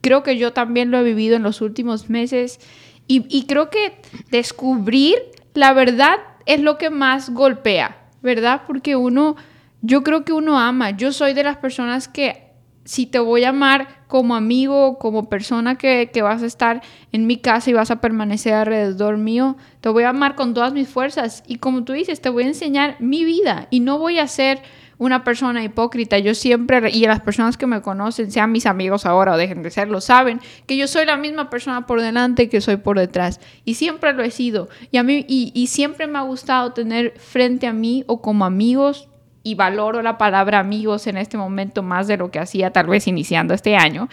creo 0.00 0.22
que 0.22 0.36
yo 0.36 0.52
también 0.52 0.92
lo 0.92 0.98
he 0.98 1.02
vivido 1.02 1.34
en 1.34 1.42
los 1.42 1.60
últimos 1.60 2.08
meses 2.08 2.60
y, 3.08 3.26
y 3.28 3.46
creo 3.46 3.70
que 3.70 3.94
descubrir 4.30 5.18
la 5.54 5.72
verdad 5.72 6.18
es 6.46 6.60
lo 6.60 6.78
que 6.78 6.90
más 6.90 7.30
golpea, 7.30 7.96
¿verdad? 8.22 8.62
Porque 8.66 8.96
uno, 8.96 9.36
yo 9.80 10.02
creo 10.02 10.24
que 10.24 10.32
uno 10.32 10.58
ama, 10.58 10.90
yo 10.90 11.12
soy 11.12 11.34
de 11.34 11.44
las 11.44 11.56
personas 11.56 12.08
que 12.08 12.41
si 12.84 13.06
te 13.06 13.18
voy 13.18 13.44
a 13.44 13.50
amar 13.50 14.02
como 14.08 14.34
amigo, 14.34 14.98
como 14.98 15.28
persona 15.28 15.76
que, 15.76 16.10
vas 16.22 16.42
a 16.42 16.46
estar 16.46 16.82
en 17.12 17.26
mi 17.26 17.36
casa 17.36 17.70
y 17.70 17.72
vas 17.72 17.90
a 17.90 18.00
permanecer 18.00 18.54
alrededor 18.54 19.16
mío, 19.16 19.56
te 19.80 19.88
voy 19.88 20.04
a 20.04 20.10
amar 20.10 20.34
con 20.34 20.54
todas 20.54 20.72
mis 20.72 20.88
fuerzas. 20.88 21.42
Y 21.46 21.56
como 21.56 21.84
tú 21.84 21.92
dices, 21.92 22.20
te 22.20 22.28
voy 22.28 22.44
a 22.44 22.48
enseñar 22.48 22.96
mi 23.00 23.24
vida 23.24 23.68
y 23.70 23.80
no 23.80 23.98
voy 23.98 24.18
a 24.18 24.26
ser 24.26 24.62
una 24.98 25.24
persona 25.24 25.64
hipócrita. 25.64 26.18
Yo 26.18 26.34
siempre, 26.34 26.90
y 26.90 27.06
las 27.06 27.20
personas 27.20 27.56
que 27.56 27.66
me 27.66 27.80
conocen, 27.82 28.30
sean 28.30 28.52
mis 28.52 28.66
amigos 28.66 29.06
ahora 29.06 29.32
o 29.32 29.36
dejen 29.36 29.62
de 29.62 29.70
serlo, 29.70 30.00
saben 30.00 30.40
que 30.66 30.76
yo 30.76 30.86
soy 30.86 31.06
la 31.06 31.16
misma 31.16 31.50
persona 31.50 31.86
por 31.86 32.00
delante 32.00 32.48
que 32.48 32.60
soy 32.60 32.76
por 32.76 32.98
detrás. 32.98 33.40
Y 33.64 33.74
siempre 33.74 34.12
lo 34.12 34.22
he 34.22 34.30
sido. 34.30 34.68
Y, 34.90 34.98
a 34.98 35.02
mí, 35.02 35.24
y, 35.28 35.52
y 35.54 35.68
siempre 35.68 36.06
me 36.06 36.18
ha 36.18 36.22
gustado 36.22 36.72
tener 36.72 37.14
frente 37.16 37.66
a 37.66 37.72
mí 37.72 38.04
o 38.06 38.20
como 38.20 38.44
amigos 38.44 39.08
y 39.42 39.54
valoro 39.54 40.02
la 40.02 40.18
palabra 40.18 40.58
amigos 40.58 41.06
en 41.06 41.16
este 41.16 41.36
momento 41.36 41.82
más 41.82 42.06
de 42.06 42.16
lo 42.16 42.30
que 42.30 42.38
hacía 42.38 42.70
tal 42.70 42.86
vez 42.86 43.06
iniciando 43.06 43.54
este 43.54 43.76
año, 43.76 44.08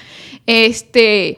este, 0.46 1.38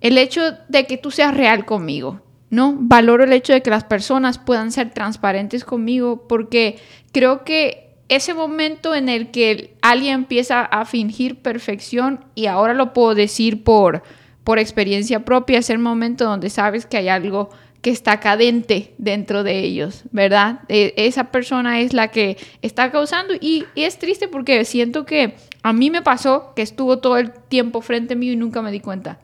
el 0.00 0.18
hecho 0.18 0.42
de 0.68 0.86
que 0.86 0.96
tú 0.96 1.10
seas 1.10 1.36
real 1.36 1.64
conmigo, 1.64 2.20
¿no? 2.50 2.76
Valoro 2.78 3.24
el 3.24 3.32
hecho 3.32 3.52
de 3.52 3.62
que 3.62 3.70
las 3.70 3.84
personas 3.84 4.38
puedan 4.38 4.72
ser 4.72 4.90
transparentes 4.90 5.64
conmigo 5.64 6.26
porque 6.28 6.78
creo 7.12 7.44
que 7.44 7.90
ese 8.10 8.34
momento 8.34 8.94
en 8.96 9.08
el 9.08 9.30
que 9.30 9.76
alguien 9.82 10.14
empieza 10.14 10.62
a 10.62 10.84
fingir 10.84 11.36
perfección, 11.36 12.24
y 12.34 12.46
ahora 12.46 12.74
lo 12.74 12.92
puedo 12.92 13.14
decir 13.14 13.62
por, 13.62 14.02
por 14.42 14.58
experiencia 14.58 15.24
propia, 15.24 15.60
es 15.60 15.70
el 15.70 15.78
momento 15.78 16.24
donde 16.24 16.50
sabes 16.50 16.86
que 16.86 16.96
hay 16.96 17.08
algo 17.08 17.50
que 17.82 17.90
está 17.90 18.20
cadente 18.20 18.94
dentro 18.98 19.42
de 19.42 19.60
ellos, 19.60 20.04
¿verdad? 20.10 20.60
E, 20.68 20.92
esa 20.96 21.30
persona 21.30 21.80
es 21.80 21.92
la 21.92 22.08
que 22.08 22.36
está 22.62 22.90
causando 22.90 23.34
y, 23.40 23.64
es 23.74 23.98
triste 23.98 24.28
porque 24.28 24.64
siento 24.64 25.06
que 25.06 25.36
a 25.62 25.72
mí 25.72 25.90
me 25.90 26.02
pasó 26.02 26.52
que 26.54 26.62
estuvo 26.62 26.98
todo 26.98 27.16
el 27.16 27.32
tiempo 27.32 27.80
frente 27.80 28.14
a 28.14 28.16
mí 28.16 28.30
y 28.30 28.36
nunca 28.36 28.62
me 28.62 28.70
di 28.70 28.80
cuenta. 28.80 29.18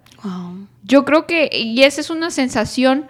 Yo 0.83 1.05
creo 1.05 1.27
que, 1.27 1.49
y 1.53 1.83
esa 1.85 2.01
es 2.01 2.11
una 2.11 2.31
sensación 2.31 3.07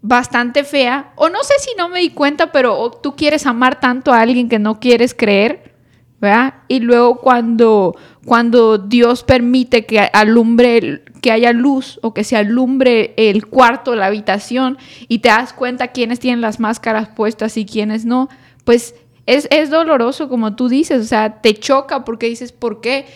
bastante 0.00 0.64
fea, 0.64 1.12
o 1.16 1.28
no 1.28 1.42
sé 1.42 1.54
si 1.58 1.70
no 1.76 1.88
me 1.88 2.00
di 2.00 2.10
cuenta, 2.10 2.52
pero 2.52 2.90
tú 2.90 3.16
quieres 3.16 3.46
amar 3.46 3.80
tanto 3.80 4.12
a 4.12 4.20
alguien 4.20 4.48
que 4.48 4.58
no 4.58 4.78
quieres 4.80 5.14
creer, 5.14 5.74
¿verdad? 6.20 6.54
Y 6.68 6.80
luego 6.80 7.20
cuando, 7.20 7.96
cuando 8.24 8.78
Dios 8.78 9.22
permite 9.22 9.84
que 9.84 10.00
alumbre, 10.00 11.02
que 11.20 11.30
haya 11.30 11.52
luz 11.52 11.98
o 12.02 12.14
que 12.14 12.24
se 12.24 12.36
alumbre 12.36 13.14
el 13.16 13.46
cuarto, 13.46 13.94
la 13.94 14.06
habitación, 14.06 14.78
y 15.08 15.18
te 15.18 15.28
das 15.28 15.52
cuenta 15.52 15.88
quiénes 15.88 16.20
tienen 16.20 16.40
las 16.40 16.60
máscaras 16.60 17.08
puestas 17.08 17.56
y 17.56 17.66
quiénes 17.66 18.04
no, 18.04 18.28
pues 18.64 18.94
es, 19.26 19.48
es 19.50 19.70
doloroso, 19.70 20.28
como 20.28 20.56
tú 20.56 20.68
dices, 20.68 21.02
o 21.02 21.06
sea, 21.06 21.40
te 21.40 21.54
choca 21.54 22.04
porque 22.04 22.26
dices, 22.26 22.52
¿por 22.52 22.80
qué? 22.80 23.06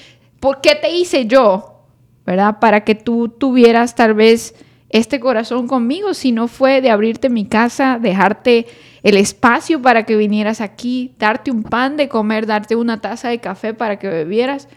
¿Por 0.40 0.60
qué 0.60 0.74
te 0.74 0.90
hice 0.94 1.26
yo? 1.26 1.82
¿Verdad? 2.24 2.58
Para 2.60 2.84
que 2.84 2.94
tú 2.94 3.28
tuvieras 3.28 3.94
tal 3.94 4.14
vez 4.14 4.54
este 4.90 5.20
corazón 5.20 5.68
conmigo, 5.68 6.14
si 6.14 6.32
no 6.32 6.48
fue 6.48 6.80
de 6.80 6.90
abrirte 6.90 7.28
mi 7.28 7.46
casa, 7.46 7.98
dejarte 8.00 8.66
el 9.02 9.16
espacio 9.16 9.82
para 9.82 10.04
que 10.04 10.16
vinieras 10.16 10.60
aquí, 10.60 11.14
darte 11.18 11.50
un 11.50 11.62
pan 11.62 11.96
de 11.96 12.08
comer, 12.08 12.46
darte 12.46 12.74
una 12.76 13.00
taza 13.00 13.28
de 13.28 13.38
café 13.38 13.74
para 13.74 13.98
que 13.98 14.08
bebieras. 14.08 14.68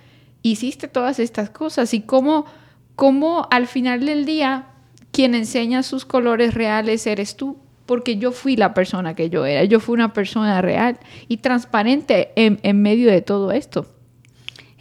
Hiciste 0.42 0.88
todas 0.88 1.20
estas 1.20 1.50
cosas 1.50 1.94
y 1.94 2.02
cómo, 2.02 2.46
cómo 2.96 3.48
al 3.52 3.68
final 3.68 4.06
del 4.06 4.26
día 4.26 4.68
quien 5.12 5.36
enseña 5.36 5.84
sus 5.84 6.06
colores 6.06 6.54
reales 6.54 7.06
eres 7.06 7.36
tú, 7.36 7.58
porque 7.86 8.18
yo 8.18 8.32
fui 8.32 8.56
la 8.56 8.74
persona 8.74 9.16
que 9.16 9.30
yo 9.30 9.46
era, 9.46 9.66
yo 9.66 9.80
fui 9.80 9.94
una 9.94 10.14
persona 10.14 10.62
real 10.62 11.00
y 11.28 11.38
transparente 11.38 12.32
en, 12.36 12.60
en 12.64 12.82
medio 12.82 13.12
de 13.12 13.22
todo 13.22 13.52
esto. 13.52 13.86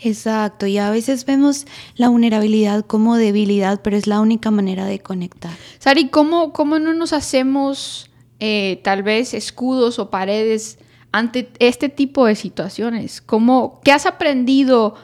Exacto, 0.03 0.67
y 0.67 0.79
a 0.79 0.91
veces 0.91 1.27
vemos 1.27 1.67
la 1.97 2.09
vulnerabilidad 2.09 2.87
como 2.87 3.17
debilidad, 3.17 3.83
pero 3.83 3.97
es 3.97 4.07
la 4.07 4.21
única 4.21 4.51
manera 4.51 4.87
de 4.87 5.01
conectar. 5.01 5.53
Sari, 5.79 6.09
¿cómo, 6.09 6.53
cómo 6.53 6.79
no 6.79 6.95
nos 6.95 7.13
hacemos 7.13 8.11
eh, 8.39 8.81
tal 8.83 9.03
vez 9.03 9.35
escudos 9.35 9.99
o 9.99 10.09
paredes 10.09 10.79
ante 11.13 11.51
este 11.59 11.91
tipo 11.91 12.25
de 12.25 12.35
situaciones? 12.35 13.21
¿Cómo, 13.21 13.81
¿Qué 13.85 13.93
has 13.93 14.07
aprendido 14.07 14.95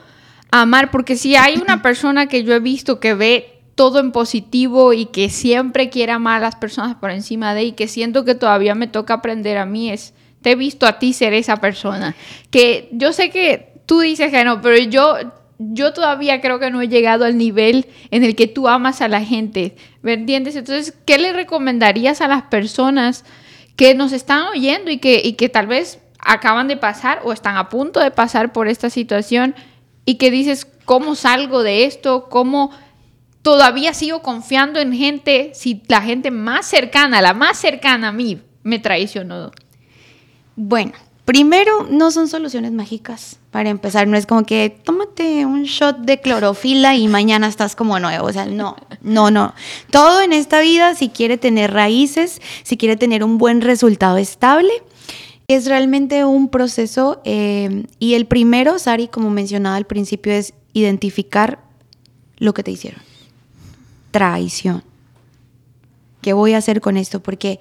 amar? 0.51 0.91
Porque 0.91 1.15
si 1.15 1.35
hay 1.35 1.57
una 1.57 1.81
persona 1.83 2.27
que 2.27 2.43
yo 2.43 2.53
he 2.53 2.59
visto 2.59 2.99
que 2.99 3.13
ve 3.13 3.57
todo 3.75 3.99
en 3.99 4.11
positivo 4.11 4.91
y 4.91 5.05
que 5.05 5.29
siempre 5.29 5.89
quiere 5.89 6.11
amar 6.11 6.37
a 6.37 6.45
las 6.45 6.55
personas 6.55 6.95
por 6.95 7.11
encima 7.11 7.53
de 7.53 7.63
y 7.63 7.71
que 7.73 7.87
siento 7.87 8.25
que 8.25 8.33
todavía 8.33 8.73
me 8.73 8.87
toca 8.87 9.13
aprender 9.13 9.57
a 9.59 9.67
mí 9.67 9.91
es, 9.91 10.15
te 10.41 10.51
he 10.51 10.55
visto 10.55 10.87
a 10.87 10.97
ti 10.97 11.13
ser 11.13 11.33
esa 11.33 11.57
persona. 11.57 12.15
Que 12.49 12.89
yo 12.91 13.13
sé 13.13 13.29
que 13.29 13.73
tú 13.85 13.99
dices 13.99 14.31
que 14.31 14.43
no, 14.43 14.61
pero 14.63 14.77
yo, 14.77 15.15
yo 15.59 15.93
todavía 15.93 16.41
creo 16.41 16.59
que 16.59 16.71
no 16.71 16.81
he 16.81 16.87
llegado 16.87 17.23
al 17.23 17.37
nivel 17.37 17.85
en 18.09 18.23
el 18.23 18.35
que 18.35 18.47
tú 18.47 18.67
amas 18.67 19.01
a 19.01 19.07
la 19.07 19.23
gente, 19.23 19.75
¿me 20.01 20.13
entiendes? 20.13 20.55
Entonces, 20.55 20.95
¿qué 21.05 21.19
le 21.19 21.31
recomendarías 21.31 22.21
a 22.21 22.27
las 22.27 22.43
personas 22.43 23.25
que 23.75 23.93
nos 23.93 24.11
están 24.11 24.47
oyendo 24.47 24.89
y 24.89 24.97
que, 24.97 25.21
y 25.23 25.33
que 25.33 25.49
tal 25.49 25.67
vez 25.67 25.99
acaban 26.19 26.67
de 26.67 26.77
pasar 26.77 27.21
o 27.23 27.31
están 27.31 27.57
a 27.57 27.69
punto 27.69 27.99
de 27.99 28.09
pasar 28.09 28.51
por 28.51 28.67
esta 28.67 28.89
situación 28.89 29.53
y 30.07 30.15
que 30.15 30.31
dices, 30.31 30.65
¿cómo 30.85 31.15
salgo 31.15 31.63
de 31.63 31.83
esto? 31.83 32.29
¿Cómo 32.29 32.71
todavía 33.41 33.93
sigo 33.93 34.21
confiando 34.21 34.79
en 34.79 34.93
gente 34.93 35.51
si 35.53 35.83
la 35.89 36.01
gente 36.01 36.31
más 36.31 36.65
cercana, 36.65 37.21
la 37.21 37.33
más 37.33 37.57
cercana 37.57 38.07
a 38.07 38.11
mí, 38.13 38.41
me 38.63 38.79
traicionó? 38.79 39.51
Bueno, 40.55 40.93
Primero, 41.27 41.85
no 41.89 42.09
son 42.09 42.29
soluciones 42.29 42.71
mágicas. 42.71 43.37
Para 43.51 43.69
empezar, 43.69 44.07
no 44.07 44.15
es 44.15 44.25
como 44.25 44.45
que 44.45 44.69
tómate 44.69 45.45
un 45.45 45.63
shot 45.63 45.97
de 45.97 46.21
clorofila 46.21 46.95
y 46.95 47.09
mañana 47.09 47.49
estás 47.49 47.75
como 47.75 47.99
nuevo. 47.99 48.27
O 48.27 48.31
sea, 48.31 48.45
no, 48.45 48.77
no, 49.01 49.29
no. 49.29 49.53
Todo 49.91 50.21
en 50.21 50.31
esta 50.31 50.61
vida, 50.61 50.95
si 50.95 51.09
quiere 51.09 51.37
tener 51.37 51.73
raíces, 51.73 52.41
si 52.63 52.77
quiere 52.77 52.95
tener 52.95 53.25
un 53.25 53.37
buen 53.37 53.59
resultado 53.59 54.15
estable, 54.15 54.71
es 55.47 55.65
realmente 55.65 56.25
un 56.25 56.49
proceso. 56.49 57.21
Eh, 57.25 57.85
y 57.99 58.13
el 58.15 58.25
primero, 58.25 58.79
Sari, 58.79 59.07
como 59.07 59.29
mencionaba 59.29 59.75
al 59.75 59.85
principio, 59.85 60.33
es 60.33 60.53
identificar 60.73 61.59
lo 62.37 62.53
que 62.53 62.63
te 62.63 62.71
hicieron. 62.71 63.01
Traición. 64.11 64.83
¿Qué 66.21 66.33
voy 66.33 66.53
a 66.53 66.57
hacer 66.57 66.81
con 66.81 66.97
esto? 66.97 67.21
Porque 67.21 67.59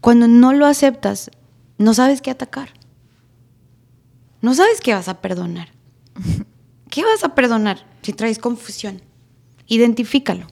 cuando 0.00 0.28
no 0.28 0.52
lo 0.52 0.66
aceptas, 0.66 1.30
no 1.78 1.94
sabes 1.94 2.20
qué 2.20 2.30
atacar 2.30 2.70
no 4.44 4.54
sabes 4.54 4.82
qué 4.82 4.92
vas 4.92 5.08
a 5.08 5.22
perdonar. 5.22 5.68
¿Qué 6.90 7.02
vas 7.02 7.24
a 7.24 7.34
perdonar 7.34 7.78
si 8.02 8.12
traes 8.12 8.38
confusión? 8.38 9.00
Identifícalo. 9.66 10.46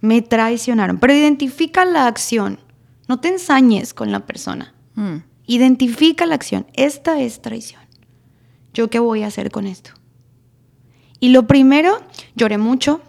Me 0.00 0.22
traicionaron, 0.22 0.98
pero 0.98 1.12
identifica 1.12 1.84
la 1.84 2.06
acción. 2.06 2.58
No 3.06 3.20
te 3.20 3.28
ensañes 3.28 3.92
con 3.92 4.10
la 4.10 4.20
persona. 4.20 4.72
Mm. 4.94 5.16
Identifica 5.46 6.26
la 6.26 6.34
acción. 6.34 6.66
Esta 6.74 7.20
es 7.20 7.42
traición. 7.42 7.82
¿Yo 8.72 8.88
qué 8.90 8.98
voy 8.98 9.22
a 9.22 9.28
hacer 9.28 9.50
con 9.50 9.66
esto? 9.66 9.90
Y 11.20 11.28
lo 11.28 11.46
primero, 11.46 12.00
lloré 12.34 12.58
mucho. 12.58 13.00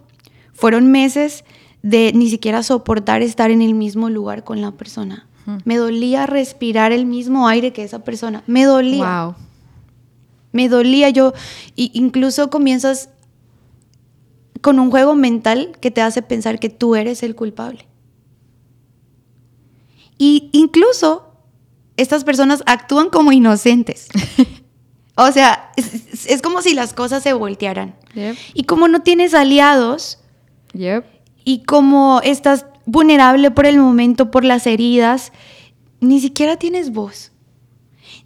Fueron 0.54 0.92
meses 0.92 1.44
de 1.82 2.12
ni 2.14 2.30
siquiera 2.30 2.64
soportar 2.64 3.22
estar 3.22 3.52
en 3.52 3.62
el 3.62 3.74
mismo 3.74 4.10
lugar 4.10 4.44
con 4.44 4.62
la 4.62 4.72
persona. 4.72 5.28
Me 5.64 5.78
dolía 5.78 6.26
respirar 6.26 6.92
el 6.92 7.06
mismo 7.06 7.48
aire 7.48 7.72
que 7.72 7.84
esa 7.84 8.04
persona. 8.04 8.44
Me 8.48 8.64
dolía. 8.64 9.26
Wow. 9.26 9.36
Me 10.52 10.70
dolía 10.70 11.10
yo. 11.10 11.34
incluso 11.76 12.50
comienzas 12.50 13.10
con 14.62 14.80
un 14.80 14.90
juego 14.90 15.14
mental 15.14 15.78
que 15.80 15.92
te 15.92 16.02
hace 16.02 16.24
pensar 16.24 16.60
que 16.60 16.70
tú 16.70 16.96
eres 16.96 17.22
el 17.22 17.36
culpable. 17.36 17.86
Y 20.18 20.50
incluso 20.54 21.35
estas 21.98 22.24
personas 22.24 22.64
actúan 22.66 23.10
como 23.10 23.32
inocentes. 23.32 24.08
o 25.16 25.32
sea, 25.32 25.72
es, 25.76 26.42
como 26.42 26.62
si 26.62 26.74
las 26.74 26.94
cosas 26.94 27.24
se 27.24 27.34
voltearan. 27.34 27.96
Y 28.54 28.64
como 28.64 28.88
no 28.88 29.02
tienes 29.02 29.34
aliados, 29.34 30.20
y 31.44 31.64
como 31.64 32.22
estás 32.24 32.66
vulnerable 32.86 33.52
por 33.52 33.66
el 33.66 33.80
momento, 33.80 34.32
por 34.32 34.44
las 34.44 34.68
heridas, 34.68 35.32
ni 36.00 36.20
siquiera 36.20 36.58
tienes 36.58 36.92
voz. 36.92 37.32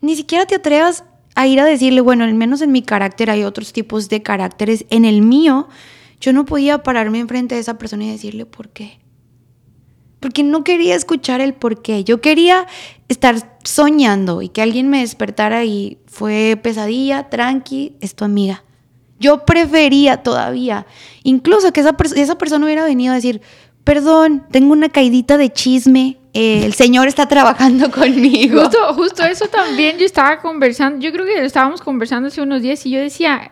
Ni 0.01 0.15
siquiera 0.15 0.45
te 0.45 0.55
atrevas 0.55 1.03
a 1.35 1.47
ir 1.47 1.59
a 1.59 1.65
decirle, 1.65 2.01
bueno, 2.01 2.23
al 2.23 2.33
menos 2.33 2.61
en 2.61 2.71
mi 2.71 2.81
carácter 2.81 3.29
hay 3.29 3.43
otros 3.43 3.73
tipos 3.73 4.09
de 4.09 4.21
caracteres. 4.21 4.85
En 4.89 5.05
el 5.05 5.21
mío, 5.21 5.67
yo 6.19 6.33
no 6.33 6.45
podía 6.45 6.83
pararme 6.83 7.19
enfrente 7.19 7.55
de 7.55 7.61
esa 7.61 7.77
persona 7.77 8.05
y 8.05 8.11
decirle 8.11 8.45
por 8.45 8.69
qué. 8.69 8.99
Porque 10.19 10.43
no 10.43 10.63
quería 10.63 10.95
escuchar 10.95 11.41
el 11.41 11.53
por 11.53 11.81
qué. 11.81 12.03
Yo 12.03 12.19
quería 12.21 12.67
estar 13.07 13.57
soñando 13.63 14.41
y 14.41 14.49
que 14.49 14.61
alguien 14.61 14.89
me 14.89 14.99
despertara 14.99 15.63
y 15.65 15.97
fue 16.07 16.59
pesadilla, 16.61 17.29
tranqui, 17.29 17.95
es 18.01 18.15
tu 18.15 18.25
amiga. 18.25 18.63
Yo 19.19 19.45
prefería 19.45 20.23
todavía, 20.23 20.85
incluso 21.23 21.73
que 21.73 21.81
esa, 21.81 21.95
esa 22.15 22.37
persona 22.37 22.65
hubiera 22.65 22.85
venido 22.85 23.11
a 23.11 23.15
decir, 23.15 23.41
perdón, 23.83 24.45
tengo 24.49 24.71
una 24.71 24.89
caidita 24.89 25.37
de 25.37 25.51
chisme, 25.51 26.19
eh, 26.33 26.63
el 26.63 26.73
Señor 26.73 27.07
está 27.07 27.27
trabajando 27.27 27.91
conmigo. 27.91 28.63
Justo, 28.95 29.23
eso 29.25 29.47
también 29.47 29.97
yo 29.97 30.05
estaba 30.05 30.39
conversando, 30.39 30.99
yo 30.99 31.11
creo 31.11 31.25
que 31.25 31.43
estábamos 31.43 31.81
conversando 31.81 32.27
hace 32.27 32.41
unos 32.41 32.61
días 32.61 32.85
y 32.85 32.91
yo 32.91 32.99
decía, 32.99 33.51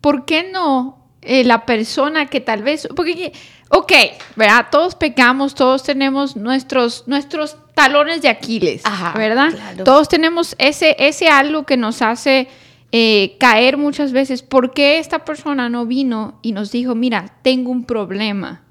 ¿por 0.00 0.24
qué 0.24 0.50
no 0.50 1.12
eh, 1.22 1.44
la 1.44 1.66
persona 1.66 2.26
que 2.26 2.40
tal 2.40 2.62
vez, 2.62 2.88
porque, 2.96 3.32
ok, 3.68 3.92
¿verdad? 4.36 4.66
Todos 4.70 4.94
pecamos, 4.94 5.54
todos 5.54 5.82
tenemos 5.82 6.36
nuestros, 6.36 7.04
nuestros 7.06 7.56
talones 7.74 8.22
de 8.22 8.28
Aquiles, 8.28 8.82
¿verdad? 9.14 9.52
Todos 9.84 10.08
tenemos 10.08 10.54
ese, 10.58 10.96
ese 10.98 11.28
algo 11.28 11.64
que 11.64 11.76
nos 11.76 12.02
hace... 12.02 12.48
Eh, 12.90 13.36
caer 13.38 13.76
muchas 13.76 14.12
veces, 14.12 14.40
¿por 14.40 14.72
qué 14.72 14.98
esta 14.98 15.26
persona 15.26 15.68
no 15.68 15.84
vino 15.84 16.38
y 16.40 16.52
nos 16.52 16.72
dijo, 16.72 16.94
mira, 16.94 17.36
tengo 17.42 17.70
un 17.70 17.84
problema? 17.84 18.62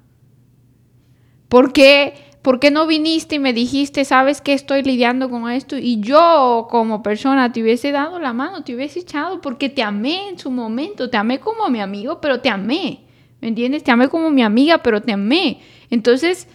¿Por 1.48 1.72
qué, 1.72 2.14
¿Por 2.42 2.58
qué 2.58 2.70
no 2.70 2.86
viniste 2.86 3.36
y 3.36 3.38
me 3.38 3.52
dijiste, 3.52 4.04
sabes 4.04 4.40
que 4.40 4.54
estoy 4.54 4.82
lidiando 4.82 5.30
con 5.30 5.48
esto? 5.50 5.78
Y 5.78 6.00
yo 6.00 6.66
como 6.68 7.02
persona 7.02 7.52
te 7.52 7.62
hubiese 7.62 7.92
dado 7.92 8.18
la 8.18 8.32
mano, 8.32 8.64
te 8.64 8.74
hubiese 8.74 9.00
echado, 9.00 9.40
porque 9.40 9.68
te 9.68 9.82
amé 9.82 10.30
en 10.30 10.38
su 10.38 10.50
momento, 10.50 11.08
te 11.08 11.16
amé 11.16 11.38
como 11.38 11.68
mi 11.68 11.80
amigo, 11.80 12.20
pero 12.20 12.40
te 12.40 12.48
amé. 12.48 13.07
¿Me 13.40 13.48
entiendes? 13.48 13.84
Te 13.84 13.90
amé 13.90 14.08
como 14.08 14.30
mi 14.30 14.42
amiga, 14.42 14.82
pero 14.82 15.00
te 15.00 15.12
amé. 15.12 15.60
Entonces, 15.90 16.48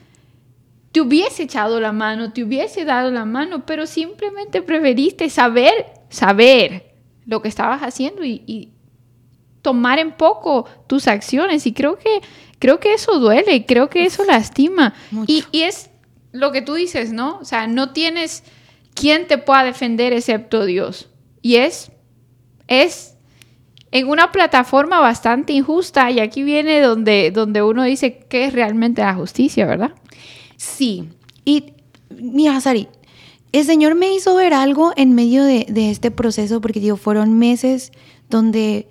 te 0.91 1.01
hubiese 1.01 1.43
echado 1.43 1.79
la 1.79 1.91
mano, 1.91 2.33
te 2.33 2.43
hubiese 2.43 2.85
dado 2.85 3.09
la 3.11 3.25
mano, 3.25 3.65
pero 3.65 3.87
simplemente 3.87 4.61
preferiste 4.61 5.29
saber, 5.29 5.73
saber 6.09 6.93
lo 7.25 7.41
que 7.41 7.47
estabas 7.47 7.81
haciendo 7.81 8.23
y, 8.23 8.43
y 8.45 8.69
tomar 9.61 9.99
en 9.99 10.11
poco 10.11 10.65
tus 10.87 11.07
acciones. 11.07 11.65
Y 11.65 11.73
creo 11.73 11.97
que 11.97 12.21
creo 12.63 12.79
que 12.79 12.93
eso 12.93 13.19
duele, 13.19 13.65
creo 13.65 13.89
que 13.89 14.05
eso 14.05 14.23
lastima. 14.23 14.93
Y, 15.27 15.43
es 15.51 15.89
lo 16.31 16.53
que 16.53 16.61
tú 16.61 16.75
dices, 16.75 17.11
¿no? 17.11 17.39
O 17.39 17.43
sea, 17.43 17.67
no 17.67 17.91
tienes 17.91 18.45
quien 18.93 19.27
te 19.27 19.37
pueda 19.37 19.65
defender 19.65 20.13
excepto 20.13 20.63
Dios. 20.63 21.09
Y 21.41 21.57
es, 21.57 21.91
es 22.69 23.12
en 23.93 24.09
una 24.09 24.31
plataforma 24.31 24.99
bastante 24.99 25.53
injusta 25.53 26.09
y 26.09 26.19
aquí 26.19 26.41
viene 26.41 26.81
donde, 26.81 27.29
donde 27.29 27.61
uno 27.61 27.83
dice 27.83 28.25
qué 28.27 28.45
es 28.45 28.53
realmente 28.53 29.03
la 29.03 29.13
justicia, 29.13 29.67
¿verdad? 29.67 29.91
Sí. 30.57 31.09
Y 31.45 31.73
mira, 32.09 32.59
Sari, 32.59 32.87
el 33.51 33.63
Señor 33.65 33.93
me 33.93 34.11
hizo 34.11 34.33
ver 34.33 34.55
algo 34.55 34.93
en 34.95 35.13
medio 35.13 35.43
de, 35.43 35.67
de 35.69 35.91
este 35.91 36.09
proceso 36.09 36.59
porque 36.59 36.79
digo, 36.79 36.97
fueron 36.97 37.37
meses 37.37 37.91
donde 38.31 38.87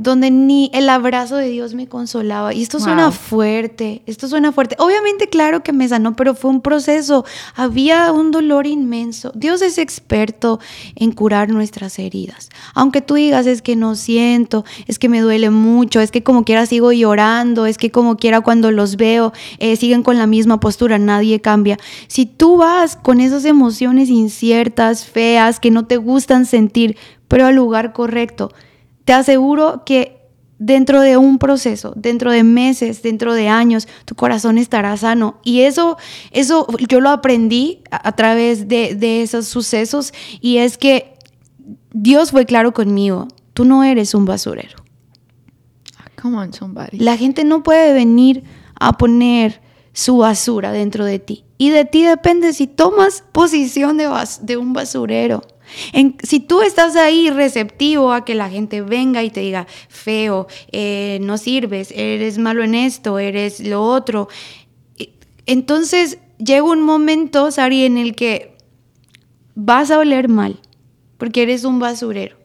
donde 0.00 0.30
ni 0.30 0.70
el 0.72 0.88
abrazo 0.88 1.36
de 1.36 1.50
Dios 1.50 1.74
me 1.74 1.86
consolaba. 1.86 2.54
Y 2.54 2.62
esto 2.62 2.80
suena 2.80 3.12
fuerte, 3.12 4.00
esto 4.06 4.28
suena 4.28 4.50
fuerte. 4.50 4.74
Obviamente, 4.78 5.28
claro 5.28 5.62
que 5.62 5.74
me 5.74 5.86
sanó, 5.86 6.16
pero 6.16 6.34
fue 6.34 6.50
un 6.50 6.62
proceso. 6.62 7.26
Había 7.54 8.10
un 8.10 8.30
dolor 8.30 8.66
inmenso. 8.66 9.30
Dios 9.34 9.60
es 9.60 9.76
experto 9.76 10.58
en 10.94 11.12
curar 11.12 11.50
nuestras 11.50 11.98
heridas. 11.98 12.48
Aunque 12.72 13.02
tú 13.02 13.14
digas, 13.14 13.46
es 13.46 13.60
que 13.60 13.76
no 13.76 13.94
siento, 13.94 14.64
es 14.86 14.98
que 14.98 15.10
me 15.10 15.20
duele 15.20 15.50
mucho, 15.50 16.00
es 16.00 16.10
que 16.10 16.22
como 16.22 16.46
quiera 16.46 16.64
sigo 16.64 16.92
llorando, 16.92 17.66
es 17.66 17.76
que 17.76 17.90
como 17.90 18.16
quiera 18.16 18.40
cuando 18.40 18.70
los 18.70 18.96
veo 18.96 19.34
eh, 19.58 19.76
siguen 19.76 20.02
con 20.02 20.16
la 20.16 20.26
misma 20.26 20.60
postura, 20.60 20.98
nadie 20.98 21.42
cambia. 21.42 21.76
Si 22.06 22.24
tú 22.24 22.56
vas 22.56 22.96
con 22.96 23.20
esas 23.20 23.44
emociones 23.44 24.08
inciertas, 24.08 25.04
feas, 25.04 25.60
que 25.60 25.70
no 25.70 25.84
te 25.84 25.98
gustan 25.98 26.46
sentir, 26.46 26.96
pero 27.28 27.44
al 27.44 27.54
lugar 27.54 27.92
correcto, 27.92 28.50
te 29.10 29.14
aseguro 29.14 29.82
que 29.84 30.20
dentro 30.60 31.00
de 31.00 31.16
un 31.16 31.38
proceso, 31.38 31.92
dentro 31.96 32.30
de 32.30 32.44
meses, 32.44 33.02
dentro 33.02 33.34
de 33.34 33.48
años, 33.48 33.88
tu 34.04 34.14
corazón 34.14 34.56
estará 34.56 34.96
sano. 34.96 35.40
Y 35.42 35.62
eso, 35.62 35.96
eso 36.30 36.68
yo 36.88 37.00
lo 37.00 37.10
aprendí 37.10 37.82
a, 37.90 38.12
través 38.14 38.68
de, 38.68 38.94
de 38.94 39.22
esos 39.22 39.48
sucesos 39.48 40.12
y 40.40 40.58
es 40.58 40.78
que 40.78 41.14
Dios 41.92 42.30
fue 42.30 42.46
claro 42.46 42.72
conmigo. 42.72 43.26
tú 43.52 43.64
no 43.64 43.82
eres 43.82 44.14
un 44.14 44.26
basurero. 44.26 44.76
Ah, 45.98 46.04
Come 46.22 46.36
on, 46.36 46.52
somebody. 46.52 46.98
La 47.00 47.16
gente 47.16 47.42
no 47.42 47.64
puede 47.64 47.92
venir 47.92 48.44
a 48.78 48.92
poner 48.96 49.60
su 49.92 50.18
basura 50.18 50.70
dentro 50.70 51.04
de 51.04 51.18
ti. 51.18 51.44
Y 51.58 51.70
de 51.70 51.84
ti 51.84 52.04
depende 52.04 52.52
si 52.52 52.68
tomas 52.68 53.24
posición 53.32 53.96
de, 53.96 54.08
bas- 54.08 54.38
de 54.42 54.56
un 54.56 54.72
basurero. 54.72 55.42
Si 56.22 56.40
tú 56.40 56.62
estás 56.62 56.96
ahí 56.96 57.30
receptivo 57.30 58.12
a 58.12 58.24
que 58.24 58.34
la 58.34 58.50
gente 58.50 58.82
venga 58.82 59.22
y 59.22 59.30
te 59.30 59.40
diga, 59.40 59.66
feo, 59.88 60.46
eh, 60.72 61.18
no 61.22 61.38
sirves, 61.38 61.92
eres 61.94 62.38
malo 62.38 62.62
en 62.62 62.74
esto, 62.74 63.18
eres 63.18 63.60
lo 63.60 63.82
otro. 63.84 64.28
e- 64.98 65.12
Entonces 65.46 66.18
llega 66.38 66.62
un 66.62 66.82
momento, 66.82 67.50
Sari, 67.50 67.84
en 67.84 67.98
el 67.98 68.14
que 68.14 68.56
vas 69.54 69.90
a 69.90 69.98
oler 69.98 70.28
mal, 70.28 70.60
porque 71.18 71.42
eres 71.42 71.64
un 71.64 71.78
basurero. 71.78 72.36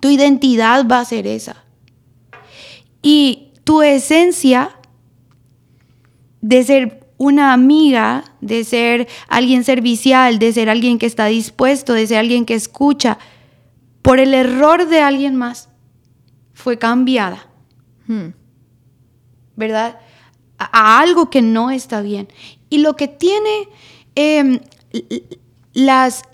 Tu 0.00 0.08
identidad 0.10 0.86
va 0.90 1.00
a 1.00 1.04
ser 1.04 1.26
esa. 1.26 1.64
Y 3.02 3.52
tu 3.64 3.82
esencia 3.82 4.76
de 6.40 6.64
ser 6.64 7.01
una 7.22 7.52
amiga, 7.52 8.24
de 8.40 8.64
ser 8.64 9.08
alguien 9.28 9.62
servicial, 9.62 10.40
de 10.40 10.52
ser 10.52 10.68
alguien 10.68 10.98
que 10.98 11.06
está 11.06 11.26
dispuesto, 11.26 11.92
de 11.92 12.06
ser 12.08 12.18
alguien 12.18 12.44
que 12.44 12.54
escucha, 12.54 13.18
por 14.02 14.18
el 14.18 14.34
error 14.34 14.88
de 14.88 15.00
alguien 15.00 15.36
más, 15.36 15.68
fue 16.52 16.78
cambiada, 16.78 17.46
Hmm. 18.08 18.34
¿verdad? 19.54 20.00
A, 20.58 20.96
a 20.96 21.00
algo 21.00 21.30
que 21.30 21.42
no 21.42 21.70
está 21.70 22.02
bien. 22.02 22.26
Y 22.68 22.78
lo 22.78 22.96
que 22.96 23.06
tiene 23.06 23.68
em, 24.16 24.58
las, 25.72 26.24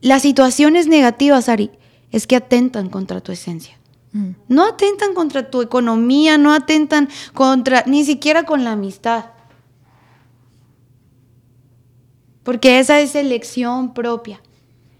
las 0.00 0.22
situaciones 0.22 0.86
negativas, 0.86 1.50
Ari, 1.50 1.70
es 2.10 2.26
que 2.26 2.36
atentan 2.36 2.88
contra 2.88 3.20
tu 3.20 3.32
esencia. 3.32 3.78
Mm. 4.12 4.30
No 4.48 4.66
atentan 4.66 5.14
contra 5.14 5.50
tu 5.50 5.62
economía, 5.62 6.38
no 6.38 6.52
atentan 6.52 7.08
contra, 7.34 7.84
ni 7.86 8.04
siquiera 8.04 8.44
con 8.44 8.64
la 8.64 8.72
amistad. 8.72 9.26
Porque 12.42 12.78
esa 12.80 13.00
es 13.00 13.14
elección 13.14 13.94
propia. 13.94 14.40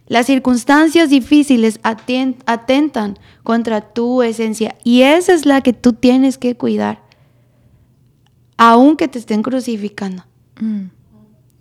Las 0.07 0.27
circunstancias 0.27 1.11
difíciles 1.11 1.81
aten- 1.83 2.37
atentan 2.47 3.19
contra 3.43 3.81
tu 3.81 4.23
esencia 4.23 4.77
y 4.85 5.03
esa 5.03 5.33
es 5.33 5.47
la 5.47 5.61
que 5.61 5.73
tú 5.73 5.93
tienes 5.95 6.39
que 6.39 6.57
cuidar, 6.57 7.01
aunque 8.57 9.09
te 9.09 9.19
estén 9.19 9.43
crucificando. 9.43 10.25
Mm. 10.61 10.87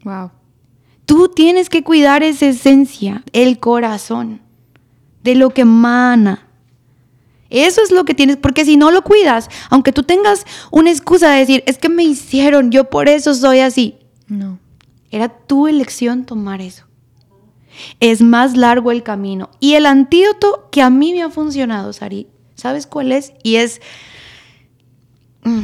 Wow. 0.04 0.32
Tú 1.06 1.30
tienes 1.30 1.70
que 1.70 1.84
cuidar 1.84 2.24
esa 2.24 2.48
esencia, 2.48 3.24
el 3.34 3.60
corazón, 3.60 4.42
de 5.24 5.36
lo 5.36 5.50
que 5.52 5.62
emana. 5.62 6.48
Eso 7.50 7.82
es 7.84 7.92
lo 7.92 8.06
que 8.06 8.14
tienes, 8.14 8.38
porque 8.38 8.64
si 8.66 8.78
no 8.78 8.92
lo 8.92 9.02
cuidas, 9.04 9.50
aunque 9.70 9.92
tú 9.92 10.04
tengas 10.04 10.46
una 10.72 10.90
excusa 10.90 11.32
de 11.32 11.40
decir, 11.40 11.64
es 11.68 11.78
que 11.78 11.90
me 11.90 12.04
hicieron, 12.04 12.72
yo 12.72 12.90
por 12.90 13.08
eso 13.10 13.34
soy 13.34 13.60
así, 13.60 13.98
No. 14.28 14.58
Era 15.12 15.30
tu 15.30 15.68
elección 15.68 16.26
tomar 16.26 16.62
eso. 16.62 16.86
Es 18.00 18.22
más 18.22 18.58
largo 18.58 18.92
el 18.92 19.04
camino. 19.04 19.50
Y 19.60 19.74
el 19.76 19.86
antídoto 19.86 20.70
que 20.72 20.82
a 20.82 20.90
mí 20.90 21.14
me 21.14 21.22
ha 21.22 21.30
funcionado, 21.30 21.94
Sari, 21.94 22.28
¿sabes 22.56 22.88
cuál 22.88 23.12
es? 23.12 23.34
Y 23.44 23.58
es, 23.58 23.82
mm, 25.44 25.62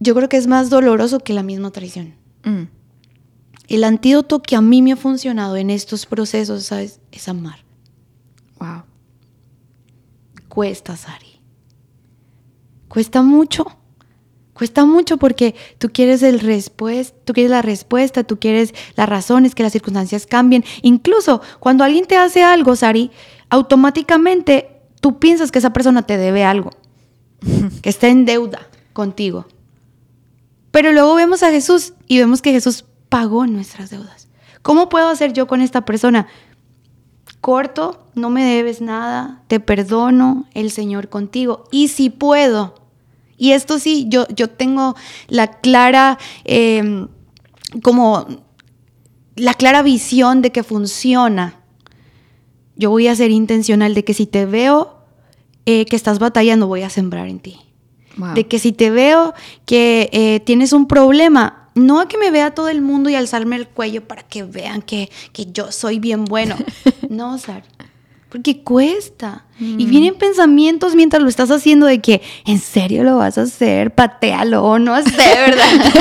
yo 0.00 0.14
creo 0.14 0.28
que 0.28 0.36
es 0.36 0.46
más 0.46 0.70
doloroso 0.70 1.20
que 1.20 1.32
la 1.32 1.42
misma 1.42 1.70
traición. 1.70 2.14
Mm. 2.44 2.64
El 3.68 3.84
antídoto 3.84 4.42
que 4.42 4.56
a 4.56 4.60
mí 4.60 4.82
me 4.82 4.92
ha 4.92 4.96
funcionado 4.96 5.56
en 5.56 5.70
estos 5.70 6.04
procesos, 6.06 6.64
¿sabes? 6.64 7.00
Es 7.12 7.28
amar. 7.28 7.60
Wow. 8.58 8.82
Cuesta, 10.48 10.96
Sari. 10.96 11.40
Cuesta 12.88 13.22
mucho. 13.22 13.66
Cuesta 14.54 14.84
mucho 14.84 15.16
porque 15.16 15.56
tú 15.78 15.90
quieres 15.92 16.22
el 16.22 16.38
tú 16.38 17.32
quieres 17.32 17.50
la 17.50 17.60
respuesta, 17.60 18.22
tú 18.22 18.38
quieres 18.38 18.72
las 18.94 19.08
razones, 19.08 19.54
que 19.54 19.64
las 19.64 19.72
circunstancias 19.72 20.26
cambien. 20.26 20.64
Incluso 20.82 21.42
cuando 21.58 21.82
alguien 21.82 22.06
te 22.06 22.16
hace 22.16 22.44
algo, 22.44 22.76
Sari, 22.76 23.10
automáticamente 23.50 24.80
tú 25.00 25.18
piensas 25.18 25.50
que 25.50 25.58
esa 25.58 25.72
persona 25.72 26.06
te 26.06 26.16
debe 26.16 26.44
algo, 26.44 26.70
que 27.82 27.90
está 27.90 28.06
en 28.08 28.24
deuda 28.24 28.68
contigo. 28.92 29.46
Pero 30.70 30.92
luego 30.92 31.16
vemos 31.16 31.42
a 31.42 31.50
Jesús 31.50 31.94
y 32.06 32.18
vemos 32.18 32.40
que 32.40 32.52
Jesús 32.52 32.84
pagó 33.08 33.46
nuestras 33.46 33.90
deudas. 33.90 34.28
¿Cómo 34.62 34.88
puedo 34.88 35.08
hacer 35.08 35.32
yo 35.32 35.48
con 35.48 35.60
esta 35.62 35.84
persona? 35.84 36.28
Corto, 37.40 38.06
no 38.14 38.30
me 38.30 38.44
debes 38.44 38.80
nada, 38.80 39.42
te 39.48 39.60
perdono, 39.60 40.46
el 40.54 40.70
Señor 40.70 41.08
contigo. 41.08 41.64
Y 41.70 41.88
si 41.88 42.08
puedo, 42.08 42.83
y 43.36 43.52
esto 43.52 43.78
sí, 43.78 44.06
yo, 44.08 44.26
yo 44.28 44.48
tengo 44.48 44.94
la 45.28 45.60
clara, 45.60 46.18
eh, 46.44 47.06
como 47.82 48.26
la 49.36 49.54
clara 49.54 49.82
visión 49.82 50.42
de 50.42 50.52
que 50.52 50.62
funciona. 50.62 51.60
Yo 52.76 52.90
voy 52.90 53.08
a 53.08 53.14
ser 53.14 53.30
intencional 53.30 53.94
de 53.94 54.04
que 54.04 54.14
si 54.14 54.26
te 54.26 54.46
veo 54.46 54.98
eh, 55.66 55.84
que 55.86 55.96
estás 55.96 56.18
batallando, 56.18 56.66
voy 56.66 56.82
a 56.82 56.90
sembrar 56.90 57.28
en 57.28 57.40
ti. 57.40 57.58
Wow. 58.16 58.34
De 58.34 58.46
que 58.46 58.58
si 58.58 58.72
te 58.72 58.90
veo 58.90 59.34
que 59.66 60.08
eh, 60.12 60.40
tienes 60.40 60.72
un 60.72 60.86
problema, 60.86 61.70
no 61.74 62.00
a 62.00 62.08
que 62.08 62.18
me 62.18 62.30
vea 62.30 62.54
todo 62.54 62.68
el 62.68 62.80
mundo 62.80 63.10
y 63.10 63.16
alzarme 63.16 63.56
el 63.56 63.68
cuello 63.68 64.06
para 64.06 64.22
que 64.22 64.44
vean 64.44 64.82
que, 64.82 65.10
que 65.32 65.46
yo 65.46 65.72
soy 65.72 65.98
bien 65.98 66.24
bueno. 66.24 66.56
no, 67.08 67.38
Sar. 67.38 67.64
Porque 68.34 68.62
cuesta. 68.64 69.44
Y 69.60 69.86
vienen 69.86 70.16
pensamientos 70.16 70.96
mientras 70.96 71.22
lo 71.22 71.28
estás 71.28 71.52
haciendo 71.52 71.86
de 71.86 72.00
que, 72.00 72.20
¿en 72.46 72.58
serio 72.58 73.04
lo 73.04 73.16
vas 73.18 73.38
a 73.38 73.42
hacer? 73.42 73.94
Patealo 73.94 74.64
o 74.64 74.80
no 74.80 75.00
sé, 75.00 75.12
¿verdad? 75.16 75.64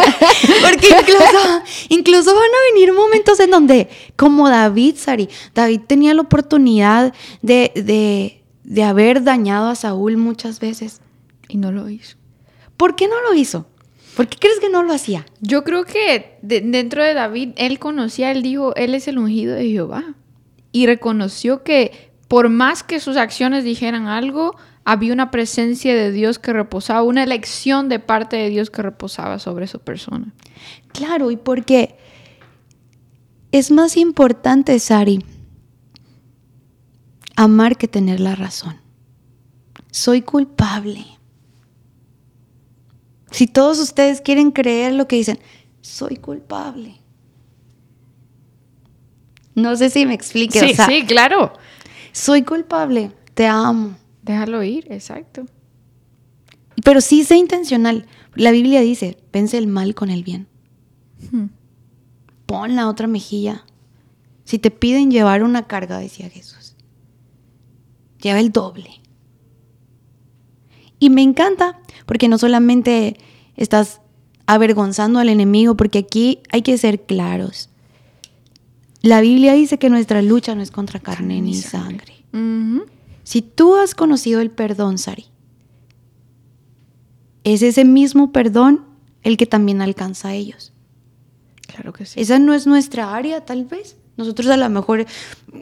Porque 0.64 0.88
incluso, 0.90 1.62
incluso 1.90 2.34
van 2.34 2.44
a 2.44 2.74
venir 2.74 2.92
momentos 2.92 3.40
en 3.40 3.52
donde, 3.52 3.88
como 4.16 4.50
David, 4.50 4.96
Sari, 4.98 5.30
David 5.54 5.82
tenía 5.86 6.16
la 6.16 6.22
oportunidad 6.24 7.14
de, 7.44 7.72
de, 7.76 8.42
de 8.64 8.84
haber 8.84 9.24
dañado 9.24 9.68
a 9.68 9.76
Saúl 9.76 10.18
muchas 10.18 10.60
veces. 10.60 11.00
Y 11.48 11.58
no 11.58 11.72
lo 11.72 11.88
hizo. 11.92 12.18
¿Por 12.76 12.96
qué 12.96 13.08
no 13.08 13.22
lo 13.30 13.36
hizo? 13.36 13.68
¿Por 14.18 14.28
qué 14.28 14.40
crees 14.40 14.60
que 14.60 14.70
no 14.70 14.82
lo 14.82 14.92
hacía? 14.94 15.28
Yo 15.42 15.64
creo 15.64 15.86
que 15.86 16.40
de- 16.42 16.62
dentro 16.62 17.04
de 17.04 17.14
David, 17.14 17.50
él 17.58 17.78
conocía, 17.78 18.32
él 18.32 18.42
dijo, 18.42 18.76
él 18.76 18.96
es 18.96 19.08
el 19.08 19.20
ungido 19.20 19.54
de 19.54 19.70
Jehová. 19.70 20.16
Y 20.72 20.88
reconoció 20.88 21.62
que 21.62 22.12
por 22.28 22.50
más 22.50 22.84
que 22.84 23.00
sus 23.00 23.18
acciones 23.18 23.64
dijeran 23.64 24.08
algo, 24.08 24.56
había 24.86 25.14
una 25.14 25.32
presencia 25.32 25.96
de 25.96 26.12
Dios 26.12 26.40
que 26.40 26.54
reposaba, 26.54 27.04
una 27.04 27.24
elección 27.24 27.90
de 27.90 28.00
parte 28.00 28.36
de 28.36 28.50
Dios 28.50 28.70
que 28.70 28.82
reposaba 28.82 29.40
sobre 29.40 29.68
su 29.68 29.80
persona. 29.80 30.34
Claro, 30.92 31.32
y 31.32 31.38
porque 31.38 31.98
es 33.52 33.72
más 33.72 33.98
importante, 33.98 34.78
Sari, 34.80 35.24
amar 37.36 37.78
que 37.78 37.88
tener 37.88 38.20
la 38.20 38.36
razón. 38.36 38.82
Soy 39.92 40.22
culpable. 40.22 41.06
Si 43.32 43.48
todos 43.48 43.80
ustedes 43.80 44.22
quieren 44.22 44.52
creer 44.52 44.94
lo 44.94 45.08
que 45.08 45.16
dicen, 45.16 45.40
soy 45.82 46.18
culpable. 46.18 47.00
No 49.56 49.76
sé 49.76 49.90
si 49.90 50.06
me 50.06 50.14
explique. 50.14 50.60
Sí, 50.60 50.72
o 50.72 50.76
sea, 50.76 50.86
sí, 50.88 51.06
claro. 51.06 51.54
Soy 52.14 52.44
culpable, 52.44 53.12
te 53.34 53.48
amo. 53.48 53.98
Déjalo 54.22 54.64
ir, 54.64 54.90
exacto. 54.90 55.46
Pero 56.86 57.02
sí 57.02 57.26
sé 57.26 57.36
intencional. 57.36 58.06
La 58.36 58.52
Biblia 58.52 58.82
dice, 58.82 59.18
vence 59.34 59.58
el 59.58 59.68
mal 59.68 59.96
con 59.96 60.10
el 60.10 60.24
bien. 60.24 60.48
Hmm. 61.32 61.48
Pon 62.46 62.76
la 62.76 62.88
otra 62.88 63.08
mejilla. 63.08 63.66
Si 64.46 64.60
te 64.60 64.72
piden 64.72 65.12
llevar 65.12 65.44
una 65.44 65.64
carga, 65.68 65.98
decía 65.98 66.30
Jesús, 66.30 66.76
lleva 68.22 68.40
el 68.40 68.52
doble. 68.52 69.02
Y 71.00 71.10
me 71.10 71.22
encanta 71.22 71.80
porque 72.06 72.28
no 72.28 72.38
solamente 72.38 73.18
estás 73.56 74.02
avergonzando 74.46 75.20
al 75.20 75.30
enemigo, 75.30 75.76
porque 75.76 76.00
aquí 76.00 76.42
hay 76.52 76.62
que 76.62 76.78
ser 76.78 77.06
claros. 77.06 77.70
La 79.04 79.20
Biblia 79.20 79.54
dice 79.54 79.78
que 79.78 79.90
nuestra 79.90 80.22
lucha 80.22 80.56
no 80.56 80.62
es 80.62 80.72
contra 80.72 81.00
carne 81.00 81.42
ni 81.42 81.56
sangre. 81.56 82.26
Si 83.24 83.42
tú 83.42 83.76
has 83.76 83.96
conocido 83.96 84.40
el 84.40 84.50
perdón, 84.50 84.98
Sari, 84.98 85.26
es 87.44 87.62
ese 87.62 87.84
mismo 87.84 88.32
perdón 88.32 88.86
el 89.22 89.36
que 89.36 89.46
también 89.46 89.82
alcanza 89.82 90.30
a 90.30 90.34
ellos. 90.34 90.72
Claro 91.68 91.92
que 91.92 92.06
sí. 92.06 92.22
Esa 92.22 92.40
no 92.40 92.54
es 92.54 92.66
nuestra 92.66 93.14
área, 93.14 93.44
tal 93.44 93.66
vez. 93.66 93.98
Nosotros 94.16 94.48
a 94.48 94.58
lo 94.58 94.70
mejor 94.70 95.06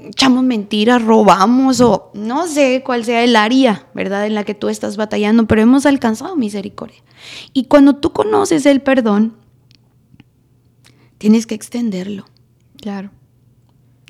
echamos 0.07 0.43
mentiras, 0.43 1.01
robamos 1.01 1.81
o 1.81 2.11
no 2.13 2.45
sé 2.45 2.83
cuál 2.85 3.05
sea 3.05 3.23
el 3.23 3.35
área, 3.35 3.87
¿verdad? 3.95 4.27
En 4.27 4.35
la 4.35 4.43
que 4.43 4.53
tú 4.53 4.69
estás 4.69 4.97
batallando, 4.97 5.47
pero 5.47 5.61
hemos 5.61 5.87
alcanzado 5.87 6.35
misericordia. 6.35 7.01
Y 7.53 7.65
cuando 7.65 7.95
tú 7.95 8.11
conoces 8.11 8.67
el 8.67 8.81
perdón, 8.81 9.35
tienes 11.17 11.47
que 11.47 11.55
extenderlo. 11.55 12.25
Claro. 12.77 13.09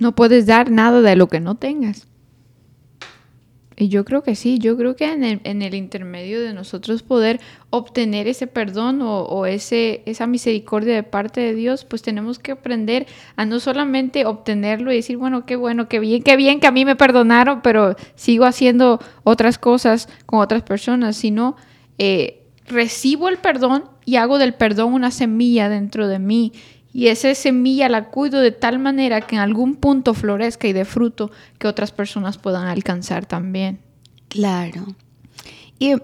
No 0.02 0.16
puedes 0.16 0.48
dar 0.48 0.72
nada 0.72 1.00
de 1.02 1.16
lo 1.16 1.28
que 1.28 1.40
no 1.40 1.54
tengas. 1.54 2.08
Y 3.78 3.88
yo 3.88 4.04
creo 4.04 4.24
que 4.24 4.36
sí, 4.36 4.58
yo 4.58 4.76
creo 4.76 4.96
que 4.96 5.06
en 5.12 5.62
el, 5.62 5.76
intermedio 5.76 6.42
de 6.42 6.56
nosotros 6.56 7.04
poder 7.04 7.40
obtener 7.70 8.28
ese 8.28 8.48
perdón 8.48 9.02
o, 9.04 9.46
esa 9.46 10.26
misericordia 10.26 10.96
de 10.96 11.04
parte 11.04 11.40
de 11.40 11.54
Dios, 11.54 11.86
pues 11.86 12.02
tenemos 12.02 12.40
que 12.40 12.54
aprender 12.54 13.06
a 13.36 13.46
no 13.46 13.60
solamente 13.60 14.26
obtenerlo 14.26 14.92
y 14.92 14.96
decir, 14.96 15.18
bueno, 15.18 15.46
qué 15.46 15.56
bueno, 15.56 15.88
qué 15.88 16.00
bien, 16.00 16.24
qué 16.24 16.36
bien 16.36 16.60
que 16.60 16.66
a 16.66 16.72
mí 16.72 16.84
me 16.84 16.96
perdonaron, 16.96 17.62
pero 17.62 17.96
sigo 18.16 18.46
haciendo 18.46 19.00
otras 19.24 19.60
cosas 19.60 20.10
con 20.26 20.40
otras 20.40 20.64
personas, 20.64 21.16
sino 21.16 21.58
eh, 22.00 22.42
recibo 22.66 23.30
el 23.30 23.38
perdón 23.38 23.84
y 24.04 24.16
hago 24.16 24.40
del 24.40 24.56
perdón 24.56 24.94
una 24.94 25.12
semilla 25.12 25.70
dentro 25.70 26.08
de 26.08 26.18
mí 26.18 26.54
y 26.94 27.08
esa 27.08 27.34
semilla 27.36 27.88
la 27.90 28.10
cuido 28.10 28.42
de 28.42 28.52
tal 28.52 28.80
manera 28.80 29.22
que 29.22 29.36
en 29.36 29.42
algún 29.42 29.76
punto 29.76 30.14
florezca 30.14 30.68
y 30.68 30.74
dé 30.74 30.86
fruto 30.86 31.32
que 31.58 31.68
otras 31.68 31.92
personas 31.92 32.38
puedan 32.38 32.68
alcanzar 32.68 33.26
también. 33.26 33.80
Claro. 34.28 34.96
Y 35.80 35.96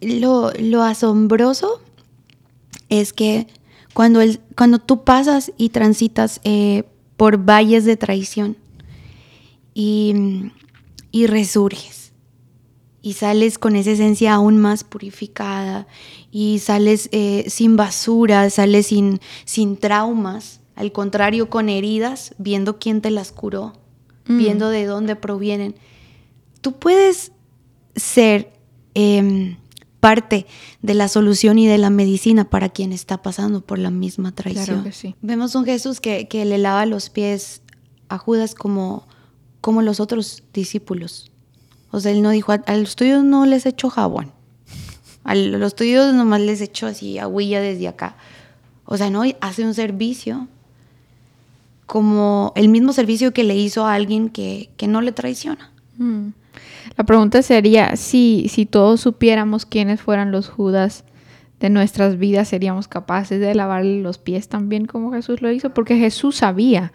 lo, 0.00 0.52
lo 0.58 0.82
asombroso 0.82 1.80
es 2.88 3.12
que 3.12 3.48
cuando, 3.92 4.20
el, 4.20 4.40
cuando 4.56 4.78
tú 4.78 5.04
pasas 5.04 5.52
y 5.56 5.70
transitas 5.70 6.40
eh, 6.44 6.84
por 7.16 7.38
valles 7.38 7.84
de 7.84 7.96
traición 7.96 8.56
y, 9.74 10.50
y 11.10 11.26
resurges 11.26 11.95
y 13.06 13.12
sales 13.12 13.56
con 13.60 13.76
esa 13.76 13.92
esencia 13.92 14.34
aún 14.34 14.56
más 14.58 14.82
purificada 14.82 15.86
y 16.32 16.58
sales 16.58 17.08
eh, 17.12 17.44
sin 17.46 17.76
basura, 17.76 18.50
sales 18.50 18.88
sin, 18.88 19.20
sin 19.44 19.76
traumas, 19.76 20.58
al 20.74 20.90
contrario, 20.90 21.48
con 21.48 21.68
heridas, 21.68 22.34
viendo 22.38 22.80
quién 22.80 23.00
te 23.02 23.12
las 23.12 23.30
curó, 23.30 23.74
mm. 24.26 24.38
viendo 24.38 24.70
de 24.70 24.86
dónde 24.86 25.14
provienen. 25.14 25.76
Tú 26.62 26.80
puedes 26.80 27.30
ser 27.94 28.52
eh, 28.96 29.56
parte 30.00 30.46
de 30.82 30.94
la 30.94 31.06
solución 31.06 31.60
y 31.60 31.68
de 31.68 31.78
la 31.78 31.90
medicina 31.90 32.50
para 32.50 32.70
quien 32.70 32.92
está 32.92 33.22
pasando 33.22 33.64
por 33.64 33.78
la 33.78 33.92
misma 33.92 34.34
traición. 34.34 34.64
Claro 34.64 34.82
que 34.82 34.90
sí. 34.90 35.14
Vemos 35.22 35.54
un 35.54 35.64
Jesús 35.64 36.00
que, 36.00 36.26
que, 36.26 36.44
le 36.44 36.58
lava 36.58 36.86
los 36.86 37.08
pies 37.08 37.62
a 38.08 38.18
Judas 38.18 38.56
como, 38.56 39.06
como 39.60 39.80
los 39.80 40.00
otros 40.00 40.42
discípulos 40.52 41.30
o 41.90 42.00
sea, 42.00 42.12
él 42.12 42.22
no 42.22 42.30
dijo, 42.30 42.52
a, 42.52 42.76
los 42.76 42.96
tuyos 42.96 43.24
no 43.24 43.46
les 43.46 43.66
echo 43.66 43.90
jabón. 43.90 44.32
A 45.24 45.34
los 45.34 45.74
tuyos 45.74 46.14
nomás 46.14 46.40
les 46.40 46.60
echo 46.60 46.86
así 46.86 47.18
agüilla 47.18 47.60
desde 47.60 47.88
acá. 47.88 48.16
O 48.84 48.96
sea, 48.96 49.10
no, 49.10 49.24
hace 49.40 49.64
un 49.64 49.74
servicio 49.74 50.48
como 51.86 52.52
el 52.56 52.68
mismo 52.68 52.92
servicio 52.92 53.32
que 53.32 53.44
le 53.44 53.56
hizo 53.56 53.86
a 53.86 53.94
alguien 53.94 54.28
que, 54.28 54.70
que 54.76 54.86
no 54.88 55.00
le 55.00 55.12
traiciona. 55.12 55.72
Mm. 55.98 56.28
La 56.96 57.04
pregunta 57.04 57.42
sería, 57.42 57.96
si, 57.96 58.46
si 58.48 58.66
todos 58.66 59.00
supiéramos 59.00 59.66
quiénes 59.66 60.00
fueran 60.00 60.32
los 60.32 60.48
Judas 60.48 61.04
de 61.60 61.70
nuestras 61.70 62.18
vidas, 62.18 62.48
¿seríamos 62.48 62.88
capaces 62.88 63.40
de 63.40 63.54
lavarle 63.54 64.00
los 64.02 64.18
pies 64.18 64.48
también 64.48 64.86
como 64.86 65.12
Jesús 65.12 65.42
lo 65.42 65.50
hizo? 65.50 65.74
Porque 65.74 65.96
Jesús 65.96 66.36
sabía, 66.36 66.92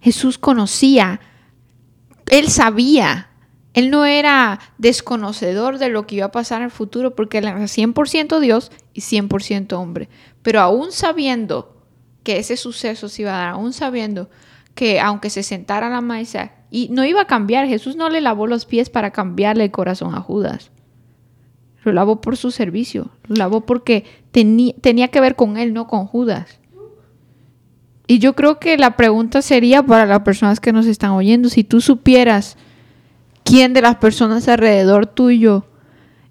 Jesús 0.00 0.38
conocía, 0.38 1.20
él 2.28 2.48
sabía 2.48 3.28
él 3.74 3.90
no 3.90 4.04
era 4.04 4.60
desconocedor 4.78 5.78
de 5.78 5.88
lo 5.88 6.06
que 6.06 6.16
iba 6.16 6.26
a 6.26 6.32
pasar 6.32 6.60
en 6.60 6.66
el 6.66 6.70
futuro 6.70 7.14
porque 7.14 7.38
él 7.38 7.44
era 7.44 7.58
100% 7.58 8.38
Dios 8.40 8.70
y 8.92 9.00
100% 9.00 9.72
hombre. 9.72 10.08
Pero 10.42 10.60
aún 10.60 10.92
sabiendo 10.92 11.76
que 12.22 12.38
ese 12.38 12.56
suceso 12.56 13.08
se 13.08 13.22
iba 13.22 13.34
a 13.34 13.38
dar, 13.38 13.48
aún 13.48 13.72
sabiendo 13.72 14.28
que 14.74 15.00
aunque 15.00 15.30
se 15.30 15.42
sentara 15.42 15.88
la 15.88 16.00
mesa 16.00 16.52
y 16.70 16.88
no 16.90 17.04
iba 17.04 17.22
a 17.22 17.26
cambiar, 17.26 17.66
Jesús 17.66 17.96
no 17.96 18.10
le 18.10 18.20
lavó 18.20 18.46
los 18.46 18.66
pies 18.66 18.90
para 18.90 19.10
cambiarle 19.10 19.64
el 19.64 19.70
corazón 19.70 20.14
a 20.14 20.20
Judas. 20.20 20.70
Lo 21.84 21.92
lavó 21.92 22.20
por 22.20 22.36
su 22.36 22.50
servicio, 22.50 23.10
lo 23.26 23.36
lavó 23.36 23.62
porque 23.62 24.04
tenía 24.30 25.08
que 25.08 25.20
ver 25.20 25.34
con 25.34 25.56
él, 25.56 25.72
no 25.72 25.88
con 25.88 26.06
Judas. 26.06 26.58
Y 28.06 28.18
yo 28.18 28.34
creo 28.34 28.58
que 28.58 28.76
la 28.76 28.96
pregunta 28.96 29.42
sería 29.42 29.82
para 29.82 30.06
las 30.06 30.20
personas 30.20 30.60
que 30.60 30.72
nos 30.72 30.86
están 30.86 31.10
oyendo, 31.12 31.48
si 31.48 31.64
tú 31.64 31.80
supieras 31.80 32.56
quién 33.44 33.72
de 33.72 33.82
las 33.82 33.96
personas 33.96 34.48
alrededor 34.48 35.06
tuyo 35.06 35.66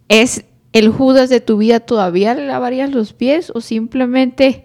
es 0.08 0.46
el 0.74 0.90
Judas 0.90 1.30
de 1.30 1.42
tu 1.42 1.58
vida, 1.58 1.82
¿todavía 1.82 2.34
le 2.34 2.48
lavarías 2.48 2.92
los 2.92 3.14
pies 3.14 3.52
o 3.54 3.62
simplemente 3.62 4.64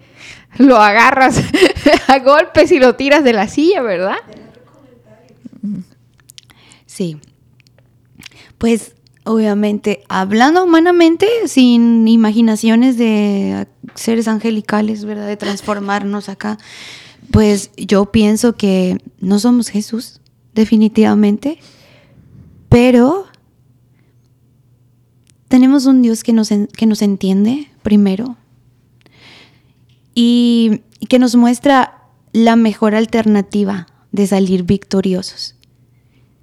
lo 0.59 0.76
agarras 0.76 1.42
a 2.09 2.18
golpes 2.20 2.70
y 2.72 2.78
lo 2.78 2.94
tiras 2.94 3.24
de 3.24 3.32
la 3.32 3.49
silla, 3.49 3.82
verdad? 3.82 4.16
Sí. 6.86 7.18
Pues 8.59 8.94
obviamente, 9.24 10.05
hablando 10.09 10.64
humanamente, 10.64 11.26
sin 11.47 12.07
imaginaciones 12.07 12.97
de 12.97 13.66
seres 13.94 14.28
angelicales, 14.28 15.05
¿verdad? 15.05 15.26
De 15.26 15.36
transformarnos 15.36 16.28
acá, 16.28 16.59
pues 17.32 17.72
yo 17.76 18.12
pienso 18.12 18.57
que 18.57 18.99
no 19.20 19.38
somos 19.40 19.68
Jesús, 19.68 20.20
definitivamente 20.55 21.59
pero 22.77 23.24
tenemos 25.49 25.87
un 25.87 26.03
Dios 26.03 26.22
que 26.22 26.35
nos, 26.35 26.51
que 26.51 26.85
nos 26.85 27.01
entiende 27.01 27.70
primero 27.81 28.37
y, 30.14 30.83
que 31.09 31.18
nos 31.18 31.37
muestra 31.37 32.03
la 32.33 32.55
mejor 32.55 32.95
alternativa 32.95 33.87
de 34.12 34.27
salir 34.27 34.64
victoriosos, 34.64 35.55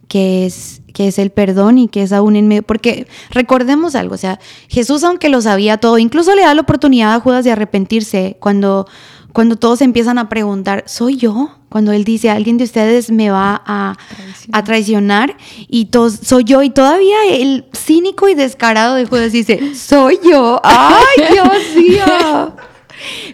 que 0.08 0.48
es, 0.48 0.82
que 0.92 1.08
es 1.08 1.20
el 1.20 1.30
perdón 1.30 1.78
y 1.78 1.88
que 1.88 2.02
es 2.02 2.12
aún 2.12 2.36
en 2.36 2.48
medio, 2.48 2.64
porque 2.64 3.06
recordemos 3.30 3.94
algo, 3.94 4.16
o 4.16 4.18
sea, 4.18 4.40
Jesús 4.70 5.04
aunque 5.04 5.30
lo 5.30 5.40
sabía 5.40 5.78
todo, 5.78 6.00
incluso 6.00 6.34
le 6.34 6.42
da 6.42 6.56
la 6.56 6.62
oportunidad 6.62 7.14
a 7.14 7.20
Judas 7.20 7.44
de 7.46 7.52
arrepentirse 7.52 8.38
cuando, 8.40 8.88
cuando 9.34 9.56
todos 9.56 9.82
empiezan 9.82 10.20
a 10.20 10.30
preguntar, 10.30 10.84
¿soy 10.86 11.18
yo? 11.18 11.50
Cuando 11.70 11.92
él 11.92 12.04
dice, 12.04 12.30
alguien 12.30 12.58
de 12.58 12.66
ustedes 12.66 13.10
me 13.10 13.32
va 13.32 13.64
a 13.66 13.98
traicionar, 14.16 14.48
a 14.52 14.64
traicionar 14.64 15.38
y 15.68 15.86
todos, 15.86 16.20
soy 16.22 16.44
yo. 16.44 16.62
Y 16.62 16.70
todavía 16.70 17.18
el 17.28 17.66
cínico 17.76 18.30
y 18.30 18.36
descarado 18.36 18.94
de 18.94 19.08
Judas 19.08 19.32
dice, 19.32 19.74
soy 19.74 20.20
yo. 20.24 20.62
¡Ay, 20.64 21.26
Dios 21.32 21.76
mío! 21.76 22.56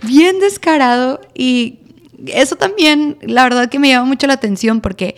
Bien 0.04 0.40
descarado. 0.40 1.20
Y 1.36 1.80
eso 2.28 2.56
también, 2.56 3.18
la 3.22 3.44
verdad 3.44 3.70
que 3.70 3.78
me 3.78 3.90
llama 3.90 4.06
mucho 4.06 4.26
la 4.26 4.34
atención 4.34 4.80
porque 4.80 5.18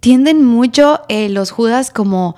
tienden 0.00 0.42
mucho 0.42 1.02
eh, 1.10 1.28
los 1.28 1.50
Judas 1.50 1.90
como 1.90 2.36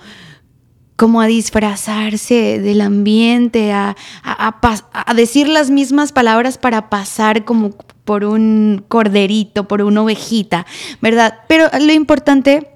como 0.97 1.20
a 1.20 1.26
disfrazarse 1.26 2.59
del 2.59 2.80
ambiente, 2.80 3.72
a, 3.72 3.97
a, 4.22 5.14
decir 5.14 5.47
las 5.47 5.70
mismas 5.70 6.12
palabras 6.12 6.57
para 6.57 6.88
pasar 6.88 7.44
como 7.44 7.70
por 8.05 8.24
un 8.24 8.84
corderito, 8.88 9.68
por 9.68 9.82
una 9.82 10.03
ovejita, 10.03 10.66
¿verdad? 11.03 11.40
Pero 11.49 11.66
lo 11.78 11.92
importante, 11.92 12.70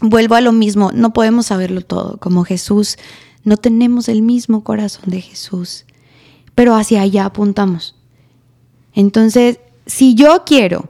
vuelvo 0.00 0.36
a 0.36 0.40
lo 0.40 0.52
mismo, 0.52 0.90
no 0.94 1.12
podemos 1.12 1.46
saberlo 1.46 1.82
todo, 1.82 2.16
como 2.18 2.44
Jesús, 2.44 2.96
no 3.44 3.56
tenemos 3.56 4.08
el 4.08 4.22
mismo 4.22 4.64
corazón 4.64 5.04
de 5.06 5.20
Jesús, 5.20 5.84
pero 6.54 6.74
hacia 6.74 7.02
allá 7.02 7.26
apuntamos. 7.26 7.94
Entonces, 8.94 9.60
si 9.86 10.14
yo 10.14 10.44
quiero 10.46 10.88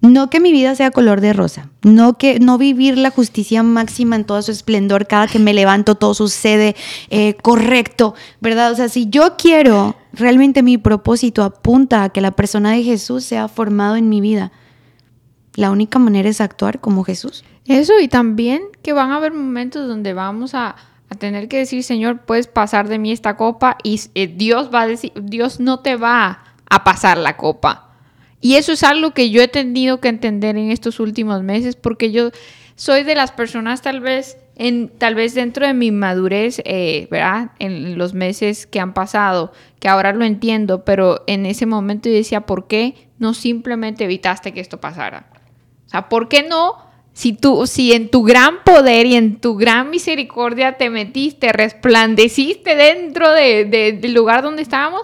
no 0.00 0.30
que 0.30 0.38
mi 0.38 0.52
vida 0.52 0.74
sea 0.74 0.90
color 0.90 1.20
de 1.20 1.32
rosa, 1.32 1.68
no 1.82 2.18
que 2.18 2.38
no 2.38 2.56
vivir 2.56 2.96
la 2.96 3.10
justicia 3.10 3.62
máxima 3.62 4.14
en 4.16 4.24
todo 4.24 4.40
su 4.42 4.52
esplendor, 4.52 5.06
cada 5.06 5.26
que 5.26 5.40
me 5.40 5.54
levanto 5.54 5.96
todo 5.96 6.14
sucede 6.14 6.76
eh, 7.10 7.34
correcto, 7.34 8.14
¿verdad? 8.40 8.70
O 8.70 8.76
sea, 8.76 8.88
si 8.88 9.08
yo 9.08 9.36
quiero, 9.36 9.96
realmente 10.12 10.62
mi 10.62 10.78
propósito 10.78 11.42
apunta 11.42 12.04
a 12.04 12.08
que 12.10 12.20
la 12.20 12.30
persona 12.30 12.70
de 12.70 12.84
Jesús 12.84 13.24
sea 13.24 13.48
formado 13.48 13.96
en 13.96 14.08
mi 14.08 14.20
vida. 14.20 14.52
La 15.54 15.72
única 15.72 15.98
manera 15.98 16.28
es 16.28 16.40
actuar 16.40 16.78
como 16.80 17.02
Jesús. 17.02 17.44
Eso, 17.66 17.98
y 17.98 18.06
también 18.06 18.62
que 18.82 18.92
van 18.92 19.10
a 19.10 19.16
haber 19.16 19.32
momentos 19.32 19.88
donde 19.88 20.12
vamos 20.14 20.54
a, 20.54 20.76
tener 21.18 21.48
que 21.48 21.56
decir, 21.56 21.82
Señor, 21.82 22.20
puedes 22.20 22.46
pasar 22.46 22.86
de 22.86 22.98
mí 22.98 23.10
esta 23.10 23.36
copa 23.36 23.78
y 23.82 23.98
eh, 24.14 24.26
Dios 24.26 24.70
va 24.72 24.82
a 24.82 24.86
decir, 24.86 25.10
Dios 25.20 25.58
no 25.58 25.80
te 25.80 25.96
va 25.96 26.44
a 26.68 26.84
pasar 26.84 27.16
la 27.16 27.38
copa 27.38 27.87
y 28.40 28.54
eso 28.54 28.72
es 28.72 28.82
algo 28.82 29.12
que 29.12 29.30
yo 29.30 29.42
he 29.42 29.48
tenido 29.48 30.00
que 30.00 30.08
entender 30.08 30.56
en 30.56 30.70
estos 30.70 31.00
últimos 31.00 31.42
meses 31.42 31.76
porque 31.76 32.12
yo 32.12 32.30
soy 32.76 33.02
de 33.02 33.14
las 33.14 33.32
personas 33.32 33.82
tal 33.82 34.00
vez 34.00 34.38
en 34.58 34.88
tal 34.88 35.14
vez 35.14 35.34
dentro 35.34 35.66
de 35.66 35.72
mi 35.72 35.92
madurez, 35.92 36.60
eh, 36.64 37.06
¿verdad? 37.10 37.52
En 37.60 37.96
los 37.96 38.12
meses 38.12 38.66
que 38.66 38.80
han 38.80 38.92
pasado, 38.92 39.52
que 39.78 39.88
ahora 39.88 40.12
lo 40.12 40.24
entiendo, 40.24 40.84
pero 40.84 41.22
en 41.28 41.46
ese 41.46 41.64
momento 41.64 42.08
yo 42.08 42.16
decía, 42.16 42.40
¿por 42.40 42.66
qué 42.66 43.08
no 43.18 43.34
simplemente 43.34 44.04
evitaste 44.04 44.52
que 44.52 44.60
esto 44.60 44.80
pasara? 44.80 45.30
O 45.86 45.88
sea, 45.88 46.08
¿por 46.08 46.28
qué 46.28 46.42
no? 46.42 46.76
Si 47.12 47.32
tú, 47.32 47.66
si 47.66 47.92
en 47.92 48.10
tu 48.10 48.24
gran 48.24 48.62
poder 48.64 49.06
y 49.06 49.14
en 49.14 49.40
tu 49.40 49.56
gran 49.56 49.90
misericordia 49.90 50.76
te 50.76 50.90
metiste, 50.90 51.52
resplandeciste 51.52 52.74
dentro 52.74 53.30
de, 53.32 53.64
del 53.64 54.14
lugar 54.14 54.42
donde 54.42 54.62
estábamos 54.62 55.02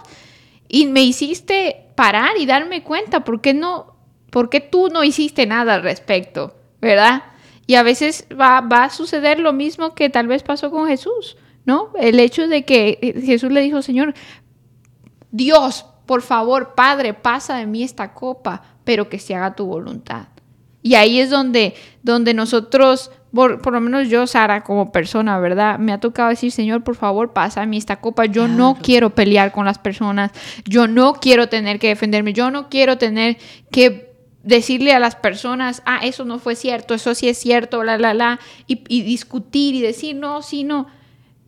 y 0.75 0.87
me 0.87 1.05
hiciste 1.05 1.87
parar 1.95 2.33
y 2.37 2.47
darme 2.47 2.83
cuenta, 2.83 3.23
¿por 3.23 3.41
qué 3.41 3.55
no? 3.55 3.95
¿Por 4.31 4.51
qué 4.51 4.59
tú 4.59 4.89
no 4.89 5.05
hiciste 5.05 5.47
nada 5.47 5.75
al 5.75 5.85
respecto? 5.85 6.57
¿Verdad? 6.81 7.23
Y 7.69 7.77
a 7.77 7.85
veces 7.85 8.27
va, 8.33 8.61
va 8.61 8.83
a 8.83 8.91
suceder 8.91 9.39
lo 9.39 9.53
mismo 9.53 9.95
que 9.95 10.11
tal 10.11 10.27
vez 10.27 10.43
pasó 10.43 10.73
con 10.73 10.89
Jesús, 10.89 11.37
¿no? 11.65 11.93
El 11.97 12.19
hecho 12.19 12.49
de 12.49 12.65
que 12.65 12.99
eh, 13.01 13.23
Jesús 13.25 13.53
le 13.53 13.61
dijo, 13.61 13.83
Señor, 13.83 14.15
Dios, 15.31 15.87
por 16.07 16.23
favor, 16.23 16.75
Padre, 16.75 17.15
pasa 17.15 17.57
de 17.59 17.67
mí 17.67 17.85
esta 17.85 18.13
copa, 18.13 18.65
pero 18.83 19.09
que 19.09 19.21
se 19.21 19.37
haga 19.37 19.55
tu 19.55 19.67
voluntad. 19.67 20.27
Y 20.83 20.97
ahí 20.97 21.21
es 21.21 21.31
donde, 21.31 21.75
donde 22.03 22.35
nosotros, 22.35 23.13
por, 23.35 23.73
lo 23.73 23.81
menos 23.81 24.09
yo, 24.09 24.27
Sara, 24.27 24.63
como 24.63 24.93
persona, 24.93 25.39
¿verdad? 25.41 25.79
Me 25.79 25.93
ha 25.93 25.99
tocado 25.99 26.29
decir, 26.29 26.53
Señor, 26.53 26.85
por 26.85 26.95
favor, 26.95 27.33
pasa 27.33 27.63
a 27.63 27.67
mí 27.67 27.77
esta 27.77 27.97
copa. 27.97 28.27
Yo 28.27 28.47
no 28.47 28.79
quiero 28.81 29.11
pelear 29.11 29.51
con 29.51 29.65
las 29.65 29.79
personas. 29.79 30.31
Yo 30.65 30.87
no 30.87 31.15
quiero 31.15 31.49
tener 31.49 31.79
que 31.81 31.89
defenderme. 31.89 32.33
Yo 32.33 32.51
no 32.51 32.69
quiero 32.69 32.97
tener 32.97 33.37
que 33.73 34.15
decirle 34.45 34.93
a 34.93 35.01
las 35.01 35.17
personas, 35.17 35.83
ah, 35.87 36.01
eso 36.03 36.25
no 36.25 36.39
fue 36.39 36.55
cierto, 36.55 36.95
eso 36.95 37.15
sí 37.15 37.29
es 37.29 37.39
cierto, 37.39 37.83
la, 37.83 37.97
la, 37.99 38.15
la, 38.15 38.39
y, 38.67 39.03
discutir 39.03 39.75
y 39.75 39.81
decir, 39.81 40.15
no, 40.15 40.43
sí, 40.43 40.65
no. 40.65 40.87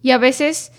Y 0.02 0.10
a 0.10 0.18
veces 0.18 0.72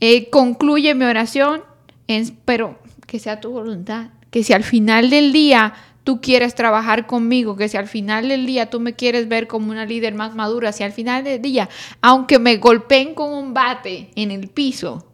eh, 0.00 0.28
concluye 0.30 0.94
mi 0.94 1.06
oración, 1.06 1.62
en, 2.06 2.36
pero 2.44 2.78
que 3.06 3.18
sea 3.18 3.40
tu 3.40 3.50
voluntad, 3.50 4.10
que 4.30 4.44
si 4.44 4.52
al 4.52 4.62
final 4.62 5.10
del 5.10 5.32
día 5.32 5.74
tú 6.04 6.20
quieres 6.20 6.54
trabajar 6.54 7.06
conmigo, 7.06 7.56
que 7.56 7.68
si 7.68 7.76
al 7.76 7.88
final 7.88 8.28
del 8.28 8.46
día 8.46 8.70
tú 8.70 8.78
me 8.78 8.94
quieres 8.94 9.26
ver 9.26 9.46
como 9.46 9.70
una 9.70 9.86
líder 9.86 10.14
más 10.14 10.34
madura, 10.34 10.70
si 10.72 10.84
al 10.84 10.92
final 10.92 11.24
del 11.24 11.42
día, 11.42 11.68
aunque 12.02 12.38
me 12.38 12.58
golpeen 12.58 13.14
con 13.14 13.32
un 13.32 13.54
bate 13.54 14.10
en 14.14 14.30
el 14.30 14.48
piso, 14.48 15.06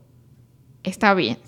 está 0.83 1.15
bien. 1.15 1.39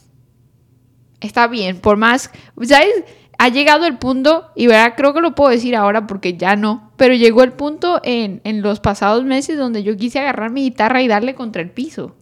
Está 1.20 1.47
bien, 1.47 1.78
por 1.78 1.97
más, 1.97 2.30
¿sabes? 2.62 3.05
Ha 3.38 3.49
llegado 3.49 3.86
el 3.86 3.99
punto, 3.99 4.51
y 4.55 4.68
verdad, 4.68 4.95
creo 4.97 5.12
que 5.14 5.20
lo 5.20 5.34
puedo 5.34 5.51
decir 5.51 5.74
ahora 5.74 6.07
porque 6.07 6.36
ya 6.36 6.55
no, 6.57 6.93
pero 6.97 7.14
llegó 7.14 7.43
el 7.43 7.53
punto 7.53 8.01
en, 8.05 8.40
en 8.45 8.62
los 8.62 8.80
pasados 8.80 9.24
meses 9.24 9.59
donde 9.59 9.82
yo 9.82 9.97
quise 9.97 10.20
agarrar 10.20 10.51
mi 10.51 10.62
guitarra 10.62 11.03
y 11.03 11.09
darle 11.09 11.34
contra 11.34 11.62
el 11.62 11.70
piso. 11.70 12.16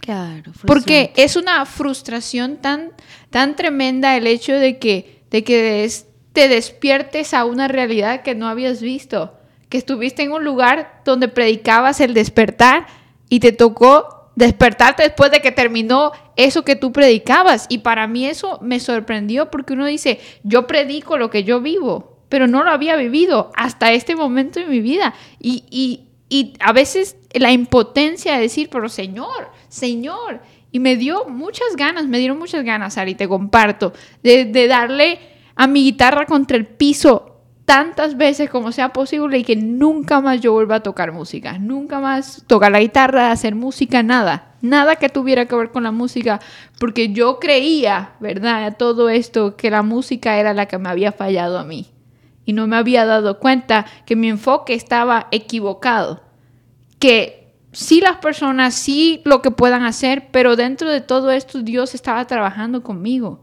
Claro. 0.00 0.52
Porque 0.66 1.12
es 1.16 1.34
una 1.34 1.66
frustración 1.66 2.58
tan, 2.58 2.92
tan 3.30 3.56
tremenda 3.56 4.16
el 4.16 4.28
hecho 4.28 4.52
de 4.52 4.78
que, 4.78 5.22
de 5.30 5.42
que 5.42 5.84
te 6.36 6.48
despiertes 6.48 7.32
a 7.32 7.46
una 7.46 7.66
realidad 7.66 8.20
que 8.20 8.34
no 8.34 8.46
habías 8.46 8.82
visto. 8.82 9.32
Que 9.70 9.78
estuviste 9.78 10.22
en 10.22 10.32
un 10.32 10.44
lugar 10.44 11.00
donde 11.06 11.28
predicabas 11.28 11.98
el 12.02 12.12
despertar 12.12 12.86
y 13.30 13.40
te 13.40 13.52
tocó 13.52 14.28
despertarte 14.34 15.02
después 15.02 15.30
de 15.30 15.40
que 15.40 15.50
terminó 15.50 16.12
eso 16.36 16.62
que 16.62 16.76
tú 16.76 16.92
predicabas. 16.92 17.64
Y 17.70 17.78
para 17.78 18.06
mí 18.06 18.26
eso 18.26 18.58
me 18.60 18.80
sorprendió 18.80 19.50
porque 19.50 19.72
uno 19.72 19.86
dice, 19.86 20.20
yo 20.42 20.66
predico 20.66 21.16
lo 21.16 21.30
que 21.30 21.42
yo 21.42 21.62
vivo, 21.62 22.18
pero 22.28 22.46
no 22.46 22.64
lo 22.64 22.70
había 22.70 22.96
vivido 22.96 23.50
hasta 23.56 23.92
este 23.92 24.14
momento 24.14 24.60
de 24.60 24.66
mi 24.66 24.80
vida. 24.80 25.14
Y, 25.40 25.64
y, 25.70 26.08
y 26.28 26.52
a 26.60 26.74
veces 26.74 27.16
la 27.32 27.50
impotencia 27.50 28.34
de 28.34 28.42
decir, 28.42 28.68
pero 28.70 28.90
Señor, 28.90 29.48
Señor. 29.68 30.42
Y 30.70 30.80
me 30.80 30.96
dio 30.96 31.24
muchas 31.24 31.76
ganas, 31.76 32.06
me 32.06 32.18
dieron 32.18 32.38
muchas 32.38 32.62
ganas, 32.62 32.98
Ari, 32.98 33.14
te 33.14 33.26
comparto, 33.26 33.94
de 34.22 34.66
darle 34.68 35.34
a 35.56 35.66
mi 35.66 35.82
guitarra 35.82 36.26
contra 36.26 36.56
el 36.56 36.66
piso 36.66 37.36
tantas 37.66 38.16
veces 38.16 38.48
como 38.48 38.70
sea 38.70 38.92
posible 38.92 39.38
y 39.38 39.44
que 39.44 39.56
nunca 39.56 40.20
más 40.20 40.40
yo 40.40 40.52
vuelva 40.52 40.76
a 40.76 40.82
tocar 40.82 41.12
música, 41.12 41.58
nunca 41.58 41.98
más 41.98 42.44
tocar 42.46 42.70
la 42.70 42.80
guitarra, 42.80 43.32
hacer 43.32 43.56
música, 43.56 44.04
nada, 44.04 44.54
nada 44.62 44.96
que 44.96 45.08
tuviera 45.08 45.46
que 45.46 45.56
ver 45.56 45.72
con 45.72 45.82
la 45.82 45.90
música, 45.90 46.40
porque 46.78 47.12
yo 47.12 47.40
creía, 47.40 48.12
¿verdad? 48.20 48.76
Todo 48.78 49.08
esto, 49.08 49.56
que 49.56 49.70
la 49.70 49.82
música 49.82 50.38
era 50.38 50.54
la 50.54 50.66
que 50.66 50.78
me 50.78 50.88
había 50.88 51.10
fallado 51.10 51.58
a 51.58 51.64
mí 51.64 51.88
y 52.44 52.52
no 52.52 52.68
me 52.68 52.76
había 52.76 53.04
dado 53.04 53.40
cuenta 53.40 53.84
que 54.06 54.14
mi 54.14 54.28
enfoque 54.28 54.74
estaba 54.74 55.26
equivocado, 55.32 56.22
que 57.00 57.52
sí 57.72 58.00
las 58.00 58.18
personas, 58.18 58.74
sí 58.74 59.22
lo 59.24 59.42
que 59.42 59.50
puedan 59.50 59.82
hacer, 59.82 60.28
pero 60.30 60.54
dentro 60.54 60.88
de 60.88 61.00
todo 61.00 61.32
esto 61.32 61.62
Dios 61.62 61.96
estaba 61.96 62.24
trabajando 62.28 62.84
conmigo. 62.84 63.42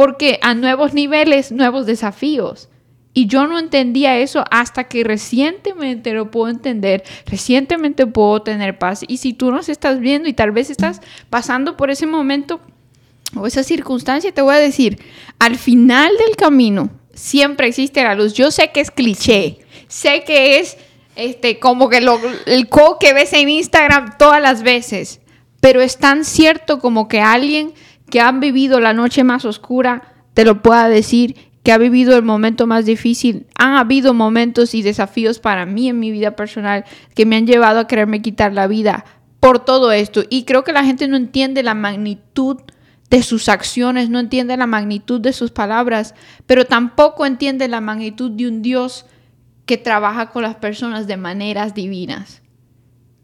Porque 0.00 0.38
a 0.40 0.54
nuevos 0.54 0.94
niveles, 0.94 1.52
nuevos 1.52 1.84
desafíos. 1.84 2.70
Y 3.12 3.26
yo 3.26 3.46
no 3.46 3.58
entendía 3.58 4.16
eso 4.16 4.46
hasta 4.50 4.84
que 4.84 5.04
recientemente 5.04 6.14
lo 6.14 6.30
puedo 6.30 6.48
entender, 6.48 7.04
recientemente 7.26 8.06
puedo 8.06 8.40
tener 8.40 8.78
paz. 8.78 9.04
Y 9.06 9.18
si 9.18 9.34
tú 9.34 9.52
nos 9.52 9.68
estás 9.68 10.00
viendo 10.00 10.26
y 10.26 10.32
tal 10.32 10.52
vez 10.52 10.70
estás 10.70 11.02
pasando 11.28 11.76
por 11.76 11.90
ese 11.90 12.06
momento 12.06 12.62
o 13.36 13.46
esa 13.46 13.62
circunstancia, 13.62 14.32
te 14.32 14.40
voy 14.40 14.54
a 14.54 14.58
decir, 14.58 14.98
al 15.38 15.56
final 15.56 16.10
del 16.16 16.34
camino 16.34 16.88
siempre 17.12 17.68
existe 17.68 18.02
la 18.02 18.14
luz. 18.14 18.32
Yo 18.32 18.50
sé 18.50 18.70
que 18.70 18.80
es 18.80 18.90
cliché, 18.90 19.58
sé 19.86 20.24
que 20.24 20.60
es 20.60 20.78
este, 21.14 21.58
como 21.58 21.90
que 21.90 22.00
lo, 22.00 22.18
el 22.46 22.70
co 22.70 22.96
que 22.98 23.12
ves 23.12 23.34
en 23.34 23.50
Instagram 23.50 24.16
todas 24.16 24.40
las 24.40 24.62
veces. 24.62 25.20
Pero 25.60 25.82
es 25.82 25.98
tan 25.98 26.24
cierto 26.24 26.78
como 26.78 27.06
que 27.06 27.20
alguien 27.20 27.74
que 28.10 28.20
ha 28.20 28.30
vivido 28.32 28.80
la 28.80 28.92
noche 28.92 29.24
más 29.24 29.44
oscura 29.44 30.02
te 30.34 30.44
lo 30.44 30.62
pueda 30.62 30.88
decir, 30.88 31.36
que 31.62 31.72
ha 31.72 31.78
vivido 31.78 32.16
el 32.16 32.22
momento 32.22 32.66
más 32.66 32.86
difícil. 32.86 33.46
Han 33.56 33.74
habido 33.74 34.14
momentos 34.14 34.74
y 34.74 34.82
desafíos 34.82 35.38
para 35.38 35.66
mí 35.66 35.88
en 35.88 35.98
mi 35.98 36.10
vida 36.10 36.36
personal 36.36 36.84
que 37.14 37.26
me 37.26 37.36
han 37.36 37.46
llevado 37.46 37.80
a 37.80 37.86
quererme 37.86 38.22
quitar 38.22 38.52
la 38.52 38.66
vida 38.66 39.04
por 39.40 39.64
todo 39.64 39.92
esto. 39.92 40.22
Y 40.30 40.44
creo 40.44 40.64
que 40.64 40.72
la 40.72 40.84
gente 40.84 41.08
no 41.08 41.16
entiende 41.16 41.62
la 41.62 41.74
magnitud 41.74 42.58
de 43.10 43.22
sus 43.22 43.48
acciones, 43.48 44.08
no 44.08 44.20
entiende 44.20 44.56
la 44.56 44.66
magnitud 44.66 45.20
de 45.20 45.32
sus 45.32 45.50
palabras, 45.50 46.14
pero 46.46 46.64
tampoco 46.64 47.26
entiende 47.26 47.66
la 47.68 47.80
magnitud 47.80 48.30
de 48.30 48.46
un 48.46 48.62
Dios 48.62 49.04
que 49.66 49.76
trabaja 49.76 50.30
con 50.30 50.42
las 50.42 50.54
personas 50.56 51.06
de 51.06 51.16
maneras 51.16 51.74
divinas. 51.74 52.40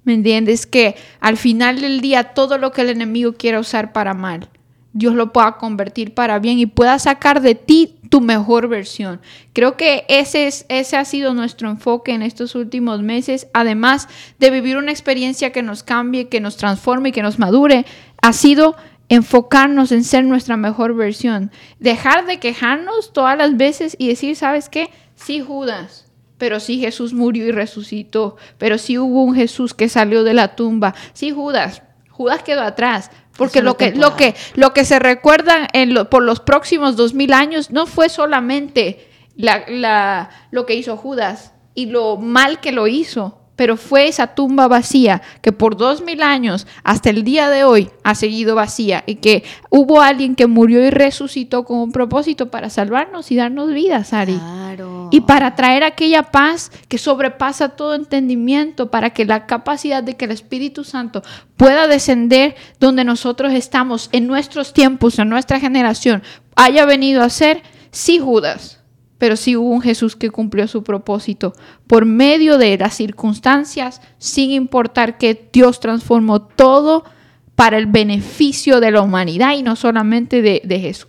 ¿Me 0.04 0.14
entiendes? 0.14 0.66
Que 0.66 0.96
al 1.20 1.36
final 1.36 1.80
del 1.80 2.00
día 2.00 2.34
todo 2.34 2.58
lo 2.58 2.72
que 2.72 2.82
el 2.82 2.90
enemigo 2.90 3.34
quiera 3.34 3.60
usar 3.60 3.92
para 3.92 4.14
mal, 4.14 4.48
Dios 4.96 5.14
lo 5.14 5.30
pueda 5.30 5.58
convertir 5.58 6.14
para 6.14 6.38
bien 6.38 6.58
y 6.58 6.64
pueda 6.64 6.98
sacar 6.98 7.42
de 7.42 7.54
ti 7.54 7.96
tu 8.08 8.22
mejor 8.22 8.66
versión. 8.66 9.20
Creo 9.52 9.76
que 9.76 10.06
ese, 10.08 10.46
es, 10.46 10.64
ese 10.70 10.96
ha 10.96 11.04
sido 11.04 11.34
nuestro 11.34 11.68
enfoque 11.68 12.12
en 12.12 12.22
estos 12.22 12.54
últimos 12.54 13.02
meses, 13.02 13.46
además 13.52 14.08
de 14.38 14.50
vivir 14.50 14.78
una 14.78 14.92
experiencia 14.92 15.52
que 15.52 15.62
nos 15.62 15.82
cambie, 15.82 16.28
que 16.28 16.40
nos 16.40 16.56
transforme 16.56 17.10
y 17.10 17.12
que 17.12 17.22
nos 17.22 17.38
madure, 17.38 17.84
ha 18.22 18.32
sido 18.32 18.74
enfocarnos 19.10 19.92
en 19.92 20.02
ser 20.02 20.24
nuestra 20.24 20.56
mejor 20.56 20.94
versión, 20.94 21.50
dejar 21.78 22.24
de 22.24 22.38
quejarnos 22.38 23.12
todas 23.12 23.36
las 23.36 23.54
veces 23.58 23.96
y 23.98 24.08
decir, 24.08 24.34
¿sabes 24.34 24.70
qué? 24.70 24.88
Sí, 25.14 25.42
Judas, 25.42 26.10
pero 26.38 26.58
sí 26.58 26.78
Jesús 26.78 27.12
murió 27.12 27.46
y 27.46 27.52
resucitó, 27.52 28.36
pero 28.56 28.78
sí 28.78 28.96
hubo 28.96 29.24
un 29.24 29.34
Jesús 29.34 29.74
que 29.74 29.90
salió 29.90 30.24
de 30.24 30.32
la 30.32 30.56
tumba, 30.56 30.94
sí 31.12 31.32
Judas, 31.32 31.82
Judas 32.16 32.42
quedó 32.42 32.62
atrás, 32.62 33.10
porque 33.36 33.62
lo 33.62 33.76
que, 33.76 33.92
lo, 33.92 34.16
que, 34.16 34.34
lo 34.54 34.72
que 34.72 34.84
se 34.84 34.98
recuerda 34.98 35.68
en 35.72 36.06
por 36.06 36.22
los 36.22 36.40
próximos 36.40 36.96
dos 36.96 37.14
mil 37.14 37.32
años 37.32 37.70
no 37.70 37.86
fue 37.86 38.08
solamente 38.08 39.08
la, 39.36 39.64
la, 39.68 40.30
lo 40.50 40.66
que 40.66 40.74
hizo 40.74 40.96
Judas 40.96 41.52
y 41.74 41.86
lo 41.86 42.16
mal 42.16 42.60
que 42.60 42.72
lo 42.72 42.86
hizo, 42.86 43.40
pero 43.56 43.76
fue 43.76 44.06
esa 44.06 44.28
tumba 44.28 44.68
vacía 44.68 45.22
que 45.40 45.50
por 45.52 45.76
dos 45.76 46.02
mil 46.02 46.22
años 46.22 46.66
hasta 46.84 47.10
el 47.10 47.24
día 47.24 47.48
de 47.48 47.64
hoy 47.64 47.90
ha 48.04 48.14
seguido 48.14 48.54
vacía 48.54 49.02
y 49.06 49.16
que 49.16 49.42
hubo 49.70 50.02
alguien 50.02 50.36
que 50.36 50.46
murió 50.46 50.86
y 50.86 50.90
resucitó 50.90 51.64
con 51.64 51.78
un 51.78 51.92
propósito 51.92 52.50
para 52.50 52.70
salvarnos 52.70 53.32
y 53.32 53.36
darnos 53.36 53.72
vida, 53.72 54.04
Sari. 54.04 54.38
Y 55.10 55.22
para 55.22 55.54
traer 55.54 55.84
aquella 55.84 56.24
paz 56.24 56.70
que 56.88 56.98
sobrepasa 56.98 57.70
todo 57.70 57.94
entendimiento, 57.94 58.90
para 58.90 59.10
que 59.10 59.24
la 59.24 59.46
capacidad 59.46 60.02
de 60.02 60.14
que 60.14 60.26
el 60.26 60.32
Espíritu 60.32 60.84
Santo 60.84 61.22
pueda 61.56 61.86
descender 61.86 62.56
donde 62.78 63.04
nosotros 63.04 63.52
estamos 63.54 64.10
en 64.12 64.26
nuestros 64.26 64.72
tiempos, 64.72 65.18
en 65.18 65.28
nuestra 65.28 65.60
generación, 65.60 66.22
haya 66.56 66.84
venido 66.84 67.22
a 67.22 67.30
ser, 67.30 67.62
sí, 67.90 68.18
Judas 68.18 68.75
pero 69.18 69.36
sí 69.36 69.56
hubo 69.56 69.70
un 69.70 69.80
Jesús 69.80 70.16
que 70.16 70.30
cumplió 70.30 70.68
su 70.68 70.82
propósito 70.82 71.54
por 71.86 72.04
medio 72.04 72.58
de 72.58 72.76
las 72.76 72.94
circunstancias, 72.94 74.00
sin 74.18 74.50
importar 74.50 75.18
que 75.18 75.48
Dios 75.52 75.80
transformó 75.80 76.42
todo 76.42 77.04
para 77.54 77.78
el 77.78 77.86
beneficio 77.86 78.80
de 78.80 78.90
la 78.90 79.00
humanidad 79.00 79.54
y 79.56 79.62
no 79.62 79.76
solamente 79.76 80.42
de, 80.42 80.80
Jesús. 80.80 81.08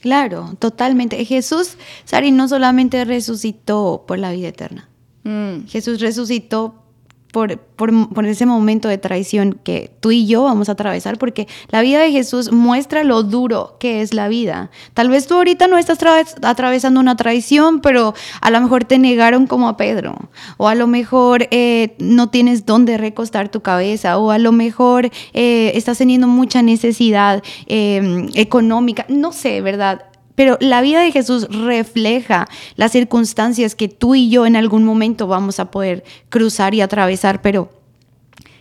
Claro, 0.00 0.54
totalmente. 0.60 1.24
Jesús, 1.24 1.76
Sari, 2.04 2.30
no 2.30 2.48
solamente 2.48 3.04
resucitó 3.04 4.04
por 4.06 4.18
la 4.20 4.30
vida 4.30 4.48
eterna. 4.48 4.88
Mm. 5.24 5.66
Jesús 5.66 6.00
resucitó 6.00 6.84
por, 7.32 7.58
por, 7.58 8.26
ese 8.26 8.46
momento 8.46 8.88
de 8.88 8.98
traición 8.98 9.58
que 9.62 9.90
tú 10.00 10.10
y 10.10 10.26
yo 10.26 10.44
vamos 10.44 10.68
a 10.68 10.72
atravesar, 10.72 11.18
porque 11.18 11.46
la 11.68 11.82
vida 11.82 12.00
de 12.00 12.10
Jesús 12.10 12.52
muestra 12.52 13.04
lo 13.04 13.22
duro 13.22 13.76
que 13.78 14.00
es 14.00 14.14
la 14.14 14.28
vida. 14.28 14.70
Tal 14.94 15.10
vez 15.10 15.26
tú 15.26 15.34
ahorita 15.34 15.66
no 15.68 15.78
estás 15.78 15.98
atravesando 16.42 17.00
una 17.00 17.16
traición, 17.16 17.80
pero 17.80 18.14
a 18.40 18.50
lo 18.50 18.60
mejor 18.60 18.84
te 18.84 18.98
negaron 18.98 19.46
como 19.46 19.68
a 19.68 19.76
Pedro, 19.76 20.16
o 20.56 20.68
a 20.68 20.74
lo 20.74 20.86
mejor 20.86 21.48
eh, 21.50 21.94
no 21.98 22.30
tienes 22.30 22.64
dónde 22.64 22.96
recostar 22.96 23.50
tu 23.50 23.60
cabeza, 23.60 24.18
o 24.18 24.30
a 24.30 24.38
lo 24.38 24.52
mejor 24.52 25.10
eh, 25.34 25.72
estás 25.74 25.98
teniendo 25.98 26.28
mucha 26.28 26.62
necesidad 26.62 27.42
em, 27.66 28.28
económica, 28.34 29.04
no 29.08 29.32
sé, 29.32 29.60
¿verdad? 29.60 30.02
Pero 30.38 30.56
la 30.60 30.80
vida 30.82 31.00
de 31.00 31.10
Jesús 31.10 31.48
refleja 31.50 32.46
las 32.76 32.92
circunstancias 32.92 33.74
que 33.74 33.88
tú 33.88 34.14
y 34.14 34.30
yo 34.30 34.46
en 34.46 34.54
algún 34.54 34.84
momento 34.84 35.26
vamos 35.26 35.58
a 35.58 35.72
poder 35.72 36.04
cruzar 36.28 36.74
y 36.76 36.80
atravesar, 36.80 37.42
pero 37.42 37.72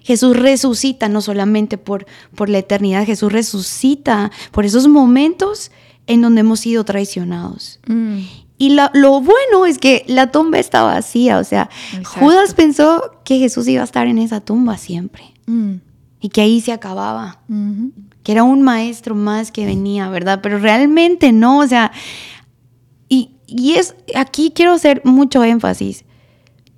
Jesús 0.02 0.36
resucita 0.36 1.08
no 1.08 1.22
solamente 1.22 1.78
por, 1.78 2.08
por 2.34 2.50
la 2.50 2.58
eternidad, 2.58 3.06
Jesús 3.06 3.32
resucita 3.32 4.32
por 4.52 4.66
esos 4.66 4.88
momentos 4.88 5.70
en 6.08 6.22
donde 6.22 6.42
hemos 6.42 6.62
sido 6.62 6.84
traicionados. 6.84 7.80
Mm. 7.86 8.22
Y 8.58 8.70
la- 8.70 8.90
lo 8.96 9.22
bueno 9.22 9.68
es 9.68 9.78
que 9.78 10.04
la 10.08 10.32
tumba 10.32 10.58
está 10.58 10.82
vacía, 10.82 11.38
o 11.38 11.44
sea, 11.44 11.70
Exacto. 11.96 12.22
Judas 12.22 12.56
pensó 12.56 13.04
que 13.24 13.38
Jesús 13.38 13.68
iba 13.68 13.82
a 13.82 13.86
estar 13.86 14.08
en 14.08 14.18
esa 14.18 14.40
tumba 14.42 14.78
siempre 14.80 15.26
Mm. 15.46 15.74
y 16.22 16.30
que 16.30 16.42
ahí 16.42 16.60
se 16.60 16.72
acababa 16.72 17.42
Ujú. 17.48 17.92
Que 18.28 18.34
era 18.34 18.44
un 18.44 18.62
maestro 18.62 19.16
más 19.16 19.54
que 19.54 19.66
venía, 19.66 20.10
¿verdad? 20.10 20.42
Pero 20.44 20.60
realmente 20.60 21.32
no, 21.32 21.60
o 21.60 21.66
sea, 21.66 21.94
y, 23.08 23.32
y 23.48 23.76
es, 23.76 23.96
aquí 24.16 24.52
quiero 24.54 24.74
hacer 24.74 25.02
mucho 25.06 25.46
énfasis, 25.46 26.04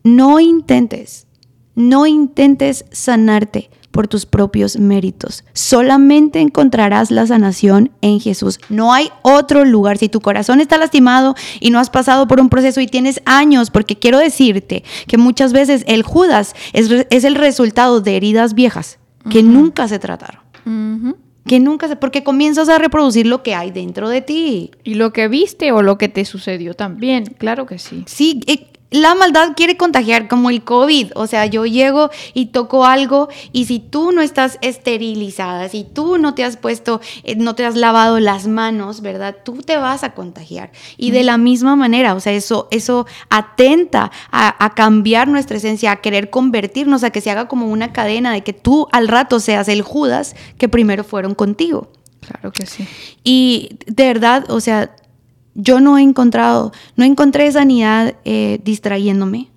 no 0.03 0.39
intentes, 0.39 1.25
no 1.73 2.05
intentes 2.05 2.85
sanarte 2.91 3.71
por 3.89 4.07
tus 4.07 4.27
propios 4.27 4.77
méritos, 4.77 5.43
solamente 5.53 6.39
encontrarás 6.39 7.09
la 7.09 7.25
sanación 7.25 7.89
en 8.01 8.19
Jesús, 8.19 8.59
no 8.69 8.93
hay 8.93 9.09
otro 9.23 9.65
lugar, 9.65 9.97
si 9.97 10.07
tu 10.07 10.21
corazón 10.21 10.61
está 10.61 10.77
lastimado 10.77 11.33
y 11.59 11.71
no 11.71 11.79
has 11.79 11.89
pasado 11.89 12.27
por 12.27 12.39
un 12.39 12.49
proceso 12.49 12.79
y 12.79 12.85
tienes 12.85 13.23
años, 13.25 13.71
porque 13.71 13.97
quiero 13.97 14.19
decirte 14.19 14.83
que 15.07 15.17
muchas 15.17 15.51
veces 15.51 15.83
el 15.87 16.03
Judas 16.03 16.53
es, 16.73 17.07
es 17.09 17.23
el 17.23 17.33
resultado 17.33 18.01
de 18.01 18.17
heridas 18.17 18.53
viejas 18.53 18.99
que 19.31 19.41
nunca 19.41 19.87
se 19.87 19.97
trataron. 19.97 20.43
Que 21.49 21.59
nunca 21.59 21.87
se, 21.87 21.95
porque 21.95 22.23
comienzas 22.23 22.69
a 22.69 22.77
reproducir 22.77 23.25
lo 23.25 23.41
que 23.41 23.55
hay 23.55 23.71
dentro 23.71 24.07
de 24.07 24.21
ti. 24.21 24.69
Y 24.83 24.93
lo 24.93 25.11
que 25.11 25.27
viste 25.27 25.71
o 25.71 25.81
lo 25.81 25.97
que 25.97 26.07
te 26.07 26.23
sucedió 26.23 26.75
también, 26.75 27.25
claro 27.25 27.65
que 27.65 27.79
sí. 27.79 28.03
Sí, 28.05 28.41
eh, 28.45 28.67
la 28.91 29.13
maldad 29.13 29.53
quiere 29.55 29.77
contagiar 29.77 30.27
como 30.27 30.49
el 30.49 30.63
COVID, 30.63 31.11
o 31.15 31.27
sea, 31.27 31.45
yo 31.45 31.65
llego 31.65 32.09
y 32.33 32.47
toco 32.47 32.85
algo 32.85 33.29
y 33.51 33.65
si 33.65 33.79
tú 33.79 34.11
no 34.11 34.21
estás 34.21 34.57
esterilizada, 34.61 35.69
si 35.69 35.83
tú 35.83 36.17
no 36.17 36.33
te 36.33 36.43
has 36.43 36.57
puesto, 36.57 36.99
eh, 37.23 37.35
no 37.35 37.55
te 37.55 37.65
has 37.65 37.75
lavado 37.75 38.19
las 38.19 38.47
manos, 38.47 39.01
¿verdad? 39.01 39.35
Tú 39.43 39.61
te 39.61 39.77
vas 39.77 40.03
a 40.03 40.13
contagiar. 40.13 40.71
Y 40.97 41.11
de 41.11 41.23
la 41.23 41.37
misma 41.37 41.75
manera, 41.75 42.15
o 42.15 42.19
sea, 42.19 42.33
eso, 42.33 42.67
eso 42.71 43.05
atenta 43.29 44.11
a, 44.31 44.65
a 44.65 44.73
cambiar 44.73 45.27
nuestra 45.27 45.57
esencia, 45.57 45.91
a 45.91 46.01
querer 46.01 46.29
convertirnos, 46.29 47.03
a 47.03 47.11
que 47.11 47.21
se 47.21 47.29
haga 47.29 47.47
como 47.47 47.67
una 47.67 47.93
cadena 47.93 48.33
de 48.33 48.43
que 48.43 48.53
tú 48.53 48.87
al 48.91 49.07
rato 49.07 49.39
seas 49.39 49.67
el 49.67 49.83
Judas 49.83 50.35
que 50.57 50.67
primero 50.67 51.03
fueron 51.03 51.35
contigo. 51.35 51.91
Claro 52.21 52.51
que 52.51 52.65
sí. 52.65 52.87
Y 53.23 53.77
de 53.85 54.05
verdad, 54.05 54.49
o 54.49 54.59
sea, 54.59 54.95
yo 55.55 55.79
no 55.79 55.97
he 55.97 56.01
encontrado, 56.01 56.71
no 56.95 57.05
encontré 57.05 57.51
sanidad 57.51 58.15
eh, 58.25 58.59
distrayéndome. 58.63 59.49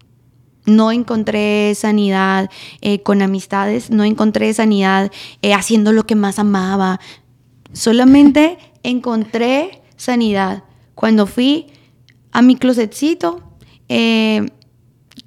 No 0.64 0.92
encontré 0.92 1.74
sanidad 1.74 2.48
eh, 2.82 3.02
con 3.02 3.20
amistades, 3.20 3.90
no 3.90 4.04
encontré 4.04 4.54
sanidad 4.54 5.10
eh, 5.42 5.54
haciendo 5.54 5.90
lo 5.92 6.06
que 6.06 6.14
más 6.14 6.38
amaba. 6.38 7.00
Solamente 7.72 8.58
encontré 8.84 9.82
sanidad 9.96 10.62
cuando 10.94 11.26
fui 11.26 11.66
a 12.30 12.42
mi 12.42 12.56
closetcito 12.56 13.42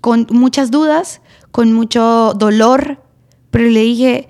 con 0.01 0.26
muchas 0.32 0.72
dudas, 0.72 1.22
con 1.51 1.72
mucho 1.72 2.34
dolor, 2.36 3.03
pero 3.51 3.66
le 3.66 3.82
dije, 3.82 4.30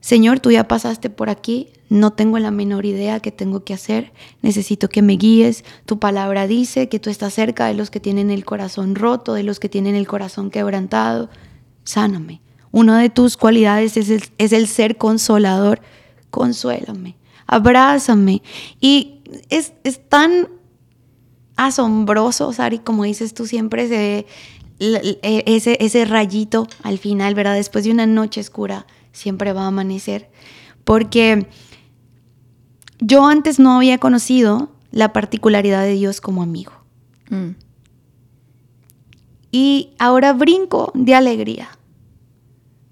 Señor, 0.00 0.40
tú 0.40 0.50
ya 0.50 0.66
pasaste 0.66 1.10
por 1.10 1.28
aquí, 1.28 1.68
no 1.90 2.12
tengo 2.12 2.38
la 2.38 2.52
menor 2.52 2.86
idea 2.86 3.18
qué 3.18 3.32
tengo 3.32 3.64
que 3.64 3.74
hacer, 3.74 4.12
necesito 4.42 4.88
que 4.88 5.02
me 5.02 5.14
guíes. 5.14 5.64
Tu 5.86 5.98
palabra 5.98 6.46
dice 6.46 6.88
que 6.88 7.00
tú 7.00 7.10
estás 7.10 7.34
cerca 7.34 7.66
de 7.66 7.74
los 7.74 7.90
que 7.90 7.98
tienen 7.98 8.30
el 8.30 8.44
corazón 8.44 8.94
roto, 8.94 9.34
de 9.34 9.42
los 9.42 9.58
que 9.58 9.68
tienen 9.68 9.96
el 9.96 10.06
corazón 10.06 10.50
quebrantado. 10.50 11.28
Sáname. 11.82 12.40
Una 12.70 13.00
de 13.00 13.10
tus 13.10 13.36
cualidades 13.36 13.96
es 13.96 14.52
el, 14.52 14.66
ser 14.68 14.98
consolador. 14.98 15.80
Consuélame, 16.30 17.16
abrázame. 17.48 18.42
Y 18.80 19.22
es, 19.48 19.72
tan 20.08 20.48
asombroso, 21.56 22.52
Sari, 22.52 22.78
como 22.78 23.02
dices 23.02 23.34
tú, 23.34 23.46
siempre 23.46 23.88
se 23.88 23.98
ve 24.78 25.18
e- 25.22 25.42
ese, 25.46 25.76
ese 25.80 26.04
rayito 26.04 26.68
al 26.84 26.98
final, 26.98 27.34
¿verdad? 27.34 27.56
Después 27.56 27.82
de 27.82 27.90
una 27.90 28.06
noche 28.06 28.40
oscura, 28.40 28.86
siempre 29.10 29.52
va 29.52 29.64
a 29.64 29.66
amanecer. 29.66 30.30
Porque 30.84 31.48
yo 33.00 33.26
antes 33.26 33.58
no 33.58 33.76
había 33.76 33.98
conocido 33.98 34.70
la 34.92 35.12
particularidad 35.12 35.82
de 35.82 35.94
Dios 35.94 36.20
como 36.20 36.42
amigo. 36.42 36.72
Mm. 37.30 37.50
Y 39.52 39.90
ahora 39.98 40.32
brinco 40.32 40.92
de 40.94 41.14
alegría. 41.14 41.68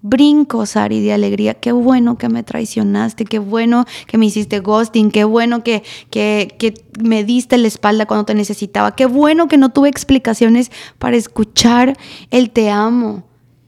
Brinco, 0.01 0.65
Sari, 0.65 1.01
de 1.01 1.11
alegría. 1.11 1.55
Qué 1.55 1.73
bueno 1.73 2.17
que 2.17 2.29
me 2.29 2.43
traicionaste, 2.43 3.25
qué 3.25 3.39
bueno 3.39 3.85
que 4.07 4.17
me 4.17 4.27
hiciste 4.27 4.59
ghosting, 4.59 5.11
qué 5.11 5.25
bueno 5.25 5.61
que, 5.61 5.83
que, 6.09 6.55
que 6.57 6.73
me 7.01 7.25
diste 7.25 7.57
la 7.57 7.67
espalda 7.67 8.05
cuando 8.05 8.25
te 8.25 8.33
necesitaba, 8.33 8.95
qué 8.95 9.05
bueno 9.05 9.49
que 9.49 9.57
no 9.57 9.69
tuve 9.69 9.89
explicaciones 9.89 10.71
para 10.99 11.17
escuchar 11.17 11.97
el 12.31 12.49
te 12.49 12.69
amo 12.69 13.23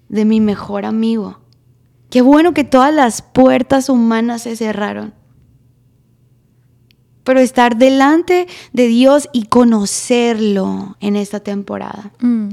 de 0.07 0.23
mi 0.23 0.39
mejor 0.39 0.85
amigo. 0.85 1.39
Qué 2.09 2.21
bueno 2.21 2.53
que 2.53 2.63
todas 2.63 2.93
las 2.93 3.21
puertas 3.21 3.89
humanas 3.89 4.43
se 4.43 4.55
cerraron. 4.55 5.13
Pero 7.23 7.39
estar 7.39 7.77
delante 7.77 8.47
de 8.73 8.87
Dios 8.87 9.29
y 9.31 9.45
conocerlo 9.45 10.97
en 10.99 11.15
esta 11.15 11.39
temporada. 11.39 12.11
Mm. 12.19 12.49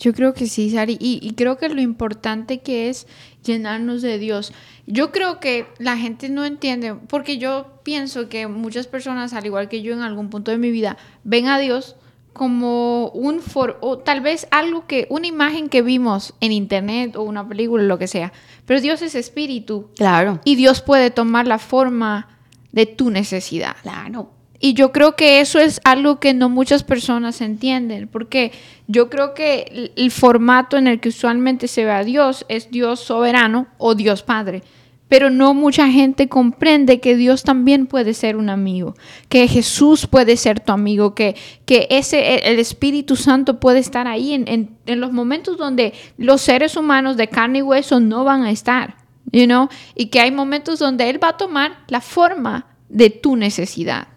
Yo 0.00 0.12
creo 0.12 0.34
que 0.34 0.46
sí, 0.46 0.70
Sari, 0.70 0.96
y, 1.00 1.20
y 1.22 1.34
creo 1.34 1.56
que 1.56 1.68
lo 1.68 1.80
importante 1.80 2.58
que 2.58 2.88
es 2.88 3.06
llenarnos 3.44 4.02
de 4.02 4.18
Dios. 4.18 4.52
Yo 4.86 5.12
creo 5.12 5.40
que 5.40 5.66
la 5.78 5.96
gente 5.96 6.28
no 6.28 6.44
entiende, 6.44 6.94
porque 6.94 7.38
yo 7.38 7.66
pienso 7.84 8.28
que 8.28 8.46
muchas 8.46 8.86
personas, 8.86 9.32
al 9.34 9.46
igual 9.46 9.68
que 9.68 9.82
yo 9.82 9.92
en 9.92 10.00
algún 10.02 10.30
punto 10.30 10.50
de 10.50 10.58
mi 10.58 10.70
vida, 10.70 10.96
ven 11.24 11.46
a 11.48 11.58
Dios 11.58 11.96
como 12.32 13.08
un 13.08 13.40
for 13.40 13.78
o 13.80 13.98
tal 13.98 14.20
vez 14.20 14.46
algo 14.52 14.86
que 14.86 15.06
una 15.10 15.26
imagen 15.26 15.68
que 15.68 15.82
vimos 15.82 16.34
en 16.40 16.52
internet 16.52 17.16
o 17.16 17.22
una 17.22 17.48
película 17.48 17.82
lo 17.82 17.98
que 17.98 18.06
sea, 18.06 18.32
pero 18.64 18.80
Dios 18.80 19.02
es 19.02 19.16
espíritu 19.16 19.88
Claro. 19.96 20.40
y 20.44 20.54
Dios 20.54 20.80
puede 20.80 21.10
tomar 21.10 21.48
la 21.48 21.58
forma 21.58 22.28
de 22.72 22.86
tu 22.86 23.10
necesidad. 23.10 23.76
Claro. 23.82 24.30
Y 24.60 24.74
yo 24.74 24.90
creo 24.90 25.14
que 25.14 25.40
eso 25.40 25.60
es 25.60 25.80
algo 25.84 26.18
que 26.18 26.34
no 26.34 26.48
muchas 26.48 26.82
personas 26.82 27.40
entienden, 27.40 28.08
porque 28.08 28.50
yo 28.88 29.08
creo 29.08 29.32
que 29.32 29.92
el, 29.94 30.10
formato 30.10 30.76
en 30.76 30.88
el 30.88 30.98
que 30.98 31.10
usualmente 31.10 31.68
se 31.68 31.84
ve 31.84 31.92
a 31.92 32.02
Dios 32.02 32.44
es 32.48 32.70
Dios 32.70 32.98
soberano 32.98 33.68
o 33.78 33.94
Dios 33.94 34.24
Padre, 34.24 34.64
pero 35.06 35.30
no 35.30 35.54
mucha 35.54 35.88
gente 35.90 36.28
comprende 36.28 36.98
que 37.00 37.14
Dios 37.16 37.44
también 37.44 37.86
puede 37.86 38.14
ser 38.14 38.36
un 38.36 38.50
amigo, 38.50 38.94
que 39.28 39.46
Jesús 39.46 40.08
puede 40.08 40.36
ser 40.36 40.58
tu 40.58 40.72
amigo, 40.72 41.14
que, 41.14 41.36
que 41.64 41.86
ese, 41.90 42.50
el 42.50 42.58
Espíritu 42.58 43.14
Santo 43.14 43.60
puede 43.60 43.78
estar 43.78 44.08
ahí 44.08 44.34
en, 44.34 44.48
en- 44.48 44.76
en 44.86 45.00
los 45.00 45.12
momentos 45.12 45.56
donde 45.56 45.92
los 46.18 46.40
seres 46.42 46.76
humanos 46.76 47.16
de 47.16 47.28
carne 47.28 47.60
y 47.60 47.62
hueso 47.62 48.00
no 48.00 48.24
van 48.24 48.42
a 48.42 48.50
estar, 48.50 48.96
you 49.32 49.46
know? 49.46 49.68
y 49.94 50.06
que 50.06 50.20
hay 50.20 50.30
momentos 50.30 50.78
donde 50.78 51.08
Él 51.10 51.22
va 51.22 51.30
a 51.30 51.36
tomar 51.36 51.78
la 51.88 52.00
forma 52.00 52.66
de 52.88 53.10
tu 53.10 53.36
necesidad. 53.36 54.08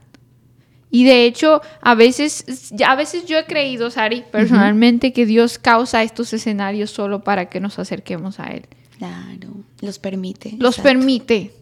Y 0.93 1.05
de 1.05 1.25
hecho, 1.25 1.61
a 1.81 1.95
veces, 1.95 2.69
ya 2.71 2.91
a 2.91 2.95
veces 2.95 3.25
yo 3.25 3.37
he 3.37 3.45
creído, 3.45 3.89
Sari, 3.91 4.25
personalmente, 4.29 5.13
que 5.13 5.25
Dios 5.25 5.57
causa 5.57 6.03
estos 6.03 6.33
escenarios 6.33 6.91
solo 6.91 7.23
para 7.23 7.45
que 7.45 7.61
nos 7.61 7.79
acerquemos 7.79 8.41
a 8.41 8.47
Él. 8.47 8.67
Claro. 8.97 9.49
Los 9.79 9.99
permite. 9.99 10.55
Los 10.59 10.77
Exacto. 10.77 10.83
permite. 10.83 11.53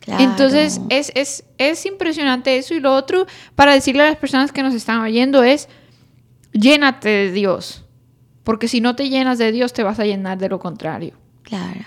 Claro. 0.00 0.24
Entonces, 0.24 0.80
es, 0.88 1.12
es, 1.14 1.44
es 1.58 1.84
impresionante 1.84 2.56
eso. 2.56 2.72
Y 2.72 2.80
lo 2.80 2.94
otro, 2.94 3.26
para 3.54 3.74
decirle 3.74 4.04
a 4.04 4.06
las 4.06 4.16
personas 4.16 4.52
que 4.52 4.62
nos 4.62 4.72
están 4.72 5.00
oyendo, 5.00 5.42
es 5.42 5.68
llénate 6.52 7.08
de 7.08 7.32
Dios. 7.32 7.84
Porque 8.42 8.68
si 8.68 8.80
no 8.80 8.96
te 8.96 9.10
llenas 9.10 9.38
de 9.38 9.52
Dios, 9.52 9.74
te 9.74 9.82
vas 9.82 9.98
a 9.98 10.06
llenar 10.06 10.38
de 10.38 10.48
lo 10.48 10.58
contrario. 10.60 11.12
Claro. 11.42 11.84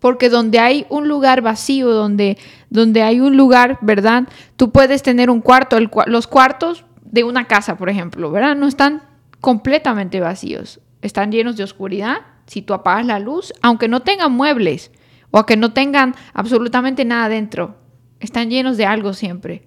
Porque 0.00 0.30
donde 0.30 0.58
hay 0.58 0.86
un 0.88 1.08
lugar 1.08 1.42
vacío, 1.42 1.90
donde, 1.90 2.38
donde 2.70 3.02
hay 3.02 3.20
un 3.20 3.36
lugar, 3.36 3.78
¿verdad? 3.82 4.24
Tú 4.56 4.70
puedes 4.70 5.02
tener 5.02 5.30
un 5.30 5.40
cuarto, 5.40 5.76
el 5.76 5.90
los 6.06 6.26
cuartos 6.26 6.84
de 7.04 7.24
una 7.24 7.46
casa, 7.46 7.76
por 7.76 7.88
ejemplo, 7.88 8.30
¿verdad? 8.30 8.56
No 8.56 8.66
están 8.66 9.02
completamente 9.40 10.20
vacíos, 10.20 10.80
están 11.02 11.32
llenos 11.32 11.56
de 11.56 11.64
oscuridad. 11.64 12.18
Si 12.46 12.62
tú 12.62 12.74
apagas 12.74 13.06
la 13.06 13.18
luz, 13.18 13.52
aunque 13.62 13.88
no 13.88 14.00
tengan 14.00 14.32
muebles 14.32 14.90
o 15.30 15.46
que 15.46 15.56
no 15.56 15.72
tengan 15.72 16.14
absolutamente 16.34 17.04
nada 17.04 17.28
dentro, 17.28 17.76
están 18.20 18.50
llenos 18.50 18.76
de 18.76 18.86
algo 18.86 19.12
siempre, 19.12 19.62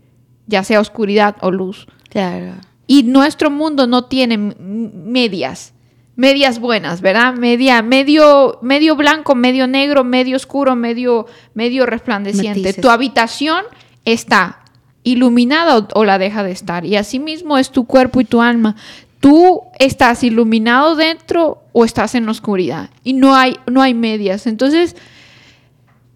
ya 0.48 0.64
sea 0.64 0.80
oscuridad 0.80 1.36
o 1.42 1.52
luz. 1.52 1.88
Claro. 2.10 2.54
Y 2.88 3.04
nuestro 3.04 3.50
mundo 3.50 3.88
no 3.88 4.06
tiene 4.06 4.38
medias, 4.38 5.74
medias 6.16 6.60
buenas, 6.60 7.02
¿verdad? 7.02 7.34
Media, 7.34 7.82
medio, 7.82 8.60
medio 8.62 8.96
blanco, 8.96 9.36
medio 9.36 9.68
negro, 9.68 10.04
medio 10.04 10.36
oscuro, 10.36 10.76
medio, 10.76 11.26
medio 11.54 11.86
resplandeciente. 11.86 12.60
Matices. 12.60 12.82
Tu 12.82 12.90
habitación 12.90 13.64
está 14.06 14.60
iluminada 15.04 15.88
o, 15.94 16.06
la 16.06 16.18
deja 16.18 16.44
de 16.44 16.52
estar. 16.52 16.86
Y 16.86 16.96
así 16.96 17.20
mismo 17.20 17.58
es 17.58 17.72
tu 17.72 17.86
cuerpo 17.86 18.22
y 18.22 18.26
tu 18.26 18.42
alma. 18.42 18.76
Tú 19.20 19.62
estás 19.80 20.24
iluminado 20.24 20.96
dentro 20.96 21.64
o 21.72 21.86
estás 21.86 22.16
en 22.16 22.26
la 22.26 22.32
oscuridad. 22.32 22.90
Y 23.04 23.14
no 23.14 23.36
hay, 23.36 23.58
no 23.68 23.82
hay 23.82 23.94
medias. 23.94 24.48
Entonces, 24.48 24.96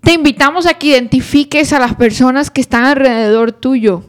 te 0.01 0.13
invitamos 0.13 0.65
a 0.65 0.75
que 0.75 0.87
identifiques 0.87 1.73
a 1.73 1.79
las 1.79 1.95
personas 1.95 2.51
que 2.51 2.61
están 2.61 2.85
alrededor 2.85 3.51
tuyo. 3.51 4.03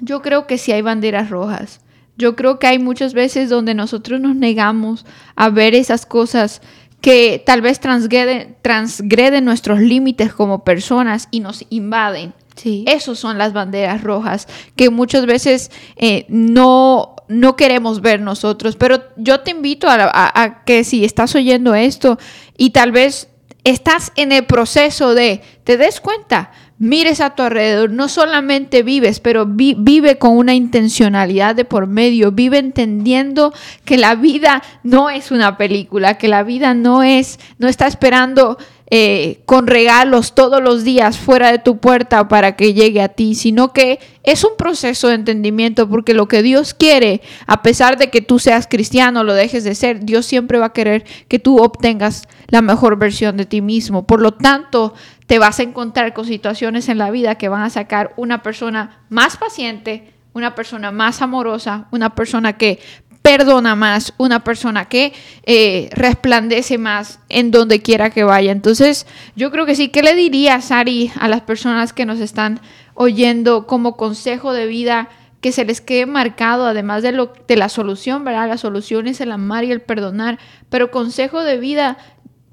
Yo 0.00 0.20
creo 0.20 0.46
que 0.46 0.58
sí 0.58 0.72
hay 0.72 0.82
banderas 0.82 1.30
rojas. 1.30 1.80
Yo 2.16 2.36
creo 2.36 2.58
que 2.58 2.66
hay 2.66 2.78
muchas 2.78 3.14
veces 3.14 3.48
donde 3.50 3.74
nosotros 3.74 4.20
nos 4.20 4.36
negamos 4.36 5.04
a 5.34 5.50
ver 5.50 5.74
esas 5.74 6.06
cosas 6.06 6.62
que 7.00 7.42
tal 7.44 7.60
vez 7.60 7.78
transgreden, 7.78 9.44
nuestros 9.44 9.80
límites 9.80 10.32
como 10.32 10.64
personas 10.64 11.28
y 11.30 11.40
nos 11.40 11.64
invaden. 11.70 12.34
Sí. 12.56 12.84
Esas 12.88 13.18
son 13.18 13.36
las 13.38 13.52
banderas 13.52 14.02
rojas 14.02 14.48
que 14.76 14.88
muchas 14.88 15.26
veces 15.26 15.70
eh, 15.96 16.24
no, 16.28 17.14
no 17.28 17.54
queremos 17.54 18.00
ver 18.00 18.20
nosotros. 18.20 18.76
Pero 18.76 19.02
yo 19.16 19.40
te 19.40 19.50
invito 19.50 19.88
a, 19.88 20.62
que 20.64 20.84
si 20.84 21.04
estás 21.04 21.34
oyendo 21.34 21.74
esto 21.74 22.18
y 22.56 22.70
tal 22.70 22.92
vez 22.92 23.28
estás 23.64 24.12
en 24.16 24.32
el 24.32 24.46
proceso 24.46 25.14
de, 25.14 25.42
te 25.64 25.76
des 25.76 26.00
cuenta, 26.00 26.50
mires 26.78 27.20
a 27.20 27.30
tu 27.30 27.42
alrededor, 27.42 27.90
no 27.90 28.08
solamente 28.08 28.82
vives, 28.82 29.20
pero 29.20 29.46
vive 29.46 30.18
con 30.18 30.36
una 30.36 30.54
intencionalidad 30.54 31.54
de 31.54 31.64
por 31.64 31.86
medio, 31.86 32.32
vive 32.32 32.58
entendiendo 32.58 33.52
que 33.84 33.96
la 33.96 34.14
vida 34.14 34.62
no 34.82 35.10
es 35.10 35.30
una 35.30 35.56
película, 35.56 36.18
que 36.18 36.28
la 36.28 36.42
vida 36.42 36.74
no 36.74 37.02
es, 37.02 37.38
no 37.58 37.68
está 37.68 37.86
esperando 37.86 38.58
eh, 38.88 39.40
con 39.46 39.66
regalos 39.66 40.36
todos 40.36 40.62
los 40.62 40.84
días 40.84 41.18
fuera 41.18 41.50
de 41.50 41.58
tu 41.58 41.78
puerta 41.78 42.28
para 42.28 42.54
que 42.54 42.72
llegue 42.72 43.02
a 43.02 43.08
ti, 43.08 43.34
sino 43.34 43.72
que 43.72 43.98
es 44.22 44.44
un 44.44 44.52
proceso 44.56 45.08
de 45.08 45.14
entendimiento 45.14 45.88
porque 45.88 46.14
lo 46.14 46.28
que 46.28 46.42
Dios 46.42 46.72
quiere, 46.72 47.20
a 47.48 47.62
pesar 47.62 47.98
de 47.98 48.10
que 48.10 48.20
tú 48.20 48.38
seas 48.38 48.68
cristiano, 48.68 49.24
lo 49.24 49.34
dejes 49.34 49.64
de 49.64 49.74
ser, 49.74 50.04
Dios 50.04 50.24
siempre 50.24 50.58
va 50.58 50.66
a 50.66 50.72
querer 50.72 51.04
que 51.26 51.40
tú 51.40 51.58
obtengas 51.58 52.28
la 52.46 52.62
mejor 52.62 52.96
versión 52.96 53.36
de 53.36 53.46
ti 53.46 53.60
mismo. 53.60 54.06
Por 54.06 54.22
lo 54.22 54.34
tanto, 54.34 54.94
te 55.26 55.40
vas 55.40 55.58
a 55.58 55.64
encontrar 55.64 56.14
con 56.14 56.24
situaciones 56.24 56.88
en 56.88 56.98
la 56.98 57.10
vida 57.10 57.34
que 57.34 57.48
van 57.48 57.62
a 57.62 57.70
sacar 57.70 58.12
una 58.16 58.42
persona 58.42 59.04
más 59.08 59.36
paciente, 59.36 60.12
una 60.32 60.54
persona 60.54 60.92
más 60.92 61.22
amorosa, 61.22 61.88
una 61.90 62.14
persona 62.14 62.56
que 62.56 62.78
perdona 63.26 63.74
más, 63.74 64.14
una 64.18 64.44
persona 64.44 64.84
que 64.84 65.12
eh, 65.42 65.90
resplandece 65.90 66.78
más 66.78 67.18
en 67.28 67.50
donde 67.50 67.82
quiera 67.82 68.10
que 68.10 68.22
vaya. 68.22 68.52
Entonces, 68.52 69.04
yo 69.34 69.50
creo 69.50 69.66
que 69.66 69.74
sí, 69.74 69.88
¿qué 69.88 70.04
le 70.04 70.14
dirías, 70.14 70.70
Ari, 70.70 71.10
a 71.18 71.26
las 71.26 71.40
personas 71.40 71.92
que 71.92 72.06
nos 72.06 72.20
están 72.20 72.60
oyendo 72.94 73.66
como 73.66 73.96
consejo 73.96 74.52
de 74.52 74.66
vida? 74.66 75.08
que 75.40 75.52
se 75.52 75.64
les 75.64 75.80
quede 75.80 76.06
marcado, 76.06 76.66
además 76.66 77.02
de, 77.02 77.12
lo, 77.12 77.32
de 77.46 77.56
la 77.56 77.68
solución, 77.68 78.24
¿verdad? 78.24 78.48
La 78.48 78.56
solución 78.56 79.06
es 79.06 79.20
el 79.20 79.30
amar 79.30 79.64
y 79.64 79.70
el 79.70 79.80
perdonar, 79.80 80.38
pero 80.70 80.90
consejo 80.90 81.44
de 81.44 81.58
vida 81.58 81.98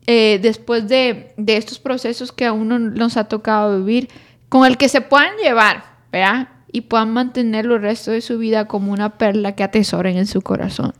eh, 0.05 0.37
después 0.41 0.87
de, 0.89 1.33
de, 1.37 1.57
estos 1.57 1.79
procesos 1.79 2.31
que 2.31 2.45
a 2.45 2.51
uno 2.51 2.77
nos 2.77 3.17
ha 3.17 3.23
tocado 3.23 3.79
vivir, 3.79 4.09
con 4.49 4.65
el 4.65 4.77
que 4.77 4.89
se 4.89 5.01
puedan 5.01 5.37
llevar, 5.37 5.83
¿verdad? 6.11 6.49
Y 6.73 6.81
puedan 6.81 7.11
mantener 7.11 7.65
el 7.65 7.81
resto 7.81 8.11
de 8.11 8.19
su 8.19 8.37
vida 8.37 8.67
como 8.67 8.91
una 8.91 9.17
perla 9.17 9.55
que 9.55 9.63
atesoren 9.63 10.17
en 10.17 10.27
su 10.27 10.41
corazón? 10.41 10.93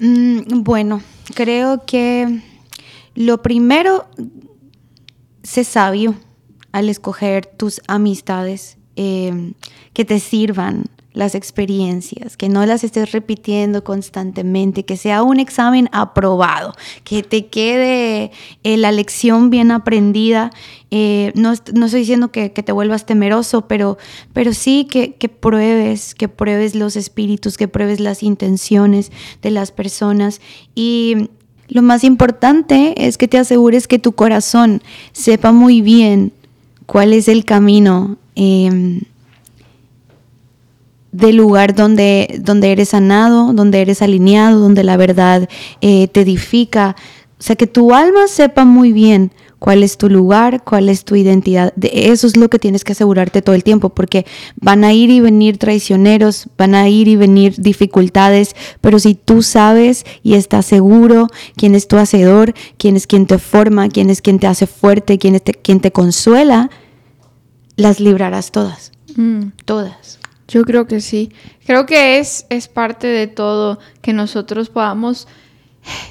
Mm, 0.00 0.62
bueno, 0.62 1.00
creo 1.34 1.86
que 1.86 2.42
lo 3.14 3.40
primero, 3.40 4.08
sé 5.42 5.64
sabio 5.64 6.16
al 6.72 6.90
escoger 6.90 7.46
tus 7.46 7.80
amistades 7.86 8.76
eh, 8.96 9.54
que 9.94 10.04
te 10.04 10.20
sirvan 10.20 10.84
las 11.16 11.34
experiencias, 11.34 12.36
que 12.36 12.50
no 12.50 12.66
las 12.66 12.84
estés 12.84 13.10
repitiendo 13.10 13.82
constantemente, 13.82 14.84
que 14.84 14.98
sea 14.98 15.22
un 15.22 15.40
examen 15.40 15.88
aprobado, 15.90 16.74
que 17.04 17.22
te 17.22 17.46
quede 17.46 18.30
eh, 18.64 18.76
la 18.76 18.92
lección 18.92 19.48
bien 19.48 19.70
aprendida. 19.70 20.50
Eh, 20.90 21.32
no, 21.34 21.52
estoy 21.52 22.00
diciendo 22.00 22.30
que, 22.30 22.50
te 22.50 22.70
vuelvas 22.70 23.06
temeroso, 23.06 23.66
pero, 23.66 23.96
pero 24.34 24.52
sí 24.52 24.86
que, 24.90 25.14
que, 25.14 25.30
pruebes, 25.30 26.14
que 26.14 26.28
pruebes 26.28 26.74
los 26.74 26.96
espíritus, 26.96 27.56
que 27.56 27.66
pruebes 27.66 27.98
las 27.98 28.22
intenciones 28.22 29.10
de 29.40 29.50
las 29.50 29.72
personas. 29.72 30.42
Y 30.74 31.30
lo 31.68 31.80
más 31.80 32.04
importante 32.04 33.06
es 33.06 33.16
que 33.16 33.26
te 33.26 33.38
asegures 33.38 33.88
que 33.88 33.98
tu 33.98 34.12
corazón 34.12 34.82
sepa 35.12 35.50
muy 35.50 35.80
bien 35.80 36.34
cuál 36.84 37.14
es 37.14 37.26
el 37.26 37.46
camino. 37.46 38.18
Em, 38.34 39.00
del 41.16 41.36
lugar 41.36 41.74
donde, 41.74 42.38
donde 42.40 42.72
eres 42.72 42.90
sanado, 42.90 43.52
donde 43.52 43.80
eres 43.80 44.02
alineado, 44.02 44.60
donde 44.60 44.84
la 44.84 44.96
verdad 44.96 45.48
eh, 45.80 46.08
te 46.08 46.22
edifica. 46.22 46.96
O 47.38 47.42
sea, 47.42 47.56
que 47.56 47.66
tu 47.66 47.94
alma 47.94 48.28
sepa 48.28 48.64
muy 48.64 48.92
bien 48.92 49.32
cuál 49.58 49.82
es 49.82 49.96
tu 49.96 50.08
lugar, 50.08 50.62
cuál 50.64 50.88
es 50.88 51.04
tu 51.04 51.16
identidad. 51.16 51.72
De 51.76 52.10
eso 52.10 52.26
es 52.26 52.36
lo 52.36 52.48
que 52.48 52.58
tienes 52.58 52.84
que 52.84 52.92
asegurarte 52.92 53.42
todo 53.42 53.54
el 53.54 53.64
tiempo, 53.64 53.90
porque 53.90 54.26
van 54.56 54.84
a 54.84 54.92
ir 54.92 55.10
y 55.10 55.20
venir 55.20 55.58
traicioneros, 55.58 56.48
van 56.56 56.74
a 56.74 56.88
ir 56.88 57.08
y 57.08 57.16
venir 57.16 57.54
dificultades, 57.56 58.54
pero 58.80 58.98
si 58.98 59.14
tú 59.14 59.42
sabes 59.42 60.04
y 60.22 60.34
estás 60.34 60.66
seguro 60.66 61.28
quién 61.56 61.74
es 61.74 61.88
tu 61.88 61.96
hacedor, 61.96 62.54
quién 62.78 62.96
es 62.96 63.06
quien 63.06 63.26
te 63.26 63.38
forma, 63.38 63.88
quién 63.88 64.10
es 64.10 64.22
quien 64.22 64.38
te 64.38 64.46
hace 64.46 64.66
fuerte, 64.66 65.18
quién 65.18 65.34
es 65.34 65.42
quien 65.62 65.80
te 65.80 65.92
consuela, 65.92 66.70
las 67.76 68.00
librarás 68.00 68.52
todas. 68.52 68.92
Mm. 69.16 69.48
Todas. 69.64 70.18
Yo 70.48 70.64
creo 70.64 70.86
que 70.86 71.00
sí. 71.00 71.32
Creo 71.66 71.86
que 71.86 72.18
es, 72.18 72.46
es 72.50 72.68
parte 72.68 73.06
de 73.06 73.26
todo 73.26 73.78
que 74.00 74.12
nosotros 74.12 74.68
podamos 74.68 75.26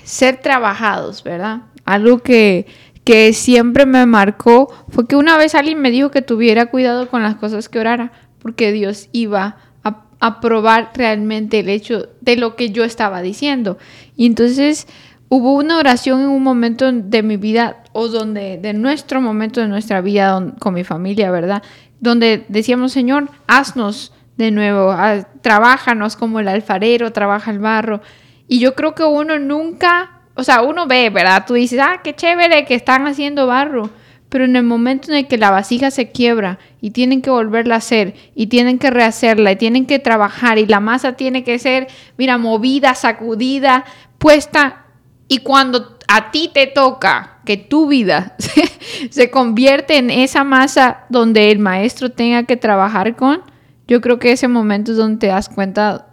ser 0.04 0.38
trabajados, 0.38 1.24
¿verdad? 1.24 1.62
Algo 1.86 2.20
que, 2.20 2.66
que 3.04 3.34
siempre 3.34 3.86
me 3.86 4.06
marcó 4.06 4.74
fue 4.90 5.08
que 5.08 5.16
una 5.16 5.38
vez 5.38 5.56
alguien 5.56 5.80
me 5.80 5.92
dijo 5.92 6.12
que 6.12 6.22
tuviera 6.22 6.66
cuidado 6.68 7.10
con 7.10 7.24
las 7.24 7.36
cosas 7.36 7.70
que 7.70 7.80
orara, 7.80 8.12
porque 8.40 8.72
Dios 8.72 9.10
iba 9.12 9.58
a, 9.84 10.04
a 10.20 10.42
probar 10.42 10.92
realmente 10.96 11.60
el 11.60 11.70
hecho 11.70 12.10
de 12.22 12.36
lo 12.36 12.56
que 12.56 12.72
yo 12.72 12.84
estaba 12.84 13.22
diciendo. 13.22 13.78
Y 14.18 14.26
entonces 14.26 14.88
hubo 15.30 15.54
una 15.54 15.78
oración 15.78 16.22
en 16.22 16.30
un 16.30 16.44
momento 16.44 16.92
de 16.92 17.24
mi 17.24 17.38
vida, 17.38 17.84
o 17.94 18.08
donde, 18.08 18.58
de 18.58 18.74
nuestro 18.74 19.22
momento 19.22 19.62
de 19.62 19.68
nuestra 19.68 20.02
vida 20.02 20.54
con 20.60 20.74
mi 20.74 20.84
familia, 20.84 21.32
¿verdad? 21.32 21.64
Donde 22.00 22.46
decíamos, 22.50 22.92
Señor, 22.92 23.30
haznos 23.48 24.12
de 24.38 24.52
nuevo, 24.52 24.92
a, 24.92 25.24
trabájanos 25.42 26.16
como 26.16 26.40
el 26.40 26.48
alfarero 26.48 27.12
trabaja 27.12 27.52
el 27.52 27.60
barro. 27.60 28.02
Y 28.48 28.60
yo 28.60 28.76
creo 28.76 28.94
que 28.96 29.04
uno 29.04 29.40
nunca, 29.40 30.22
o 30.36 30.44
sea, 30.44 30.62
uno 30.62 30.88
ve, 30.88 31.10
¿verdad? 31.10 31.46
Tú 31.48 31.54
dices, 31.54 31.80
ah, 31.82 32.02
qué 32.04 32.14
chévere 32.14 32.66
que 32.66 32.76
están 32.76 33.08
haciendo 33.08 33.48
barro. 33.48 33.90
Pero 34.30 34.46
en 34.46 34.56
el 34.56 34.64
momento 34.64 35.12
en 35.12 35.18
el 35.18 35.28
que 35.28 35.38
la 35.38 35.52
vasija 35.52 35.92
se 35.92 36.12
quiebra 36.12 36.60
y 36.82 36.92
tienen 36.92 37.22
que 37.22 37.30
volverla 37.30 37.76
a 37.76 37.78
hacer 37.78 38.16
y 38.34 38.48
tienen 38.48 38.80
que 38.80 38.90
rehacerla 38.90 39.52
y 39.52 39.56
tienen 39.56 39.86
que 39.86 40.00
trabajar 40.00 40.58
y 40.58 40.66
la 40.66 40.80
masa 40.80 41.14
tiene 41.14 41.44
que 41.44 41.58
ser, 41.60 41.88
mira, 42.18 42.38
movida, 42.38 42.96
sacudida, 42.96 43.86
puesta. 44.18 44.86
Y 45.28 45.40
cuando 45.40 45.98
a 46.08 46.32
ti 46.32 46.50
te 46.54 46.68
toca 46.68 47.40
que 47.46 47.58
tu 47.58 47.88
vida 47.88 48.36
se 49.10 49.32
convierte 49.32 49.98
en 49.98 50.10
esa 50.10 50.44
masa 50.44 51.06
donde 51.10 51.52
el 51.52 51.60
maestro 51.60 52.10
tenga 52.12 52.44
que 52.44 52.58
trabajar 52.58 53.16
con, 53.16 53.42
yo 53.88 54.02
creo 54.02 54.20
que 54.20 54.32
ese 54.32 54.48
momento 54.48 54.92
es 54.92 54.98
donde 54.98 55.18
te 55.18 55.28
das 55.28 55.50
cuenta 55.50 56.08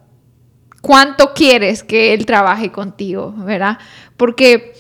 cuánto 0.81 1.33
quieres 1.35 1.83
que 1.83 2.13
Él 2.13 2.27
trabaje 2.27 2.71
contigo, 2.71 3.35
¿verdad? 3.39 3.79
Porque 4.17 4.75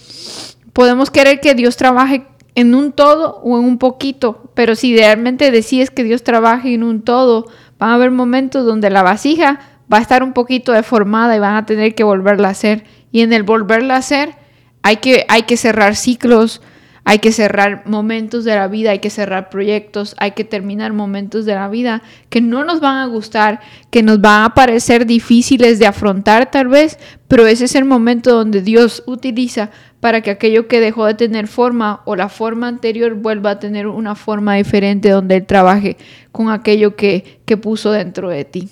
podemos 0.72 1.10
querer 1.10 1.40
que 1.40 1.54
Dios 1.54 1.76
trabaje 1.76 2.26
en 2.54 2.74
un 2.74 2.92
todo 2.92 3.40
o 3.42 3.58
en 3.58 3.64
un 3.64 3.78
poquito, 3.78 4.50
pero 4.54 4.74
si 4.74 4.96
realmente 4.96 5.50
decides 5.50 5.90
que 5.90 6.04
Dios 6.04 6.22
trabaje 6.22 6.74
en 6.74 6.82
un 6.82 7.02
todo, 7.02 7.46
van 7.78 7.90
a 7.90 7.94
haber 7.94 8.10
momentos 8.10 8.66
donde 8.66 8.90
la 8.90 9.02
vasija 9.02 9.60
va 9.92 9.98
a 9.98 10.02
estar 10.02 10.22
un 10.22 10.32
poquito 10.32 10.72
deformada 10.72 11.34
y 11.36 11.38
van 11.38 11.56
a 11.56 11.66
tener 11.66 11.94
que 11.94 12.04
volverla 12.04 12.48
a 12.48 12.52
hacer. 12.52 12.84
Y 13.10 13.20
en 13.20 13.32
el 13.32 13.42
volverla 13.42 13.94
a 13.94 13.98
hacer 13.98 14.34
hay 14.82 14.96
que, 14.96 15.24
hay 15.28 15.42
que 15.42 15.56
cerrar 15.56 15.96
ciclos, 15.96 16.60
hay 17.04 17.18
que 17.18 17.32
cerrar 17.32 17.82
momentos 17.86 18.44
de 18.44 18.54
la 18.54 18.68
vida, 18.68 18.90
hay 18.90 19.00
que 19.00 19.10
cerrar 19.10 19.50
proyectos, 19.50 20.14
hay 20.18 20.32
que 20.32 20.44
terminar 20.44 20.92
momentos 20.92 21.44
de 21.44 21.54
la 21.54 21.68
vida 21.68 22.02
que 22.28 22.40
no 22.40 22.64
nos 22.64 22.80
van 22.80 22.98
a 22.98 23.06
gustar, 23.06 23.60
que 23.90 24.02
nos 24.02 24.20
van 24.20 24.44
a 24.44 24.54
parecer 24.54 25.04
difíciles 25.06 25.78
de 25.78 25.86
afrontar 25.86 26.50
tal 26.50 26.68
vez, 26.68 26.98
pero 27.26 27.46
ese 27.46 27.64
es 27.64 27.74
el 27.74 27.84
momento 27.84 28.34
donde 28.34 28.62
Dios 28.62 29.02
utiliza 29.06 29.70
para 30.00 30.20
que 30.20 30.30
aquello 30.30 30.68
que 30.68 30.80
dejó 30.80 31.06
de 31.06 31.14
tener 31.14 31.48
forma 31.48 32.02
o 32.04 32.14
la 32.16 32.28
forma 32.28 32.68
anterior 32.68 33.14
vuelva 33.14 33.50
a 33.50 33.58
tener 33.58 33.86
una 33.86 34.14
forma 34.14 34.54
diferente 34.54 35.10
donde 35.10 35.36
Él 35.36 35.46
trabaje 35.46 35.96
con 36.30 36.50
aquello 36.50 36.94
que, 36.96 37.40
que 37.44 37.56
puso 37.56 37.90
dentro 37.90 38.28
de 38.28 38.44
ti. 38.44 38.68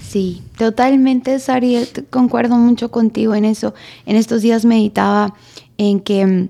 Sí, 0.00 0.42
totalmente, 0.56 1.38
Sari, 1.38 1.78
concuerdo 2.10 2.56
mucho 2.56 2.90
contigo 2.90 3.34
en 3.34 3.44
eso. 3.44 3.74
En 4.04 4.16
estos 4.16 4.42
días 4.42 4.64
meditaba 4.64 5.34
en 5.78 6.00
que 6.00 6.48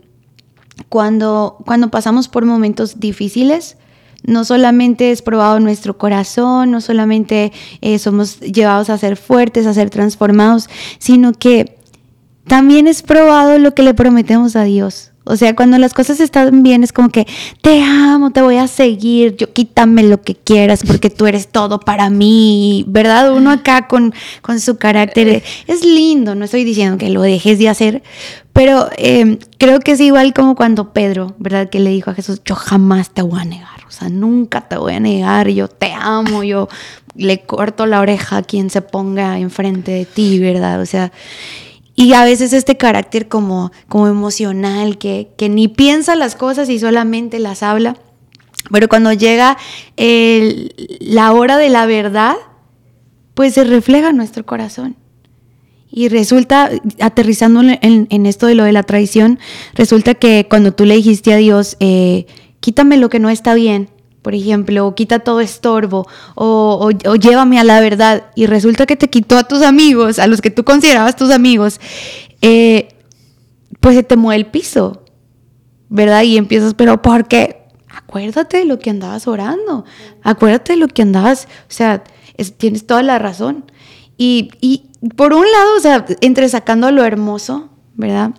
cuando, 0.88 1.58
cuando 1.64 1.90
pasamos 1.90 2.28
por 2.28 2.44
momentos 2.44 3.00
difíciles, 3.00 3.76
no 4.24 4.44
solamente 4.44 5.12
es 5.12 5.22
probado 5.22 5.60
nuestro 5.60 5.98
corazón, 5.98 6.70
no 6.70 6.80
solamente 6.80 7.52
eh, 7.80 7.98
somos 7.98 8.40
llevados 8.40 8.90
a 8.90 8.98
ser 8.98 9.16
fuertes, 9.16 9.66
a 9.66 9.74
ser 9.74 9.90
transformados, 9.90 10.68
sino 10.98 11.32
que 11.32 11.78
también 12.46 12.86
es 12.86 13.02
probado 13.02 13.58
lo 13.58 13.74
que 13.74 13.82
le 13.82 13.94
prometemos 13.94 14.56
a 14.56 14.64
Dios. 14.64 15.12
O 15.28 15.36
sea, 15.36 15.56
cuando 15.56 15.76
las 15.78 15.92
cosas 15.92 16.20
están 16.20 16.62
bien 16.62 16.84
es 16.84 16.92
como 16.92 17.08
que 17.08 17.26
te 17.60 17.82
amo, 17.82 18.30
te 18.30 18.42
voy 18.42 18.58
a 18.58 18.68
seguir, 18.68 19.36
yo 19.36 19.52
quítame 19.52 20.04
lo 20.04 20.22
que 20.22 20.36
quieras 20.36 20.82
porque 20.86 21.10
tú 21.10 21.26
eres 21.26 21.48
todo 21.48 21.80
para 21.80 22.10
mí, 22.10 22.84
¿verdad? 22.86 23.32
Uno 23.34 23.50
acá 23.50 23.88
con, 23.88 24.14
con 24.40 24.60
su 24.60 24.76
carácter 24.76 25.42
es 25.66 25.84
lindo, 25.84 26.36
no 26.36 26.44
estoy 26.44 26.62
diciendo 26.62 26.96
que 26.96 27.10
lo 27.10 27.22
dejes 27.22 27.58
de 27.58 27.68
hacer, 27.68 28.02
pero 28.52 28.88
em, 28.98 29.38
creo 29.58 29.80
que 29.80 29.92
es 29.92 30.00
igual 30.00 30.32
como 30.32 30.54
cuando 30.54 30.92
Pedro, 30.92 31.34
¿verdad? 31.38 31.68
Que 31.68 31.80
le 31.80 31.90
dijo 31.90 32.10
a 32.10 32.14
Jesús, 32.14 32.40
yo 32.44 32.54
jamás 32.54 33.10
te 33.10 33.22
voy 33.22 33.40
a 33.40 33.44
negar, 33.44 33.84
o 33.86 33.90
sea, 33.90 34.08
nunca 34.08 34.60
te 34.68 34.76
voy 34.76 34.94
a 34.94 35.00
negar, 35.00 35.48
yo 35.48 35.66
te 35.66 35.92
amo, 35.92 36.44
yo 36.44 36.68
le 37.16 37.40
corto 37.40 37.84
la 37.86 38.00
oreja 38.00 38.36
a 38.36 38.42
quien 38.42 38.70
se 38.70 38.80
ponga 38.80 39.40
enfrente 39.40 39.90
de 39.90 40.04
ti, 40.04 40.38
¿verdad? 40.38 40.80
O 40.80 40.86
sea, 40.86 41.10
y 41.96 42.12
a 42.12 42.24
veces 42.24 42.52
este 42.52 42.76
carácter 42.76 43.26
como, 43.26 43.72
como 43.88 44.06
emocional, 44.06 44.98
que, 44.98 45.30
que 45.36 45.48
ni 45.48 45.66
piensa 45.66 46.14
las 46.14 46.36
cosas 46.36 46.68
y 46.68 46.78
solamente 46.78 47.38
las 47.38 47.62
habla. 47.62 47.96
Pero 48.70 48.88
cuando 48.88 49.12
llega 49.12 49.56
la 49.96 51.32
hora 51.32 51.56
de 51.56 51.68
la 51.68 51.86
verdad, 51.86 52.36
pues 53.34 53.54
se 53.54 53.64
refleja 53.64 54.10
en 54.10 54.16
nuestro 54.16 54.44
corazón. 54.44 54.96
Y 55.90 56.08
resulta, 56.08 56.70
aterrizando 57.00 57.62
en, 57.62 58.26
esto 58.26 58.46
de 58.46 58.54
lo 58.54 58.64
de 58.64 58.72
la 58.72 58.82
traición, 58.82 59.38
resulta 59.74 60.14
que 60.14 60.46
cuando 60.48 60.72
tú 60.72 60.84
le 60.84 60.96
dijiste 60.96 61.32
a 61.32 61.36
Dios, 61.36 61.76
eh, 61.80 62.26
quítame 62.60 62.98
lo 62.98 63.08
que 63.08 63.20
no 63.20 63.30
está 63.30 63.54
bien, 63.54 63.88
por 64.26 64.34
ejemplo, 64.34 64.88
o 64.88 64.94
quita 64.96 65.20
todo 65.20 65.40
estorbo, 65.40 66.04
o, 66.34 66.90
llévame 66.90 67.60
a 67.60 67.62
la 67.62 67.78
verdad, 67.78 68.24
y 68.34 68.46
resulta 68.46 68.84
que 68.84 68.96
te 68.96 69.08
quitó 69.08 69.38
a 69.38 69.44
tus 69.44 69.62
amigos, 69.62 70.18
a 70.18 70.26
los 70.26 70.40
que 70.40 70.50
tú 70.50 70.64
considerabas 70.64 71.14
tus 71.14 71.30
amigos, 71.30 71.80
eh, 72.42 72.88
pues 73.78 73.94
se 73.94 74.02
te 74.02 74.16
mueve 74.16 74.40
el 74.40 74.46
piso, 74.46 75.04
¿verdad? 75.90 76.24
Y 76.24 76.38
empiezas, 76.38 76.74
pero 76.74 77.00
¿por 77.02 77.28
qué? 77.28 77.68
Acuérdate 77.88 78.56
de 78.56 78.64
lo 78.64 78.80
que 78.80 78.90
andabas 78.90 79.28
orando, 79.28 79.84
acuérdate 80.24 80.72
de 80.72 80.80
lo 80.80 80.88
que 80.88 81.02
andabas, 81.02 81.46
o 81.68 81.72
sea, 81.72 82.02
tienes 82.56 82.84
toda 82.84 83.04
la 83.04 83.20
razón. 83.20 83.70
Y, 84.18 84.50
y 84.60 84.90
por 85.14 85.34
un 85.34 85.44
lado, 85.48 85.76
o 85.76 85.80
sea, 85.80 86.04
entre 86.20 86.48
sacando 86.48 86.90
lo 86.90 87.04
hermoso, 87.04 87.68
¿verdad? 87.94 88.32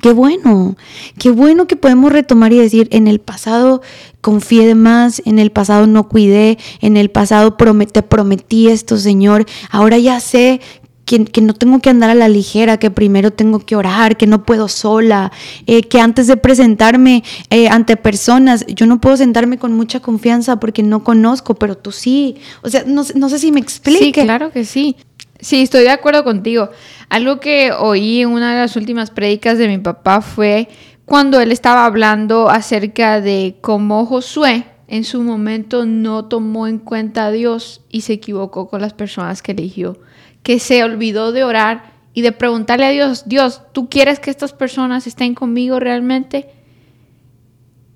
Qué 0.00 0.12
bueno, 0.12 0.76
qué 1.18 1.30
bueno 1.30 1.66
que 1.66 1.76
podemos 1.76 2.12
retomar 2.12 2.52
y 2.52 2.58
decir, 2.58 2.88
en 2.90 3.06
el 3.06 3.20
pasado 3.20 3.82
confié 4.20 4.66
de 4.66 4.74
más, 4.74 5.20
en 5.26 5.38
el 5.38 5.50
pasado 5.50 5.86
no 5.86 6.08
cuidé, 6.08 6.58
en 6.80 6.96
el 6.96 7.10
pasado 7.10 7.54
te 7.54 8.02
prometí 8.02 8.68
esto, 8.68 8.96
Señor, 8.96 9.44
ahora 9.70 9.98
ya 9.98 10.20
sé 10.20 10.60
que, 11.04 11.24
que, 11.26 11.42
no 11.42 11.52
tengo 11.52 11.80
que 11.80 11.90
andar 11.90 12.08
a 12.08 12.14
la 12.14 12.28
ligera, 12.28 12.78
que 12.78 12.90
primero 12.90 13.30
tengo 13.30 13.58
que 13.58 13.76
orar, 13.76 14.16
que 14.16 14.26
no 14.26 14.44
puedo 14.44 14.68
sola, 14.68 15.32
eh, 15.66 15.82
que 15.82 16.00
antes 16.00 16.26
de 16.26 16.38
presentarme 16.38 17.22
eh, 17.50 17.68
ante 17.68 17.96
personas, 17.96 18.64
yo 18.66 18.86
no 18.86 19.00
puedo 19.00 19.18
sentarme 19.18 19.58
con 19.58 19.74
mucha 19.74 20.00
confianza 20.00 20.58
porque 20.58 20.82
no 20.82 21.04
conozco, 21.04 21.54
pero 21.56 21.76
tú 21.76 21.92
sí. 21.92 22.36
O 22.62 22.70
sea, 22.70 22.84
no, 22.86 23.04
no 23.14 23.28
sé 23.28 23.38
si 23.38 23.52
me 23.52 23.60
explique. 23.60 24.20
Sí, 24.20 24.26
claro 24.26 24.50
que 24.50 24.64
sí. 24.64 24.96
Sí, 25.40 25.62
estoy 25.62 25.82
de 25.82 25.90
acuerdo 25.90 26.24
contigo. 26.24 26.70
Algo 27.08 27.40
que 27.40 27.72
oí 27.72 28.22
en 28.22 28.30
una 28.30 28.54
de 28.54 28.60
las 28.60 28.76
últimas 28.76 29.10
prédicas 29.10 29.58
de 29.58 29.68
mi 29.68 29.78
papá 29.78 30.20
fue 30.20 30.68
cuando 31.04 31.40
él 31.40 31.52
estaba 31.52 31.84
hablando 31.84 32.48
acerca 32.48 33.20
de 33.20 33.56
cómo 33.60 34.06
Josué 34.06 34.66
en 34.88 35.04
su 35.04 35.22
momento 35.22 35.86
no 35.86 36.26
tomó 36.26 36.66
en 36.66 36.78
cuenta 36.78 37.26
a 37.26 37.30
Dios 37.30 37.82
y 37.90 38.02
se 38.02 38.14
equivocó 38.14 38.68
con 38.68 38.80
las 38.80 38.94
personas 38.94 39.42
que 39.42 39.52
eligió, 39.52 39.98
que 40.42 40.58
se 40.58 40.84
olvidó 40.84 41.32
de 41.32 41.44
orar 41.44 41.94
y 42.12 42.22
de 42.22 42.32
preguntarle 42.32 42.86
a 42.86 42.90
Dios, 42.90 43.24
Dios, 43.26 43.62
¿tú 43.72 43.88
quieres 43.88 44.20
que 44.20 44.30
estas 44.30 44.52
personas 44.52 45.06
estén 45.06 45.34
conmigo 45.34 45.80
realmente? 45.80 46.48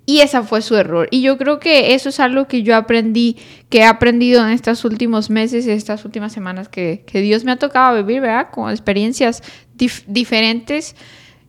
Y 0.09 0.21
ese 0.21 0.41
fue 0.41 0.63
su 0.63 0.75
error. 0.75 1.07
Y 1.11 1.21
yo 1.21 1.37
creo 1.37 1.59
que 1.59 1.93
eso 1.93 2.09
es 2.09 2.19
algo 2.19 2.47
que 2.47 2.63
yo 2.63 2.75
aprendí, 2.75 3.37
que 3.69 3.81
he 3.81 3.85
aprendido 3.85 4.43
en 4.43 4.51
estos 4.51 4.83
últimos 4.83 5.29
meses, 5.29 5.67
estas 5.67 6.03
últimas 6.03 6.33
semanas 6.33 6.67
que, 6.67 7.05
Dios 7.13 7.43
me 7.43 7.51
ha 7.51 7.57
tocado 7.57 7.95
vivir, 7.97 8.21
¿verdad? 8.21 8.47
Con 8.49 8.71
experiencias 8.71 9.43
diferentes. 10.07 10.95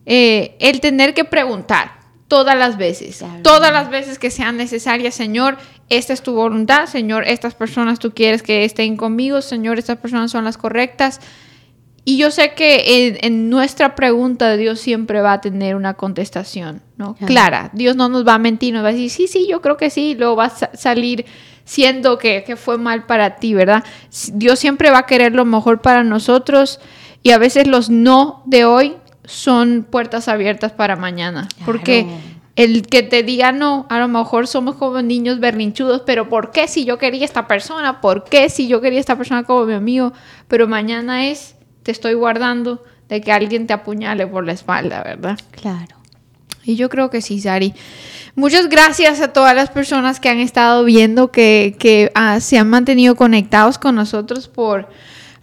Eh, 0.04 0.58
el 0.60 0.80
tener 0.80 1.14
que 1.14 1.24
preguntar 1.24 2.00
todas 2.28 2.54
las 2.54 2.76
veces, 2.76 3.24
todas 3.42 3.72
las 3.72 3.88
veces 3.88 4.18
que 4.18 4.30
sean 4.30 4.58
necesarias, 4.58 5.14
Señor, 5.14 5.56
esta 5.88 6.12
es 6.12 6.20
tu 6.20 6.34
voluntad, 6.34 6.84
Señor, 6.84 7.26
estas 7.26 7.54
personas 7.54 7.98
tú 7.98 8.12
quieres 8.12 8.42
que 8.42 8.66
estén 8.66 8.98
conmigo, 8.98 9.40
Señor, 9.40 9.78
estas 9.78 9.96
personas 9.96 10.32
son 10.32 10.44
las 10.44 10.58
correctas. 10.58 11.20
Y 12.04 12.16
yo 12.16 12.30
sé 12.30 12.54
que 12.54 13.18
en, 13.22 13.50
nuestra 13.50 13.94
pregunta 13.94 14.56
Dios 14.56 14.80
siempre 14.80 15.20
va 15.20 15.34
a 15.34 15.40
tener 15.40 15.76
una 15.76 15.94
contestación, 15.94 16.80
¿no? 16.96 17.14
Clara. 17.26 17.70
Dios 17.72 17.94
no 17.94 18.08
nos 18.08 18.26
va 18.26 18.34
a 18.34 18.38
mentir, 18.38 18.72
nos 18.72 18.82
va 18.82 18.88
a 18.88 18.92
decir, 18.92 19.10
sí, 19.10 19.26
sí, 19.26 19.46
yo 19.48 19.60
creo 19.60 19.76
que 19.76 19.90
sí, 19.90 20.14
luego 20.18 20.36
va 20.36 20.46
a 20.46 20.76
salir 20.76 21.26
siendo 21.64 22.18
que, 22.18 22.42
que, 22.44 22.56
fue 22.56 22.78
mal 22.78 23.06
para 23.06 23.36
ti, 23.36 23.54
¿verdad? 23.54 23.84
Dios 24.32 24.58
siempre 24.58 24.90
va 24.90 24.98
a 24.98 25.06
querer 25.06 25.34
lo 25.34 25.44
mejor 25.44 25.82
para 25.82 26.02
nosotros 26.02 26.80
y 27.22 27.30
a 27.30 27.38
veces 27.38 27.66
los 27.66 27.90
no 27.90 28.42
de 28.46 28.64
hoy 28.64 28.96
son 29.24 29.86
puertas 29.88 30.28
abiertas 30.28 30.72
para 30.72 30.96
mañana. 30.96 31.48
Porque 31.64 32.06
el 32.56 32.86
que 32.86 33.02
te 33.02 33.22
diga 33.22 33.52
no, 33.52 33.86
a 33.88 33.98
lo 33.98 34.08
mejor 34.08 34.46
somos 34.46 34.74
como 34.76 35.00
niños 35.02 35.38
berrinchudos, 35.38 36.02
pero 36.04 36.28
¿por 36.28 36.50
qué 36.50 36.66
si 36.66 36.84
yo 36.84 36.98
quería 36.98 37.24
esta 37.24 37.46
persona? 37.46 38.00
¿Por 38.00 38.24
qué 38.24 38.48
si 38.48 38.66
yo 38.66 38.80
quería 38.80 39.00
esta 39.00 39.16
persona 39.16 39.44
como 39.44 39.66
mi 39.66 39.74
amigo? 39.74 40.12
Pero 40.48 40.66
mañana 40.66 41.28
es 41.28 41.54
te 41.90 41.92
estoy 41.92 42.14
guardando 42.14 42.84
de 43.08 43.20
que 43.20 43.32
alguien 43.32 43.66
te 43.66 43.72
apuñale 43.72 44.24
por 44.24 44.46
la 44.46 44.52
espalda, 44.52 45.02
¿verdad? 45.02 45.36
Claro. 45.50 45.96
Y 46.62 46.76
yo 46.76 46.88
creo 46.88 47.10
que 47.10 47.20
sí, 47.20 47.40
Sari. 47.40 47.74
Muchas 48.36 48.68
gracias 48.68 49.20
a 49.20 49.32
todas 49.32 49.56
las 49.56 49.70
personas 49.70 50.20
que 50.20 50.28
han 50.28 50.38
estado 50.38 50.84
viendo, 50.84 51.32
que, 51.32 51.74
que 51.80 52.12
ah, 52.14 52.38
se 52.38 52.58
han 52.58 52.70
mantenido 52.70 53.16
conectados 53.16 53.76
con 53.76 53.96
nosotros 53.96 54.46
por 54.46 54.88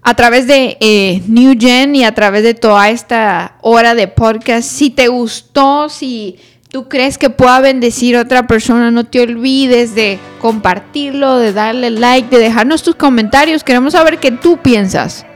a 0.02 0.14
través 0.14 0.48
de 0.48 0.78
eh, 0.80 1.22
New 1.28 1.56
Gen 1.60 1.98
y 1.98 2.06
a 2.06 2.16
través 2.16 2.44
de 2.44 2.54
toda 2.54 2.90
esta 2.90 3.58
hora 3.62 3.94
de 3.94 4.08
podcast. 4.08 4.70
Si 4.70 4.90
te 4.90 5.10
gustó, 5.10 5.90
si 5.90 6.40
tú 6.70 6.88
crees 6.88 7.18
que 7.18 7.30
pueda 7.30 7.60
bendecir 7.60 8.16
a 8.16 8.22
otra 8.22 8.48
persona, 8.48 8.90
no 8.90 9.04
te 9.04 9.20
olvides 9.20 9.96
de 9.96 10.18
compartirlo, 10.40 11.40
de 11.40 11.52
darle 11.52 11.90
like, 11.90 12.34
de 12.34 12.42
dejarnos 12.42 12.84
tus 12.84 12.96
comentarios. 12.96 13.66
Queremos 13.66 13.92
saber 13.92 14.20
qué 14.20 14.32
tú 14.32 14.56
piensas 14.60 15.27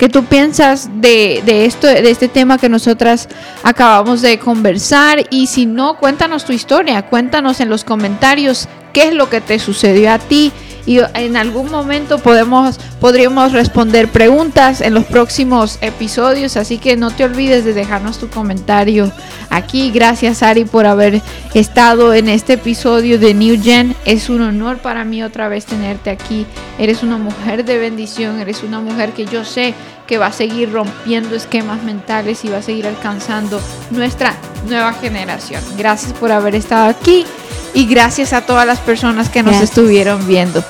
qué 0.00 0.08
tú 0.08 0.24
piensas 0.24 0.88
de, 0.94 1.42
esto, 1.66 1.86
de 1.86 2.10
este 2.10 2.28
tema 2.28 2.56
que 2.56 2.70
nosotras 2.70 3.28
acabamos 3.62 4.22
de 4.22 4.38
conversar. 4.38 5.26
Y 5.28 5.46
si 5.46 5.66
no, 5.66 5.98
cuéntanos 5.98 6.46
tu 6.46 6.54
historia, 6.54 7.02
cuéntanos 7.02 7.60
en 7.60 7.68
los 7.68 7.84
comentarios 7.84 8.66
qué 8.94 9.08
es 9.08 9.14
lo 9.14 9.28
que 9.28 9.42
te 9.42 9.58
sucedió 9.58 10.10
a 10.10 10.18
ti 10.18 10.52
y 10.86 11.00
en 11.14 11.36
algún 11.36 11.70
momento 11.70 12.18
podemos, 12.18 12.78
podríamos 13.00 13.52
responder 13.52 14.08
preguntas 14.08 14.80
en 14.80 14.94
los 14.94 15.04
próximos 15.04 15.78
episodios, 15.80 16.56
así 16.56 16.78
que 16.78 16.96
no 16.96 17.10
te 17.10 17.24
olvides 17.24 17.64
de 17.64 17.72
dejarnos 17.72 18.18
tu 18.18 18.28
comentario 18.28 19.12
aquí. 19.50 19.90
Gracias 19.90 20.42
Ari 20.42 20.64
por 20.64 20.86
haber 20.86 21.20
estado 21.54 22.14
en 22.14 22.28
este 22.28 22.54
episodio 22.54 23.18
de 23.18 23.34
New 23.34 23.62
Gen. 23.62 23.94
Es 24.04 24.28
un 24.30 24.42
honor 24.42 24.78
para 24.78 25.04
mí 25.04 25.22
otra 25.22 25.48
vez 25.48 25.66
tenerte 25.66 26.10
aquí. 26.10 26.46
Eres 26.78 27.02
una 27.02 27.18
mujer 27.18 27.64
de 27.64 27.78
bendición, 27.78 28.40
eres 28.40 28.62
una 28.62 28.80
mujer 28.80 29.10
que 29.12 29.26
yo 29.26 29.44
sé 29.44 29.74
que 30.06 30.18
va 30.18 30.26
a 30.26 30.32
seguir 30.32 30.72
rompiendo 30.72 31.36
esquemas 31.36 31.82
mentales 31.84 32.44
y 32.44 32.48
va 32.48 32.58
a 32.58 32.62
seguir 32.62 32.86
alcanzando 32.86 33.60
nuestra 33.90 34.34
nueva 34.66 34.92
generación. 34.94 35.62
Gracias 35.76 36.12
por 36.14 36.32
haber 36.32 36.56
estado 36.56 36.90
aquí 36.90 37.24
y 37.74 37.86
gracias 37.86 38.32
a 38.32 38.42
todas 38.42 38.66
las 38.66 38.78
personas 38.78 39.28
que 39.28 39.42
nos 39.42 39.56
estuvieron 39.56 40.26
viendo. 40.26 40.64